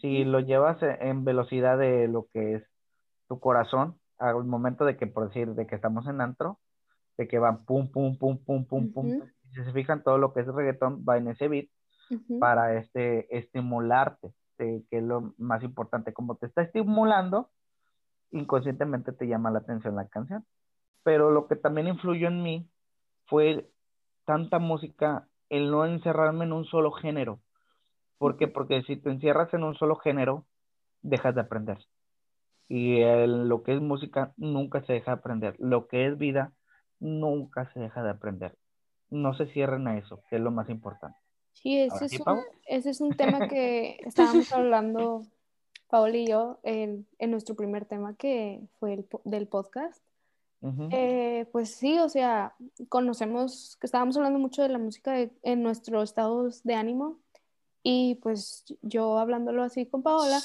Si 0.00 0.24
lo 0.24 0.40
llevas 0.40 0.78
en 0.82 1.24
velocidad 1.24 1.76
de 1.76 2.08
lo 2.08 2.26
que 2.32 2.54
es 2.54 2.62
tu 3.28 3.38
corazón, 3.38 3.98
al 4.16 4.42
momento 4.44 4.86
de 4.86 4.96
que, 4.96 5.06
por 5.06 5.28
decir, 5.28 5.48
de 5.48 5.66
que 5.66 5.74
estamos 5.74 6.06
en 6.06 6.22
antro, 6.22 6.58
de 7.18 7.28
que 7.28 7.38
van 7.38 7.66
pum, 7.66 7.90
pum, 7.90 8.16
pum, 8.16 8.38
pum, 8.38 8.64
pum, 8.64 8.90
pum. 8.90 9.20
Si 9.54 9.64
se 9.64 9.72
fijan, 9.72 10.02
todo 10.02 10.18
lo 10.18 10.32
que 10.32 10.40
es 10.40 10.46
reggaetón 10.46 11.04
va 11.08 11.18
en 11.18 11.28
ese 11.28 11.48
beat 11.48 11.68
para 12.40 12.76
este, 12.78 13.36
estimularte, 13.36 14.32
que 14.56 14.84
es 14.90 15.02
lo 15.02 15.34
más 15.38 15.62
importante. 15.62 16.12
Como 16.12 16.36
te 16.36 16.46
está 16.46 16.62
estimulando, 16.62 17.50
inconscientemente 18.30 19.12
te 19.12 19.26
llama 19.26 19.50
la 19.50 19.60
atención 19.60 19.96
la 19.96 20.08
canción. 20.08 20.44
Pero 21.02 21.30
lo 21.30 21.48
que 21.48 21.56
también 21.56 21.88
influyó 21.88 22.28
en 22.28 22.42
mí 22.42 22.68
fue 23.26 23.68
tanta 24.24 24.58
música, 24.58 25.28
el 25.48 25.70
no 25.70 25.84
encerrarme 25.84 26.44
en 26.44 26.52
un 26.52 26.64
solo 26.64 26.92
género. 26.92 27.40
¿Por 28.18 28.36
qué? 28.36 28.46
Porque 28.48 28.82
si 28.82 28.96
te 28.96 29.10
encierras 29.10 29.52
en 29.52 29.64
un 29.64 29.74
solo 29.74 29.96
género, 29.96 30.46
dejas 31.02 31.34
de 31.34 31.40
aprender. 31.40 31.78
Y 32.68 33.02
lo 33.26 33.62
que 33.62 33.74
es 33.74 33.80
música 33.80 34.32
nunca 34.36 34.82
se 34.84 34.94
deja 34.94 35.10
de 35.12 35.18
aprender. 35.18 35.56
Lo 35.58 35.88
que 35.88 36.06
es 36.06 36.16
vida 36.16 36.52
nunca 37.00 37.70
se 37.72 37.80
deja 37.80 38.02
de 38.02 38.10
aprender. 38.10 38.56
No 39.12 39.34
se 39.34 39.46
cierren 39.46 39.86
a 39.86 39.98
eso, 39.98 40.22
que 40.28 40.36
es 40.36 40.42
lo 40.42 40.50
más 40.50 40.68
importante. 40.70 41.18
Sí, 41.52 41.78
ese, 41.78 42.06
es, 42.06 42.20
un, 42.20 42.40
ese 42.66 42.90
es 42.90 43.00
un 43.00 43.14
tema 43.14 43.46
que 43.46 43.98
estábamos 44.06 44.50
hablando, 44.52 45.26
Paola 45.88 46.16
y 46.16 46.26
yo, 46.26 46.58
en, 46.62 47.06
en, 47.18 47.30
nuestro 47.30 47.54
primer 47.54 47.84
tema 47.84 48.16
que 48.16 48.62
fue 48.80 48.94
el 48.94 49.06
del 49.24 49.46
podcast. 49.48 50.02
eh, 50.90 51.46
pues 51.52 51.74
sí, 51.74 51.98
o 51.98 52.08
sea, 52.08 52.54
conocemos 52.88 53.76
que 53.80 53.86
estábamos 53.86 54.16
hablando 54.16 54.38
mucho 54.38 54.62
de 54.62 54.70
la 54.70 54.78
música 54.78 55.14
en 55.42 55.62
nuestros 55.62 56.04
estados 56.04 56.62
de 56.62 56.74
ánimo 56.74 57.18
y 57.82 58.14
pues 58.22 58.64
yo 58.80 59.18
hablándolo 59.18 59.62
así 59.62 59.86
con 59.86 60.02
Paola, 60.02 60.40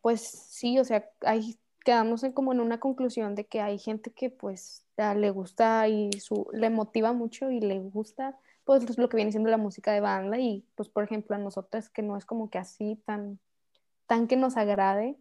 pues 0.00 0.22
sí, 0.22 0.78
o 0.78 0.84
sea, 0.84 1.08
hay 1.20 1.56
quedamos 1.88 2.22
en 2.22 2.32
como 2.32 2.52
en 2.52 2.60
una 2.60 2.80
conclusión 2.80 3.34
de 3.34 3.46
que 3.46 3.62
hay 3.62 3.78
gente 3.78 4.10
que 4.10 4.28
pues 4.28 4.84
le 4.98 5.30
gusta 5.30 5.88
y 5.88 6.12
su, 6.20 6.46
le 6.52 6.68
motiva 6.68 7.14
mucho 7.14 7.50
y 7.50 7.60
le 7.60 7.78
gusta 7.78 8.36
pues 8.64 8.98
lo 8.98 9.08
que 9.08 9.16
viene 9.16 9.30
siendo 9.30 9.48
la 9.48 9.56
música 9.56 9.92
de 9.92 10.02
banda 10.02 10.36
y 10.38 10.66
pues 10.74 10.90
por 10.90 11.02
ejemplo 11.02 11.34
a 11.34 11.38
nosotras 11.38 11.88
que 11.88 12.02
no 12.02 12.18
es 12.18 12.26
como 12.26 12.50
que 12.50 12.58
así 12.58 13.02
tan, 13.06 13.38
tan 14.06 14.26
que 14.26 14.36
nos 14.36 14.58
agrade. 14.58 15.16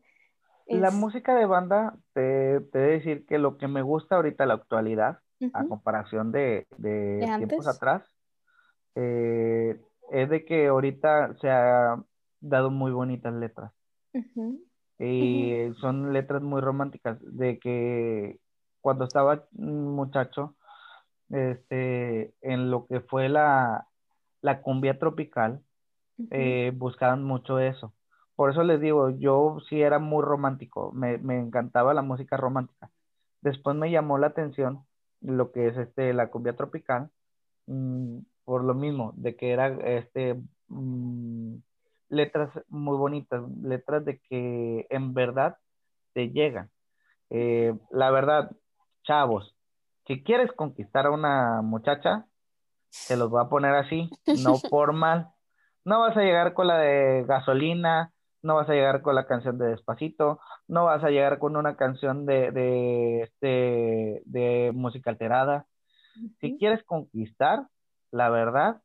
La 0.68 0.92
música 0.92 1.36
de 1.36 1.46
banda, 1.46 1.96
te, 2.12 2.60
te 2.60 2.80
decir 2.80 3.26
que 3.26 3.38
lo 3.38 3.58
que 3.58 3.70
me 3.70 3.82
gusta 3.82 4.18
ahorita 4.18 4.46
la 4.46 4.56
actualidad, 4.56 5.20
a 5.54 5.64
comparación 5.64 6.34
de, 6.34 6.68
de, 6.78 7.32
tiempos 7.38 7.66
atrás, 7.70 8.04
eh, 8.96 9.80
es 10.12 10.30
de 10.30 10.44
que 10.44 10.68
ahorita 10.68 11.34
se 11.40 11.50
ha 11.50 12.04
dado 12.42 12.72
muy 12.72 12.92
bonitas 12.92 13.34
letras. 13.34 13.72
Y 15.00 15.74
son 15.80 16.12
letras 16.14 16.42
muy 16.42 16.62
románticas, 16.62 17.20
de 17.22 17.60
que 17.60 18.40
cuando 18.82 19.06
estaba 19.06 19.46
muchacho, 19.52 20.56
este, 21.30 22.34
en 22.42 22.72
lo 22.72 22.88
que 22.88 23.02
fue 23.02 23.30
la, 23.30 23.88
la 24.42 24.62
cumbia 24.62 24.98
tropical, 24.98 25.62
eh, 26.32 26.72
buscaban 26.76 27.24
mucho 27.24 27.60
eso. 27.60 27.94
Por 28.36 28.52
eso 28.52 28.64
les 28.64 28.80
digo, 28.80 29.10
yo 29.10 29.58
sí 29.70 29.82
era 29.82 30.00
muy 30.00 30.24
romántico, 30.24 30.92
me, 30.94 31.18
me, 31.18 31.40
encantaba 31.40 31.94
la 31.94 32.02
música 32.02 32.38
romántica. 32.38 32.92
Después 33.42 33.76
me 33.76 33.92
llamó 33.92 34.18
la 34.18 34.28
atención 34.28 34.84
lo 35.22 35.52
que 35.52 35.68
es 35.68 35.78
este, 35.78 36.14
la 36.14 36.30
cumbia 36.30 36.56
tropical, 36.56 37.10
mm, 37.68 38.20
por 38.46 38.64
lo 38.64 38.74
mismo, 38.74 39.14
de 39.18 39.36
que 39.36 39.52
era 39.52 39.68
este, 39.98 40.42
mm, 40.70 41.56
letras 42.10 42.50
muy 42.68 42.98
bonitas, 42.98 43.42
letras 43.62 44.06
de 44.06 44.20
que 44.20 44.88
en 44.90 45.14
verdad 45.14 45.58
te 46.14 46.30
llegan. 46.30 46.70
Eh, 47.30 47.74
la 47.92 48.12
verdad, 48.12 48.52
chavos, 49.04 49.56
si 50.08 50.24
quieres 50.24 50.52
conquistar 50.54 51.06
a 51.06 51.12
una 51.12 51.62
muchacha, 51.62 52.26
te 53.08 53.18
los 53.18 53.30
voy 53.30 53.44
a 53.44 53.50
poner 53.50 53.76
así, 53.76 54.10
no 54.44 54.54
por 54.70 54.94
mal. 54.94 55.30
No 55.84 56.02
vas 56.02 56.18
a 56.18 56.22
llegar 56.22 56.54
con 56.54 56.68
la 56.68 56.78
de 56.80 57.24
gasolina, 57.28 58.14
no 58.42 58.56
vas 58.56 58.70
a 58.70 58.74
llegar 58.74 59.02
con 59.02 59.16
la 59.16 59.26
canción 59.26 59.58
de 59.58 59.68
Despacito, 59.68 60.40
no 60.68 60.86
vas 60.86 61.04
a 61.04 61.10
llegar 61.10 61.40
con 61.40 61.56
una 61.56 61.76
canción 61.76 62.26
de, 62.26 62.52
de, 62.52 63.22
este, 63.24 64.22
de 64.26 64.72
música 64.74 65.10
alterada. 65.10 65.66
Si 66.40 66.58
quieres 66.58 66.84
conquistar, 66.84 67.68
la 68.12 68.30
verdad, 68.30 68.82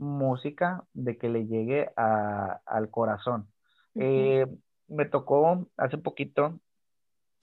música 0.00 0.84
de 0.94 1.18
que 1.18 1.28
le 1.28 1.46
llegue 1.46 1.90
al 1.96 2.90
corazón. 2.90 3.48
Eh, 3.94 4.46
me 4.88 5.04
tocó 5.04 5.66
hace 5.76 5.98
poquito 5.98 6.58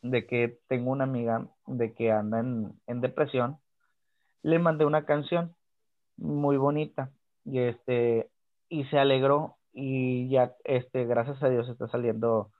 de 0.01 0.25
que 0.25 0.59
tengo 0.67 0.91
una 0.91 1.03
amiga 1.03 1.47
de 1.67 1.93
que 1.93 2.11
anda 2.11 2.39
en, 2.39 3.01
depresión, 3.01 3.59
le 4.41 4.59
mandé 4.59 4.85
una 4.85 5.05
canción 5.05 5.55
muy 6.17 6.57
bonita 6.57 7.11
y 7.45 7.59
este 7.59 8.29
y 8.69 8.85
se 8.85 8.97
alegró 8.97 9.57
y 9.71 10.29
ya 10.29 10.55
este 10.63 11.05
gracias 11.05 11.41
a 11.43 11.49
Dios 11.49 11.69
está 11.69 11.87
saliendo 11.87 12.51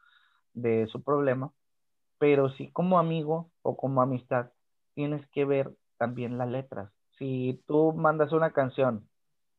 de 0.54 0.88
su 0.88 1.04
problema, 1.04 1.52
pero 2.20 2.50
sí 2.50 2.72
como 2.72 3.00
amigo 3.00 3.50
o 3.64 3.76
como 3.76 4.02
amistad 4.02 4.52
tienes 4.94 5.28
que 5.30 5.46
ver 5.46 5.72
también 5.98 6.38
las 6.38 6.50
letras. 6.50 6.92
Si 7.18 7.64
tú 7.68 7.94
mandas 7.94 8.32
una 8.32 8.52
canción 8.52 9.08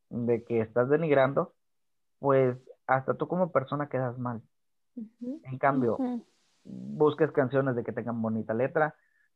de 0.09 0.43
que 0.43 0.61
estás 0.61 0.89
denigrando, 0.89 1.53
pues 2.19 2.57
hasta 2.87 3.13
tú 3.15 3.27
como 3.27 3.51
persona 3.51 3.89
quedas 3.89 4.17
mal. 4.17 4.41
En 5.43 5.57
cambio, 5.59 5.97
busques 6.63 7.31
canciones 7.31 7.75
de 7.75 7.83
que 7.83 7.93
tengan 7.93 8.21
bonita 8.21 8.53
letra, 8.53 8.95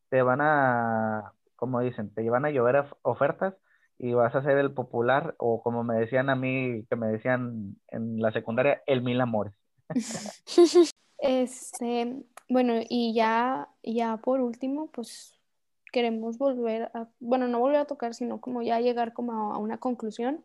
te 0.10 0.22
van 0.22 0.42
a, 0.42 1.34
como 1.56 1.80
dicen, 1.80 2.14
te 2.14 2.30
van 2.30 2.46
a 2.46 2.52
llover 2.52 2.86
ofertas 3.02 3.56
y 3.98 4.14
vas 4.14 4.36
a 4.36 4.44
ser 4.44 4.58
el 4.58 4.74
popular 4.74 5.36
o 5.38 5.62
como 5.62 5.84
me 5.84 5.96
decían 5.96 6.30
a 6.30 6.36
mí, 6.36 6.86
que 6.90 6.96
me 6.96 7.08
decían 7.08 7.78
en 7.90 8.22
la 8.22 8.32
secundaria, 8.32 8.82
el 8.86 9.02
mil 9.02 9.22
amores. 9.22 9.54
este, 11.20 12.24
bueno, 12.50 12.74
y 12.90 13.14
ya, 13.14 13.70
ya 13.84 14.18
por 14.18 14.42
último, 14.42 14.88
pues 14.88 15.40
queremos 15.92 16.38
volver 16.38 16.92
a, 16.96 17.08
bueno, 17.20 17.48
no 17.48 17.60
volver 17.60 17.78
a 17.78 17.86
tocar, 17.86 18.16
sino 18.16 18.42
como 18.42 18.62
ya 18.62 18.80
llegar 18.82 19.14
como 19.14 19.54
a 19.54 19.58
una 19.58 19.78
conclusión 19.78 20.44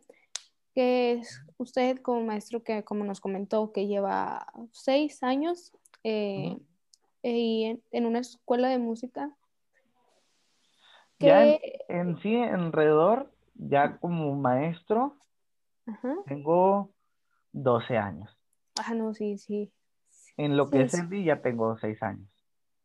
que 0.75 1.13
es 1.13 1.43
usted 1.57 1.99
como 1.99 2.23
maestro 2.23 2.63
que, 2.63 2.85
como 2.85 3.05
nos 3.05 3.21
comentó, 3.21 3.73
que 3.73 3.87
lleva 3.87 4.47
seis 4.73 5.23
años 5.23 5.73
eh, 6.05 6.57
y 7.23 7.81
en, 7.91 8.07
una 8.07 8.21
escuela 8.21 8.69
de 8.69 8.79
música. 8.79 9.35
Ya 11.19 11.59
en, 11.89 12.19
sí, 12.21 12.37
alrededor, 12.37 13.33
ya 13.55 13.99
como 13.99 14.37
maestro, 14.37 15.17
tengo 16.27 16.91
12 17.53 17.97
años. 17.97 18.31
Ah, 18.79 18.95
no, 18.95 19.15
sí, 19.15 19.37
sí. 19.39 19.73
En 20.37 20.57
lo 20.57 20.71
que 20.71 20.83
es 20.83 20.95
Andy 20.95 21.25
ya 21.25 21.43
tengo 21.43 21.77
seis 21.79 22.01
años. 22.03 22.29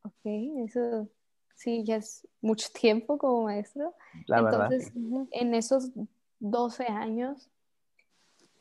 Ok, 0.02 0.26
eso 0.66 1.08
sí, 1.56 1.84
ya 1.84 1.98
es 1.98 2.28
mucho 2.42 2.68
tiempo 2.80 3.18
como 3.18 3.44
maestro. 3.44 3.94
La 4.26 4.40
Entonces, 4.40 4.92
en 5.32 5.54
esos 5.54 5.92
12 6.40 6.86
años, 6.88 7.50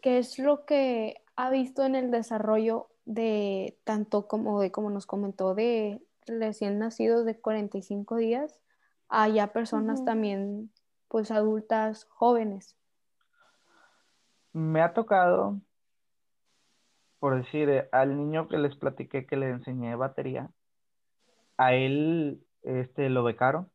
¿qué 0.02 0.18
es 0.18 0.38
lo 0.38 0.66
que 0.66 1.16
ha 1.36 1.50
visto 1.50 1.84
en 1.84 1.94
el 1.94 2.10
desarrollo 2.10 2.88
de 3.06 3.78
tanto 3.84 4.28
como 4.28 4.60
de 4.60 4.70
como 4.70 4.90
nos 4.90 5.06
comentó 5.06 5.54
de 5.54 6.02
recién 6.26 6.78
nacidos 6.78 7.24
de 7.24 7.40
45 7.40 8.16
días 8.16 8.60
a 9.08 9.28
ya 9.28 9.48
personas 9.48 10.04
también 10.04 10.70
pues 11.08 11.30
adultas 11.30 12.04
jóvenes? 12.10 12.76
Me 14.52 14.82
ha 14.82 14.92
tocado 14.92 15.56
por 17.22 17.36
decir, 17.36 17.68
eh, 17.68 17.88
al 17.92 18.16
niño 18.16 18.48
que 18.48 18.58
les 18.58 18.74
platiqué 18.74 19.26
que 19.26 19.36
le 19.36 19.48
enseñé 19.48 19.94
batería, 19.94 20.50
a 21.56 21.72
él 21.72 22.44
este, 22.64 23.08
lo 23.10 23.22
becaron. 23.22 23.70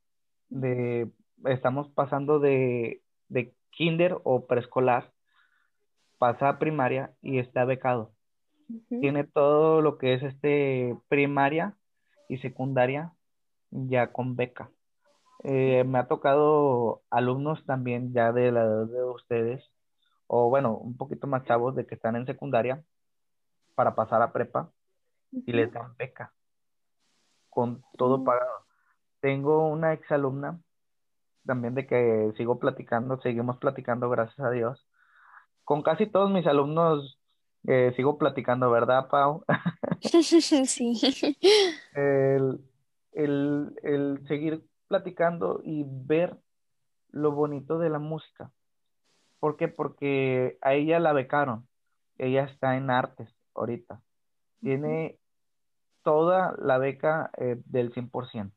De, 0.50 1.10
estamos 1.46 1.88
pasando 1.92 2.40
de, 2.40 3.02
de 3.30 3.56
kinder 3.70 4.18
o 4.26 4.48
preescolar, 4.48 5.14
pasa 6.18 6.50
a 6.50 6.60
primaria 6.60 7.14
y 7.22 7.40
está 7.40 7.66
becado. 7.66 8.12
Tiene 8.90 9.24
todo 9.24 9.82
lo 9.82 9.98
que 9.98 10.14
es 10.14 10.24
este 10.24 10.98
primaria 11.08 11.76
y 12.28 12.38
secundaria 12.40 13.14
ya 13.72 14.12
con 14.12 14.36
beca. 14.36 14.70
Eh, 15.44 15.84
me 15.86 16.00
ha 16.00 16.08
tocado 16.08 17.02
alumnos 17.10 17.66
también 17.66 18.14
ya 18.14 18.32
de 18.32 18.52
la 18.52 18.64
edad 18.64 18.88
de 18.88 19.04
ustedes, 19.04 19.72
o 20.26 20.50
bueno, 20.50 20.76
un 20.76 20.98
poquito 20.98 21.28
más 21.28 21.46
chavos 21.46 21.76
de 21.76 21.86
que 21.86 21.96
están 21.96 22.16
en 22.16 22.26
secundaria 22.26 22.84
para 23.76 23.96
pasar 23.96 24.22
a 24.22 24.34
prepa 24.34 24.72
y 25.32 25.52
les 25.54 25.72
dan 25.72 25.96
beca 25.98 26.34
con 27.50 27.84
todo 27.98 28.20
mm. 28.20 28.24
pagado. 28.24 28.66
Tengo 29.20 29.68
una 29.68 29.94
exalumna 29.94 30.60
también 31.46 31.76
de 31.76 31.88
que 31.88 32.34
sigo 32.38 32.60
platicando, 32.60 33.20
seguimos 33.22 33.58
platicando, 33.58 34.10
gracias 34.10 34.40
a 34.40 34.52
Dios. 34.52 34.87
Con 35.68 35.82
casi 35.82 36.06
todos 36.06 36.32
mis 36.32 36.48
alumnos 36.48 37.20
eh, 37.68 37.92
sigo 37.98 38.18
platicando, 38.18 38.72
¿verdad, 38.72 39.10
Pau? 39.10 39.44
sí. 40.00 40.94
el, 41.94 42.62
el, 43.12 43.76
el 43.84 44.26
seguir 44.30 44.64
platicando 44.88 45.60
y 45.66 45.84
ver 45.86 46.38
lo 47.12 47.34
bonito 47.34 47.80
de 47.80 47.90
la 47.90 48.00
música. 48.00 48.50
¿Por 49.42 49.58
qué? 49.58 49.68
Porque 49.68 50.58
a 50.62 50.74
ella 50.74 51.02
la 51.02 51.12
becaron. 51.12 51.68
Ella 52.18 52.46
está 52.46 52.78
en 52.78 52.90
artes 52.90 53.28
ahorita. 53.54 54.00
Tiene 54.62 55.20
toda 56.02 56.56
la 56.60 56.78
beca 56.78 57.30
eh, 57.36 57.62
del 57.66 57.94
100%. 57.94 58.54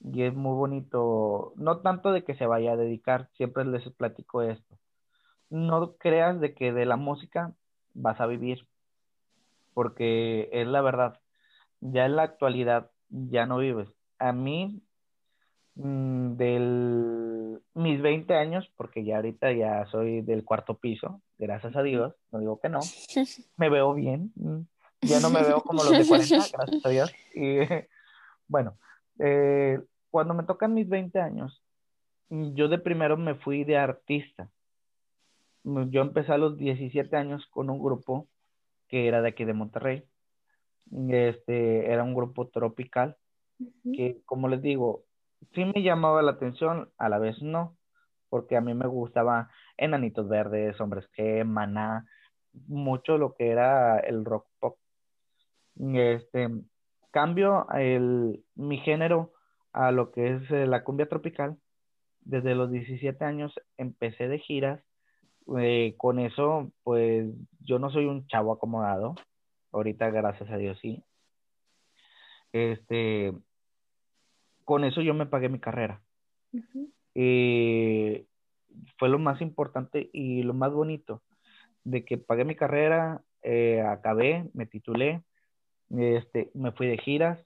Y 0.00 0.22
es 0.22 0.32
muy 0.32 0.54
bonito, 0.54 1.52
no 1.56 1.80
tanto 1.80 2.12
de 2.12 2.24
que 2.24 2.34
se 2.34 2.46
vaya 2.46 2.72
a 2.72 2.76
dedicar, 2.76 3.28
siempre 3.34 3.66
les 3.66 3.86
platico 3.92 4.40
esto. 4.40 4.78
No 5.50 5.94
creas 5.96 6.40
de 6.40 6.54
que 6.54 6.72
de 6.72 6.86
la 6.86 6.96
música 6.96 7.52
vas 7.94 8.20
a 8.20 8.26
vivir, 8.26 8.66
porque 9.72 10.48
es 10.52 10.66
la 10.66 10.80
verdad. 10.80 11.20
Ya 11.80 12.06
en 12.06 12.16
la 12.16 12.22
actualidad 12.22 12.90
ya 13.08 13.46
no 13.46 13.58
vives. 13.58 13.88
A 14.18 14.32
mí, 14.32 14.82
mm, 15.76 16.36
del 16.36 17.60
mis 17.74 18.00
20 18.00 18.34
años, 18.34 18.70
porque 18.76 19.04
ya 19.04 19.16
ahorita 19.16 19.52
ya 19.52 19.86
soy 19.86 20.22
del 20.22 20.44
cuarto 20.44 20.78
piso, 20.78 21.20
gracias 21.38 21.74
a 21.76 21.82
Dios, 21.82 22.14
no 22.30 22.38
digo 22.38 22.60
que 22.60 22.68
no, 22.68 22.80
me 23.56 23.68
veo 23.68 23.94
bien, 23.94 24.32
mm, 24.36 24.60
ya 25.02 25.20
no 25.20 25.30
me 25.30 25.42
veo 25.42 25.60
como 25.62 25.82
los 25.82 25.92
de 25.92 26.06
40, 26.06 26.36
gracias 26.52 26.86
a 26.86 26.88
Dios. 26.88 27.12
Y 27.34 27.58
bueno, 28.48 28.76
eh, 29.18 29.80
cuando 30.10 30.34
me 30.34 30.44
tocan 30.44 30.74
mis 30.74 30.88
20 30.88 31.20
años, 31.20 31.62
yo 32.30 32.68
de 32.68 32.78
primero 32.78 33.16
me 33.16 33.34
fui 33.34 33.64
de 33.64 33.76
artista. 33.76 34.48
Yo 35.64 36.02
empecé 36.02 36.32
a 36.32 36.38
los 36.38 36.56
17 36.58 37.16
años 37.16 37.46
con 37.50 37.70
un 37.70 37.82
grupo 37.82 38.28
que 38.88 39.08
era 39.08 39.22
de 39.22 39.28
aquí 39.28 39.44
de 39.44 39.54
Monterrey. 39.54 40.04
Este, 41.08 41.90
era 41.90 42.04
un 42.04 42.14
grupo 42.14 42.48
tropical 42.48 43.16
que, 43.94 44.20
como 44.26 44.48
les 44.48 44.60
digo, 44.60 45.04
sí 45.54 45.64
me 45.64 45.82
llamaba 45.82 46.22
la 46.22 46.32
atención, 46.32 46.90
a 46.98 47.08
la 47.08 47.18
vez 47.18 47.40
no, 47.42 47.76
porque 48.28 48.56
a 48.56 48.60
mí 48.60 48.74
me 48.74 48.86
gustaba 48.86 49.50
Enanitos 49.76 50.28
Verdes, 50.28 50.80
Hombres 50.80 51.06
que 51.14 51.44
Maná, 51.44 52.06
mucho 52.66 53.18
lo 53.18 53.34
que 53.34 53.48
era 53.48 53.98
el 53.98 54.24
rock 54.24 54.46
pop. 54.60 54.78
Este, 55.76 56.48
cambio 57.10 57.66
el, 57.72 58.44
mi 58.54 58.78
género 58.78 59.32
a 59.72 59.90
lo 59.90 60.12
que 60.12 60.34
es 60.34 60.50
eh, 60.50 60.66
la 60.66 60.84
cumbia 60.84 61.08
tropical. 61.08 61.56
Desde 62.20 62.54
los 62.54 62.70
17 62.70 63.24
años 63.24 63.52
empecé 63.76 64.28
de 64.28 64.38
giras. 64.38 64.80
Eh, 65.58 65.94
con 65.96 66.18
eso, 66.18 66.70
pues 66.82 67.26
yo 67.60 67.78
no 67.78 67.90
soy 67.90 68.06
un 68.06 68.26
chavo 68.26 68.52
acomodado. 68.52 69.14
Ahorita, 69.72 70.10
gracias 70.10 70.50
a 70.50 70.56
Dios, 70.56 70.78
sí. 70.80 71.02
Este, 72.52 73.32
con 74.64 74.84
eso 74.84 75.02
yo 75.02 75.14
me 75.14 75.26
pagué 75.26 75.48
mi 75.48 75.58
carrera. 75.58 76.00
Eh, 77.14 78.26
fue 78.98 79.08
lo 79.08 79.18
más 79.18 79.40
importante 79.40 80.10
y 80.12 80.42
lo 80.42 80.54
más 80.54 80.72
bonito 80.72 81.22
de 81.84 82.04
que 82.04 82.18
pagué 82.18 82.44
mi 82.44 82.56
carrera, 82.56 83.22
eh, 83.42 83.82
acabé, 83.82 84.48
me 84.54 84.66
titulé, 84.66 85.22
este, 85.90 86.50
me 86.54 86.72
fui 86.72 86.86
de 86.86 86.98
giras, 86.98 87.38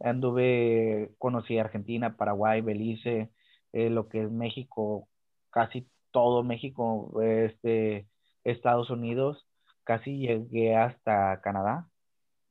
anduve, 0.00 1.10
conocí 1.18 1.58
Argentina, 1.58 2.16
Paraguay, 2.16 2.60
Belice, 2.60 3.30
eh, 3.72 3.90
lo 3.90 4.08
que 4.08 4.22
es 4.22 4.30
México, 4.30 5.08
casi 5.50 5.86
todo 6.12 6.42
México, 6.44 7.20
este, 7.22 8.06
Estados 8.44 8.90
Unidos, 8.90 9.46
casi 9.84 10.18
llegué 10.18 10.76
hasta 10.76 11.40
Canadá. 11.42 11.88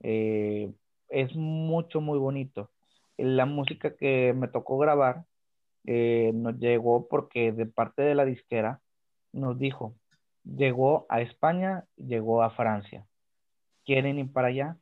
es 0.01 1.35
mucho, 1.35 2.01
muy 2.01 2.19
bonito 2.19 2.69
la 3.21 3.45
música 3.45 3.95
que 3.95 4.33
me 4.33 4.47
tocó 4.47 4.77
grabar 4.77 5.25
eh, 5.85 6.31
nos 6.33 6.57
llegó 6.59 7.07
porque 7.07 7.51
de 7.51 7.65
parte 7.65 8.01
de 8.03 8.15
la 8.15 8.25
disquera 8.25 8.81
nos 9.31 9.57
dijo, 9.57 9.95
llegó 10.43 11.05
a 11.09 11.21
España, 11.21 11.85
llegó 11.97 12.43
a 12.43 12.51
Francia. 12.51 13.05
¿Quieren 13.85 14.19
ir 14.19 14.31
para 14.31 14.49
allá? 14.49 14.77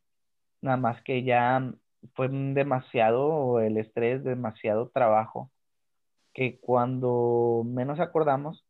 Nada 0.61 0.77
más 0.77 1.01
que 1.03 1.23
ya 1.23 1.73
fue 2.15 2.29
demasiado 2.29 3.59
el 3.61 3.77
estrés, 3.77 4.23
demasiado 4.23 4.89
trabajo, 4.89 5.51
que 6.33 6.59
cuando 6.59 7.63
menos 7.65 7.99
acordamos, 7.99 8.65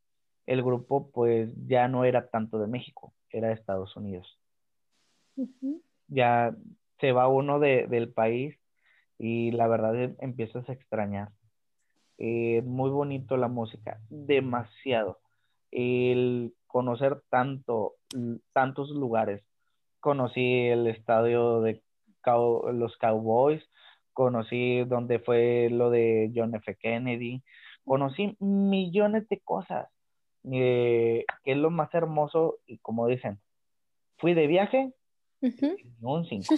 el 0.50 0.64
grupo 0.64 1.12
pues 1.12 1.52
ya 1.68 1.88
no 1.88 2.06
era 2.06 2.28
tanto 2.28 2.58
de 2.58 2.66
México, 2.66 3.14
era 3.30 3.50
de 3.50 3.54
Estados 3.54 3.95
Unidos. 3.95 4.39
Ya 6.08 6.56
se 7.00 7.12
va 7.12 7.28
uno 7.28 7.60
del 7.60 8.12
país 8.12 8.58
y 9.20 9.52
la 9.52 9.68
verdad 9.68 9.95
em, 9.95 10.16
empiezas 10.18 10.68
a 10.68 10.74
extrañar. 10.74 11.30
Eh, 12.18 12.64
muy 12.66 12.89
bonito 12.89 13.38
la 13.38 13.47
música, 13.47 14.00
demasiado. 14.10 15.20
El 15.70 16.56
conocer 16.66 17.22
tanto, 17.30 17.93
tantos 18.52 18.89
lugares. 18.89 19.43
Conocí 20.00 20.66
el 20.66 20.88
estadio 20.88 21.62
de 21.62 21.84
los 22.74 22.97
Cowboys, 22.97 23.64
conocí 24.14 24.84
donde 24.86 25.20
fue 25.20 25.70
lo 25.70 25.91
de 25.91 26.32
John 26.36 26.56
F. 26.56 26.76
Kennedy, 26.76 27.43
conocí 27.86 28.36
millones 28.39 29.30
de 29.30 29.39
cosas, 29.41 29.89
eh, 30.52 31.26
que 31.44 31.52
es 31.52 31.58
lo 31.58 31.70
más 31.70 31.94
hermoso 31.94 32.60
y 32.66 32.78
como 32.80 33.08
dicen, 33.08 33.40
fui 34.18 34.34
de 34.34 34.48
viaje, 34.48 34.94
un 36.02 36.26
cinco. 36.26 36.56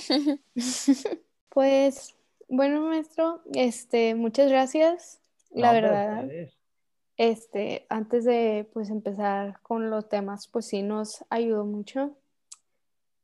Pues 1.53 2.15
bueno, 2.47 2.79
maestro, 2.87 3.41
este, 3.53 4.15
muchas 4.15 4.49
gracias. 4.49 5.19
La 5.49 5.73
verdad, 5.73 6.25
este, 7.17 7.85
antes 7.89 8.23
de 8.23 8.69
pues 8.71 8.89
empezar 8.89 9.59
con 9.61 9.89
los 9.89 10.07
temas, 10.07 10.47
pues 10.47 10.67
sí 10.67 10.81
nos 10.81 11.25
ayudó 11.29 11.65
mucho. 11.65 12.15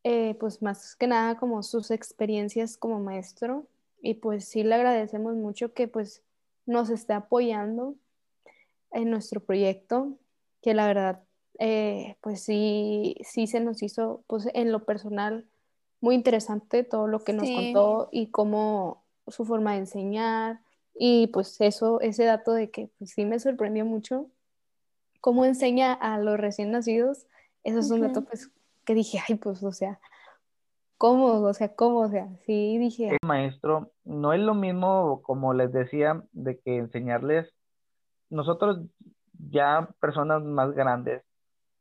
Eh, 0.04 0.36
pues 0.40 0.62
más 0.62 0.96
que 0.96 1.08
nada 1.08 1.38
como 1.38 1.64
sus 1.64 1.92
experiencias 1.92 2.78
como 2.78 3.00
maestro 3.00 3.68
y 4.02 4.14
pues 4.14 4.46
sí 4.46 4.64
le 4.64 4.76
agradecemos 4.76 5.36
mucho 5.36 5.74
que 5.74 5.88
pues 5.88 6.24
nos 6.66 6.90
esté 6.90 7.14
apoyando 7.14 7.96
en 8.92 9.10
nuestro 9.10 9.42
proyecto, 9.42 10.18
que 10.62 10.74
la 10.74 10.88
verdad 10.88 11.24
eh, 11.60 12.18
pues 12.22 12.42
sí, 12.42 13.16
sí 13.22 13.48
se 13.48 13.60
nos 13.60 13.82
hizo 13.82 14.24
pues 14.28 14.48
en 14.54 14.72
lo 14.72 14.86
personal 14.86 15.46
muy 16.02 16.16
interesante 16.16 16.84
todo 16.84 17.08
lo 17.08 17.24
que 17.24 17.34
nos 17.34 17.50
contó 17.50 18.10
y 18.12 18.28
cómo 18.28 19.04
su 19.28 19.46
forma 19.46 19.74
de 19.74 19.80
enseñar 19.80 20.62
y 20.94 21.28
pues 21.28 21.60
eso, 21.62 22.00
ese 22.02 22.26
dato 22.26 22.54
de 22.54 22.70
que 22.70 22.90
pues, 22.98 23.12
sí 23.12 23.26
me 23.26 23.40
sorprendió 23.40 23.86
mucho 23.86 24.28
cómo 25.20 25.46
enseña 25.46 25.94
a 25.94 26.20
los 26.20 26.40
recién 26.40 26.72
nacidos, 26.72 27.26
eso 27.64 27.80
es 27.80 27.90
un 27.90 28.02
dato 28.02 28.24
pues 28.24 28.52
que 28.86 28.94
dije, 28.94 29.20
ay 29.28 29.36
pues 29.36 29.64
o 29.64 29.72
sea, 29.72 30.00
¿cómo? 30.98 31.42
O 31.42 31.54
sea, 31.54 31.74
¿cómo? 31.76 32.00
O 32.00 32.10
sea, 32.10 32.28
sí 32.46 32.78
dije. 32.78 33.10
El 33.10 33.18
maestro, 33.22 33.92
no 34.04 34.34
es 34.34 34.40
lo 34.40 34.54
mismo 34.54 35.22
como 35.24 35.54
les 35.54 35.72
decía 35.72 36.24
de 36.34 36.60
que 36.60 36.78
enseñarles, 36.78 37.54
nosotros 38.30 38.80
ya 39.40 39.90
personas 40.00 40.44
más 40.44 40.74
grandes, 40.74 41.24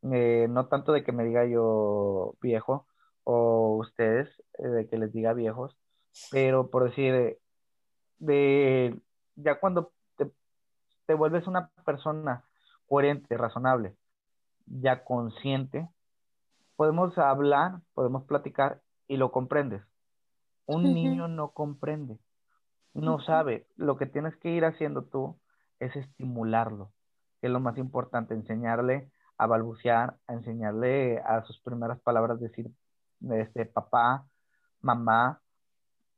eh, 0.03 0.47
no 0.49 0.67
tanto 0.69 0.93
de 0.93 1.05
que 1.05 1.13
me 1.13 1.25
diga 1.25 1.47
yo 1.47 2.35
viejo 2.41 2.87
o 3.25 3.77
ustedes 3.79 4.29
eh, 4.59 4.69
de 4.69 4.89
que 4.89 4.99
les 4.99 5.13
diga 5.13 5.33
viejos, 5.33 5.77
pero 6.31 6.71
por 6.71 6.85
decir, 6.85 7.39
de, 8.19 9.01
ya 9.35 9.59
cuando 9.59 9.93
te, 11.07 11.15
vuelves 11.15 11.47
una 11.47 11.71
persona 11.85 12.45
coherente, 12.89 13.37
razonable, 13.37 13.97
ya 14.67 15.05
consciente, 15.05 15.89
podemos 16.77 17.17
hablar, 17.19 17.81
podemos 17.95 18.25
platicar 18.25 18.81
y 19.09 19.17
lo 19.17 19.31
comprendes. 19.31 19.83
Un 20.67 20.83
niño 20.83 21.29
no 21.29 21.51
comprende, 21.51 22.19
no 22.93 23.21
sabe. 23.21 23.69
Lo 23.77 23.97
que 23.97 24.07
tienes 24.07 24.37
que 24.37 24.51
ir 24.51 24.65
haciendo 24.65 25.05
tú 25.05 25.39
es 25.79 25.95
estimularlo, 25.95 26.91
que 27.47 27.49
es 27.49 27.53
lo 27.53 27.61
más 27.61 27.79
importante, 27.79 28.35
enseñarle 28.35 29.09
a 29.39 29.47
balbucear, 29.47 30.17
a 30.27 30.33
enseñarle 30.33 31.21
a 31.25 31.45
sus 31.45 31.61
primeras 31.61 32.01
palabras 32.01 32.41
decir 32.41 32.73
este 33.31 33.67
papá, 33.67 34.27
mamá, 34.81 35.41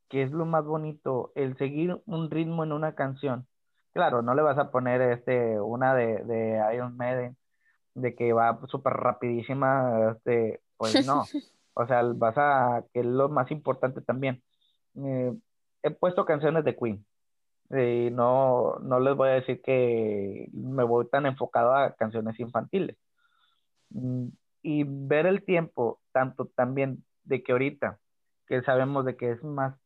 que 0.09 0.23
es 0.23 0.33
lo 0.33 0.47
más 0.47 0.65
bonito, 0.65 1.33
el 1.35 1.55
seguir 1.59 2.01
un 2.07 2.31
ritmo 2.31 2.65
en 2.65 2.73
una 2.73 2.95
canción. 2.95 3.47
Claro, 3.93 4.23
no 4.23 4.35
le 4.35 4.41
vas 4.41 4.57
a 4.57 4.71
poner 4.71 5.03
este 5.03 5.61
una 5.61 5.95
de, 5.95 6.25
de 6.25 6.75
Iron 6.75 6.97
Maiden 6.97 7.37
de 7.93 8.15
que 8.15 8.33
va 8.33 8.59
súper 8.69 8.95
rapidísima, 8.95 10.13
este, 10.13 10.63
pues 10.79 11.07
no. 11.07 11.25
O 11.81 11.87
sea, 11.87 12.03
vas 12.03 12.35
a, 12.37 12.83
que 12.93 13.01
es 13.01 13.07
lo 13.07 13.29
más 13.29 13.53
importante 13.53 14.01
también. 14.01 14.43
Eh, 14.97 15.33
he 15.85 15.91
puesto 15.93 16.25
canciones 16.25 16.65
de 16.65 16.75
Queen. 16.75 17.07
Y 17.71 18.11
no, 18.11 18.79
no 18.81 19.01
les 19.01 19.17
voy 19.17 19.29
a 19.31 19.33
decir 19.35 19.61
que 19.63 20.49
me 20.53 20.85
voy 20.85 21.09
tan 21.11 21.27
enfocado 21.27 21.75
a 21.75 21.95
canciones 21.95 22.39
infantiles. 22.41 22.97
Mm, 23.91 24.29
Y 24.63 24.85
ver 24.87 25.27
el 25.27 25.45
tiempo, 25.45 26.01
tanto 26.13 26.47
también 26.47 27.05
de 27.25 27.43
que 27.43 27.53
ahorita, 27.53 27.99
que 28.47 28.63
sabemos 28.63 29.05
de 29.05 29.17
que 29.17 29.33
es 29.33 29.43
más 29.45 29.77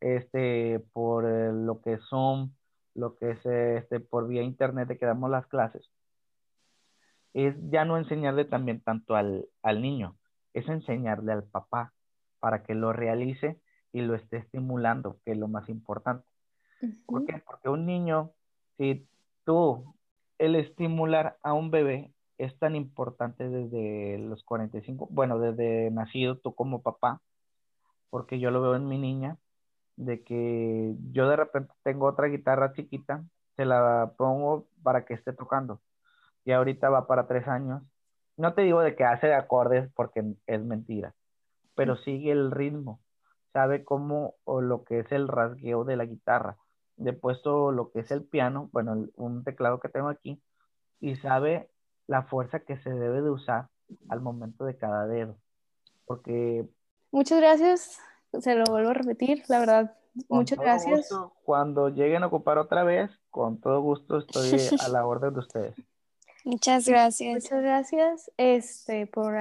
este 0.00 0.80
por 0.92 1.26
eh, 1.26 1.52
lo 1.52 1.80
que 1.82 1.98
son, 2.10 2.56
lo 2.94 3.16
que 3.16 3.32
es 3.32 3.46
este 3.46 4.00
por 4.00 4.28
vía 4.28 4.42
internet 4.42 4.88
de 4.88 4.98
que 4.98 5.06
damos 5.06 5.30
las 5.30 5.46
clases, 5.48 5.90
es 7.34 7.54
ya 7.70 7.84
no 7.84 7.98
enseñarle 7.98 8.44
también 8.44 8.80
tanto 8.82 9.14
al, 9.16 9.48
al 9.62 9.82
niño, 9.82 10.16
es 10.54 10.68
enseñarle 10.68 11.32
al 11.32 11.44
papá 11.44 11.92
para 12.40 12.62
que 12.64 12.74
lo 12.74 12.92
realice 12.92 13.60
y 13.92 14.02
lo 14.02 14.14
esté 14.14 14.38
estimulando, 14.38 15.20
que 15.24 15.32
es 15.32 15.38
lo 15.38 15.48
más 15.48 15.68
importante. 15.68 16.26
¿Por 17.06 17.24
qué? 17.24 17.42
Porque 17.44 17.68
un 17.68 17.86
niño, 17.86 18.32
si 18.76 19.06
tú, 19.44 19.94
el 20.38 20.54
estimular 20.54 21.38
a 21.42 21.52
un 21.52 21.70
bebé 21.70 22.12
es 22.38 22.56
tan 22.58 22.76
importante 22.76 23.48
desde 23.48 24.18
los 24.18 24.44
45, 24.44 25.08
bueno, 25.10 25.38
desde 25.38 25.90
nacido 25.90 26.38
tú 26.38 26.54
como 26.54 26.82
papá, 26.82 27.20
porque 28.10 28.38
yo 28.38 28.50
lo 28.50 28.62
veo 28.62 28.76
en 28.76 28.88
mi 28.88 28.98
niña, 28.98 29.36
de 29.96 30.22
que 30.22 30.94
yo 31.10 31.28
de 31.28 31.36
repente 31.36 31.72
tengo 31.82 32.06
otra 32.06 32.28
guitarra 32.28 32.72
chiquita, 32.72 33.24
se 33.56 33.64
la 33.64 34.12
pongo 34.16 34.68
para 34.82 35.04
que 35.04 35.14
esté 35.14 35.32
tocando. 35.32 35.80
Y 36.44 36.52
ahorita 36.52 36.88
va 36.88 37.08
para 37.08 37.26
tres 37.26 37.48
años. 37.48 37.82
No 38.36 38.54
te 38.54 38.62
digo 38.62 38.80
de 38.80 38.94
que 38.94 39.04
hace 39.04 39.34
acordes 39.34 39.90
porque 39.94 40.22
es 40.46 40.62
mentira, 40.62 41.14
pero 41.74 41.96
sigue 41.96 42.30
el 42.30 42.52
ritmo, 42.52 43.00
sabe 43.52 43.84
cómo 43.84 44.36
o 44.44 44.60
lo 44.60 44.84
que 44.84 45.00
es 45.00 45.10
el 45.10 45.26
rasgueo 45.26 45.84
de 45.84 45.96
la 45.96 46.04
guitarra. 46.04 46.56
Le 46.98 47.10
he 47.10 47.14
puesto 47.14 47.72
lo 47.72 47.90
que 47.90 48.00
es 48.00 48.10
el 48.10 48.24
piano, 48.24 48.68
bueno, 48.72 48.92
el- 48.94 49.12
un 49.16 49.44
teclado 49.44 49.80
que 49.80 49.88
tengo 49.88 50.08
aquí, 50.08 50.40
y 51.00 51.16
sabe 51.16 51.70
la 52.06 52.22
fuerza 52.22 52.60
que 52.60 52.76
se 52.78 52.90
debe 52.90 53.22
de 53.22 53.30
usar 53.30 53.68
al 54.08 54.20
momento 54.20 54.64
de 54.64 54.76
cada 54.76 55.06
dedo. 55.06 55.36
Porque 56.06 56.66
Muchas 57.10 57.38
gracias. 57.38 57.98
Se 58.40 58.54
lo 58.54 58.64
vuelvo 58.64 58.90
a 58.90 58.94
repetir, 58.94 59.42
la 59.48 59.60
verdad. 59.60 59.96
Muchas 60.28 60.58
gracias. 60.58 60.96
gusto, 61.10 61.32
cuando 61.44 61.88
lleguen 61.90 62.22
a 62.22 62.26
ocupar 62.26 62.58
otra 62.58 62.82
vez, 62.82 63.10
con 63.30 63.60
todo 63.60 63.80
gusto 63.80 64.18
estoy 64.18 64.58
a 64.80 64.88
la 64.88 65.06
orden 65.06 65.32
de 65.32 65.40
ustedes. 65.40 65.74
Muchas 66.44 66.88
gracias. 66.88 67.34
Muchas 67.44 67.62
gracias 67.62 68.30
este, 68.36 69.06
por 69.06 69.34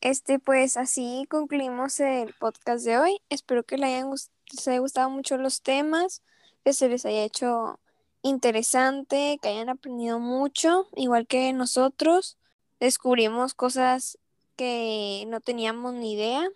Este, 0.00 0.38
pues 0.38 0.76
así 0.76 1.26
concluimos 1.30 2.00
el 2.00 2.34
podcast 2.40 2.84
de 2.84 2.98
hoy. 2.98 3.18
Espero 3.30 3.62
que 3.62 3.76
les 3.78 3.90
hayan, 3.90 4.10
gust- 4.10 4.30
les 4.52 4.66
haya 4.68 4.78
gustado 4.80 5.10
mucho 5.10 5.36
los 5.38 5.62
temas, 5.62 6.22
que 6.66 6.72
se 6.72 6.88
les 6.88 7.06
haya 7.06 7.22
hecho 7.22 7.78
interesante, 8.22 9.38
que 9.40 9.50
hayan 9.50 9.68
aprendido 9.68 10.18
mucho, 10.18 10.88
igual 10.96 11.28
que 11.28 11.52
nosotros. 11.52 12.38
Descubrimos 12.80 13.54
cosas 13.54 14.18
que 14.56 15.26
no 15.28 15.40
teníamos 15.40 15.94
ni 15.94 16.14
idea 16.14 16.48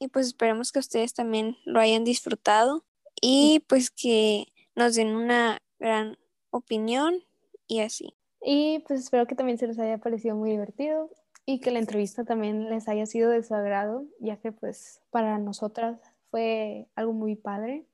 y 0.00 0.08
pues 0.08 0.26
esperemos 0.26 0.72
que 0.72 0.80
ustedes 0.80 1.14
también 1.14 1.56
lo 1.66 1.78
hayan 1.78 2.02
disfrutado 2.02 2.84
y 3.22 3.62
pues 3.68 3.92
que 3.92 4.46
nos 4.74 4.96
den 4.96 5.14
una 5.14 5.62
gran 5.78 6.18
opinión 6.50 7.22
y 7.68 7.78
así. 7.78 8.12
Y 8.42 8.80
pues 8.88 9.02
espero 9.02 9.28
que 9.28 9.36
también 9.36 9.58
se 9.58 9.68
les 9.68 9.78
haya 9.78 9.98
parecido 9.98 10.34
muy 10.34 10.50
divertido 10.50 11.10
y 11.46 11.60
que 11.60 11.70
la 11.70 11.78
entrevista 11.78 12.24
también 12.24 12.70
les 12.70 12.88
haya 12.88 13.06
sido 13.06 13.30
de 13.30 13.44
su 13.44 13.54
agrado, 13.54 14.04
ya 14.18 14.36
que 14.38 14.50
pues 14.50 15.00
para 15.10 15.38
nosotras 15.38 16.00
fue 16.32 16.88
algo 16.96 17.12
muy 17.12 17.36
padre. 17.36 17.86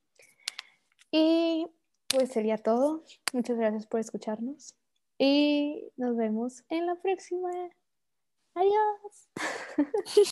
Y 1.13 1.67
pues 2.09 2.31
sería 2.31 2.59
todo. 2.59 3.05
Muchas 3.33 3.57
gracias 3.57 3.87
por 3.87 4.01
escucharnos 4.01 4.75
y 5.19 5.93
nos 5.97 6.17
vemos 6.17 6.65
en 6.69 6.87
la 6.87 6.95
próxima. 6.97 7.51
Adiós. 8.55 9.29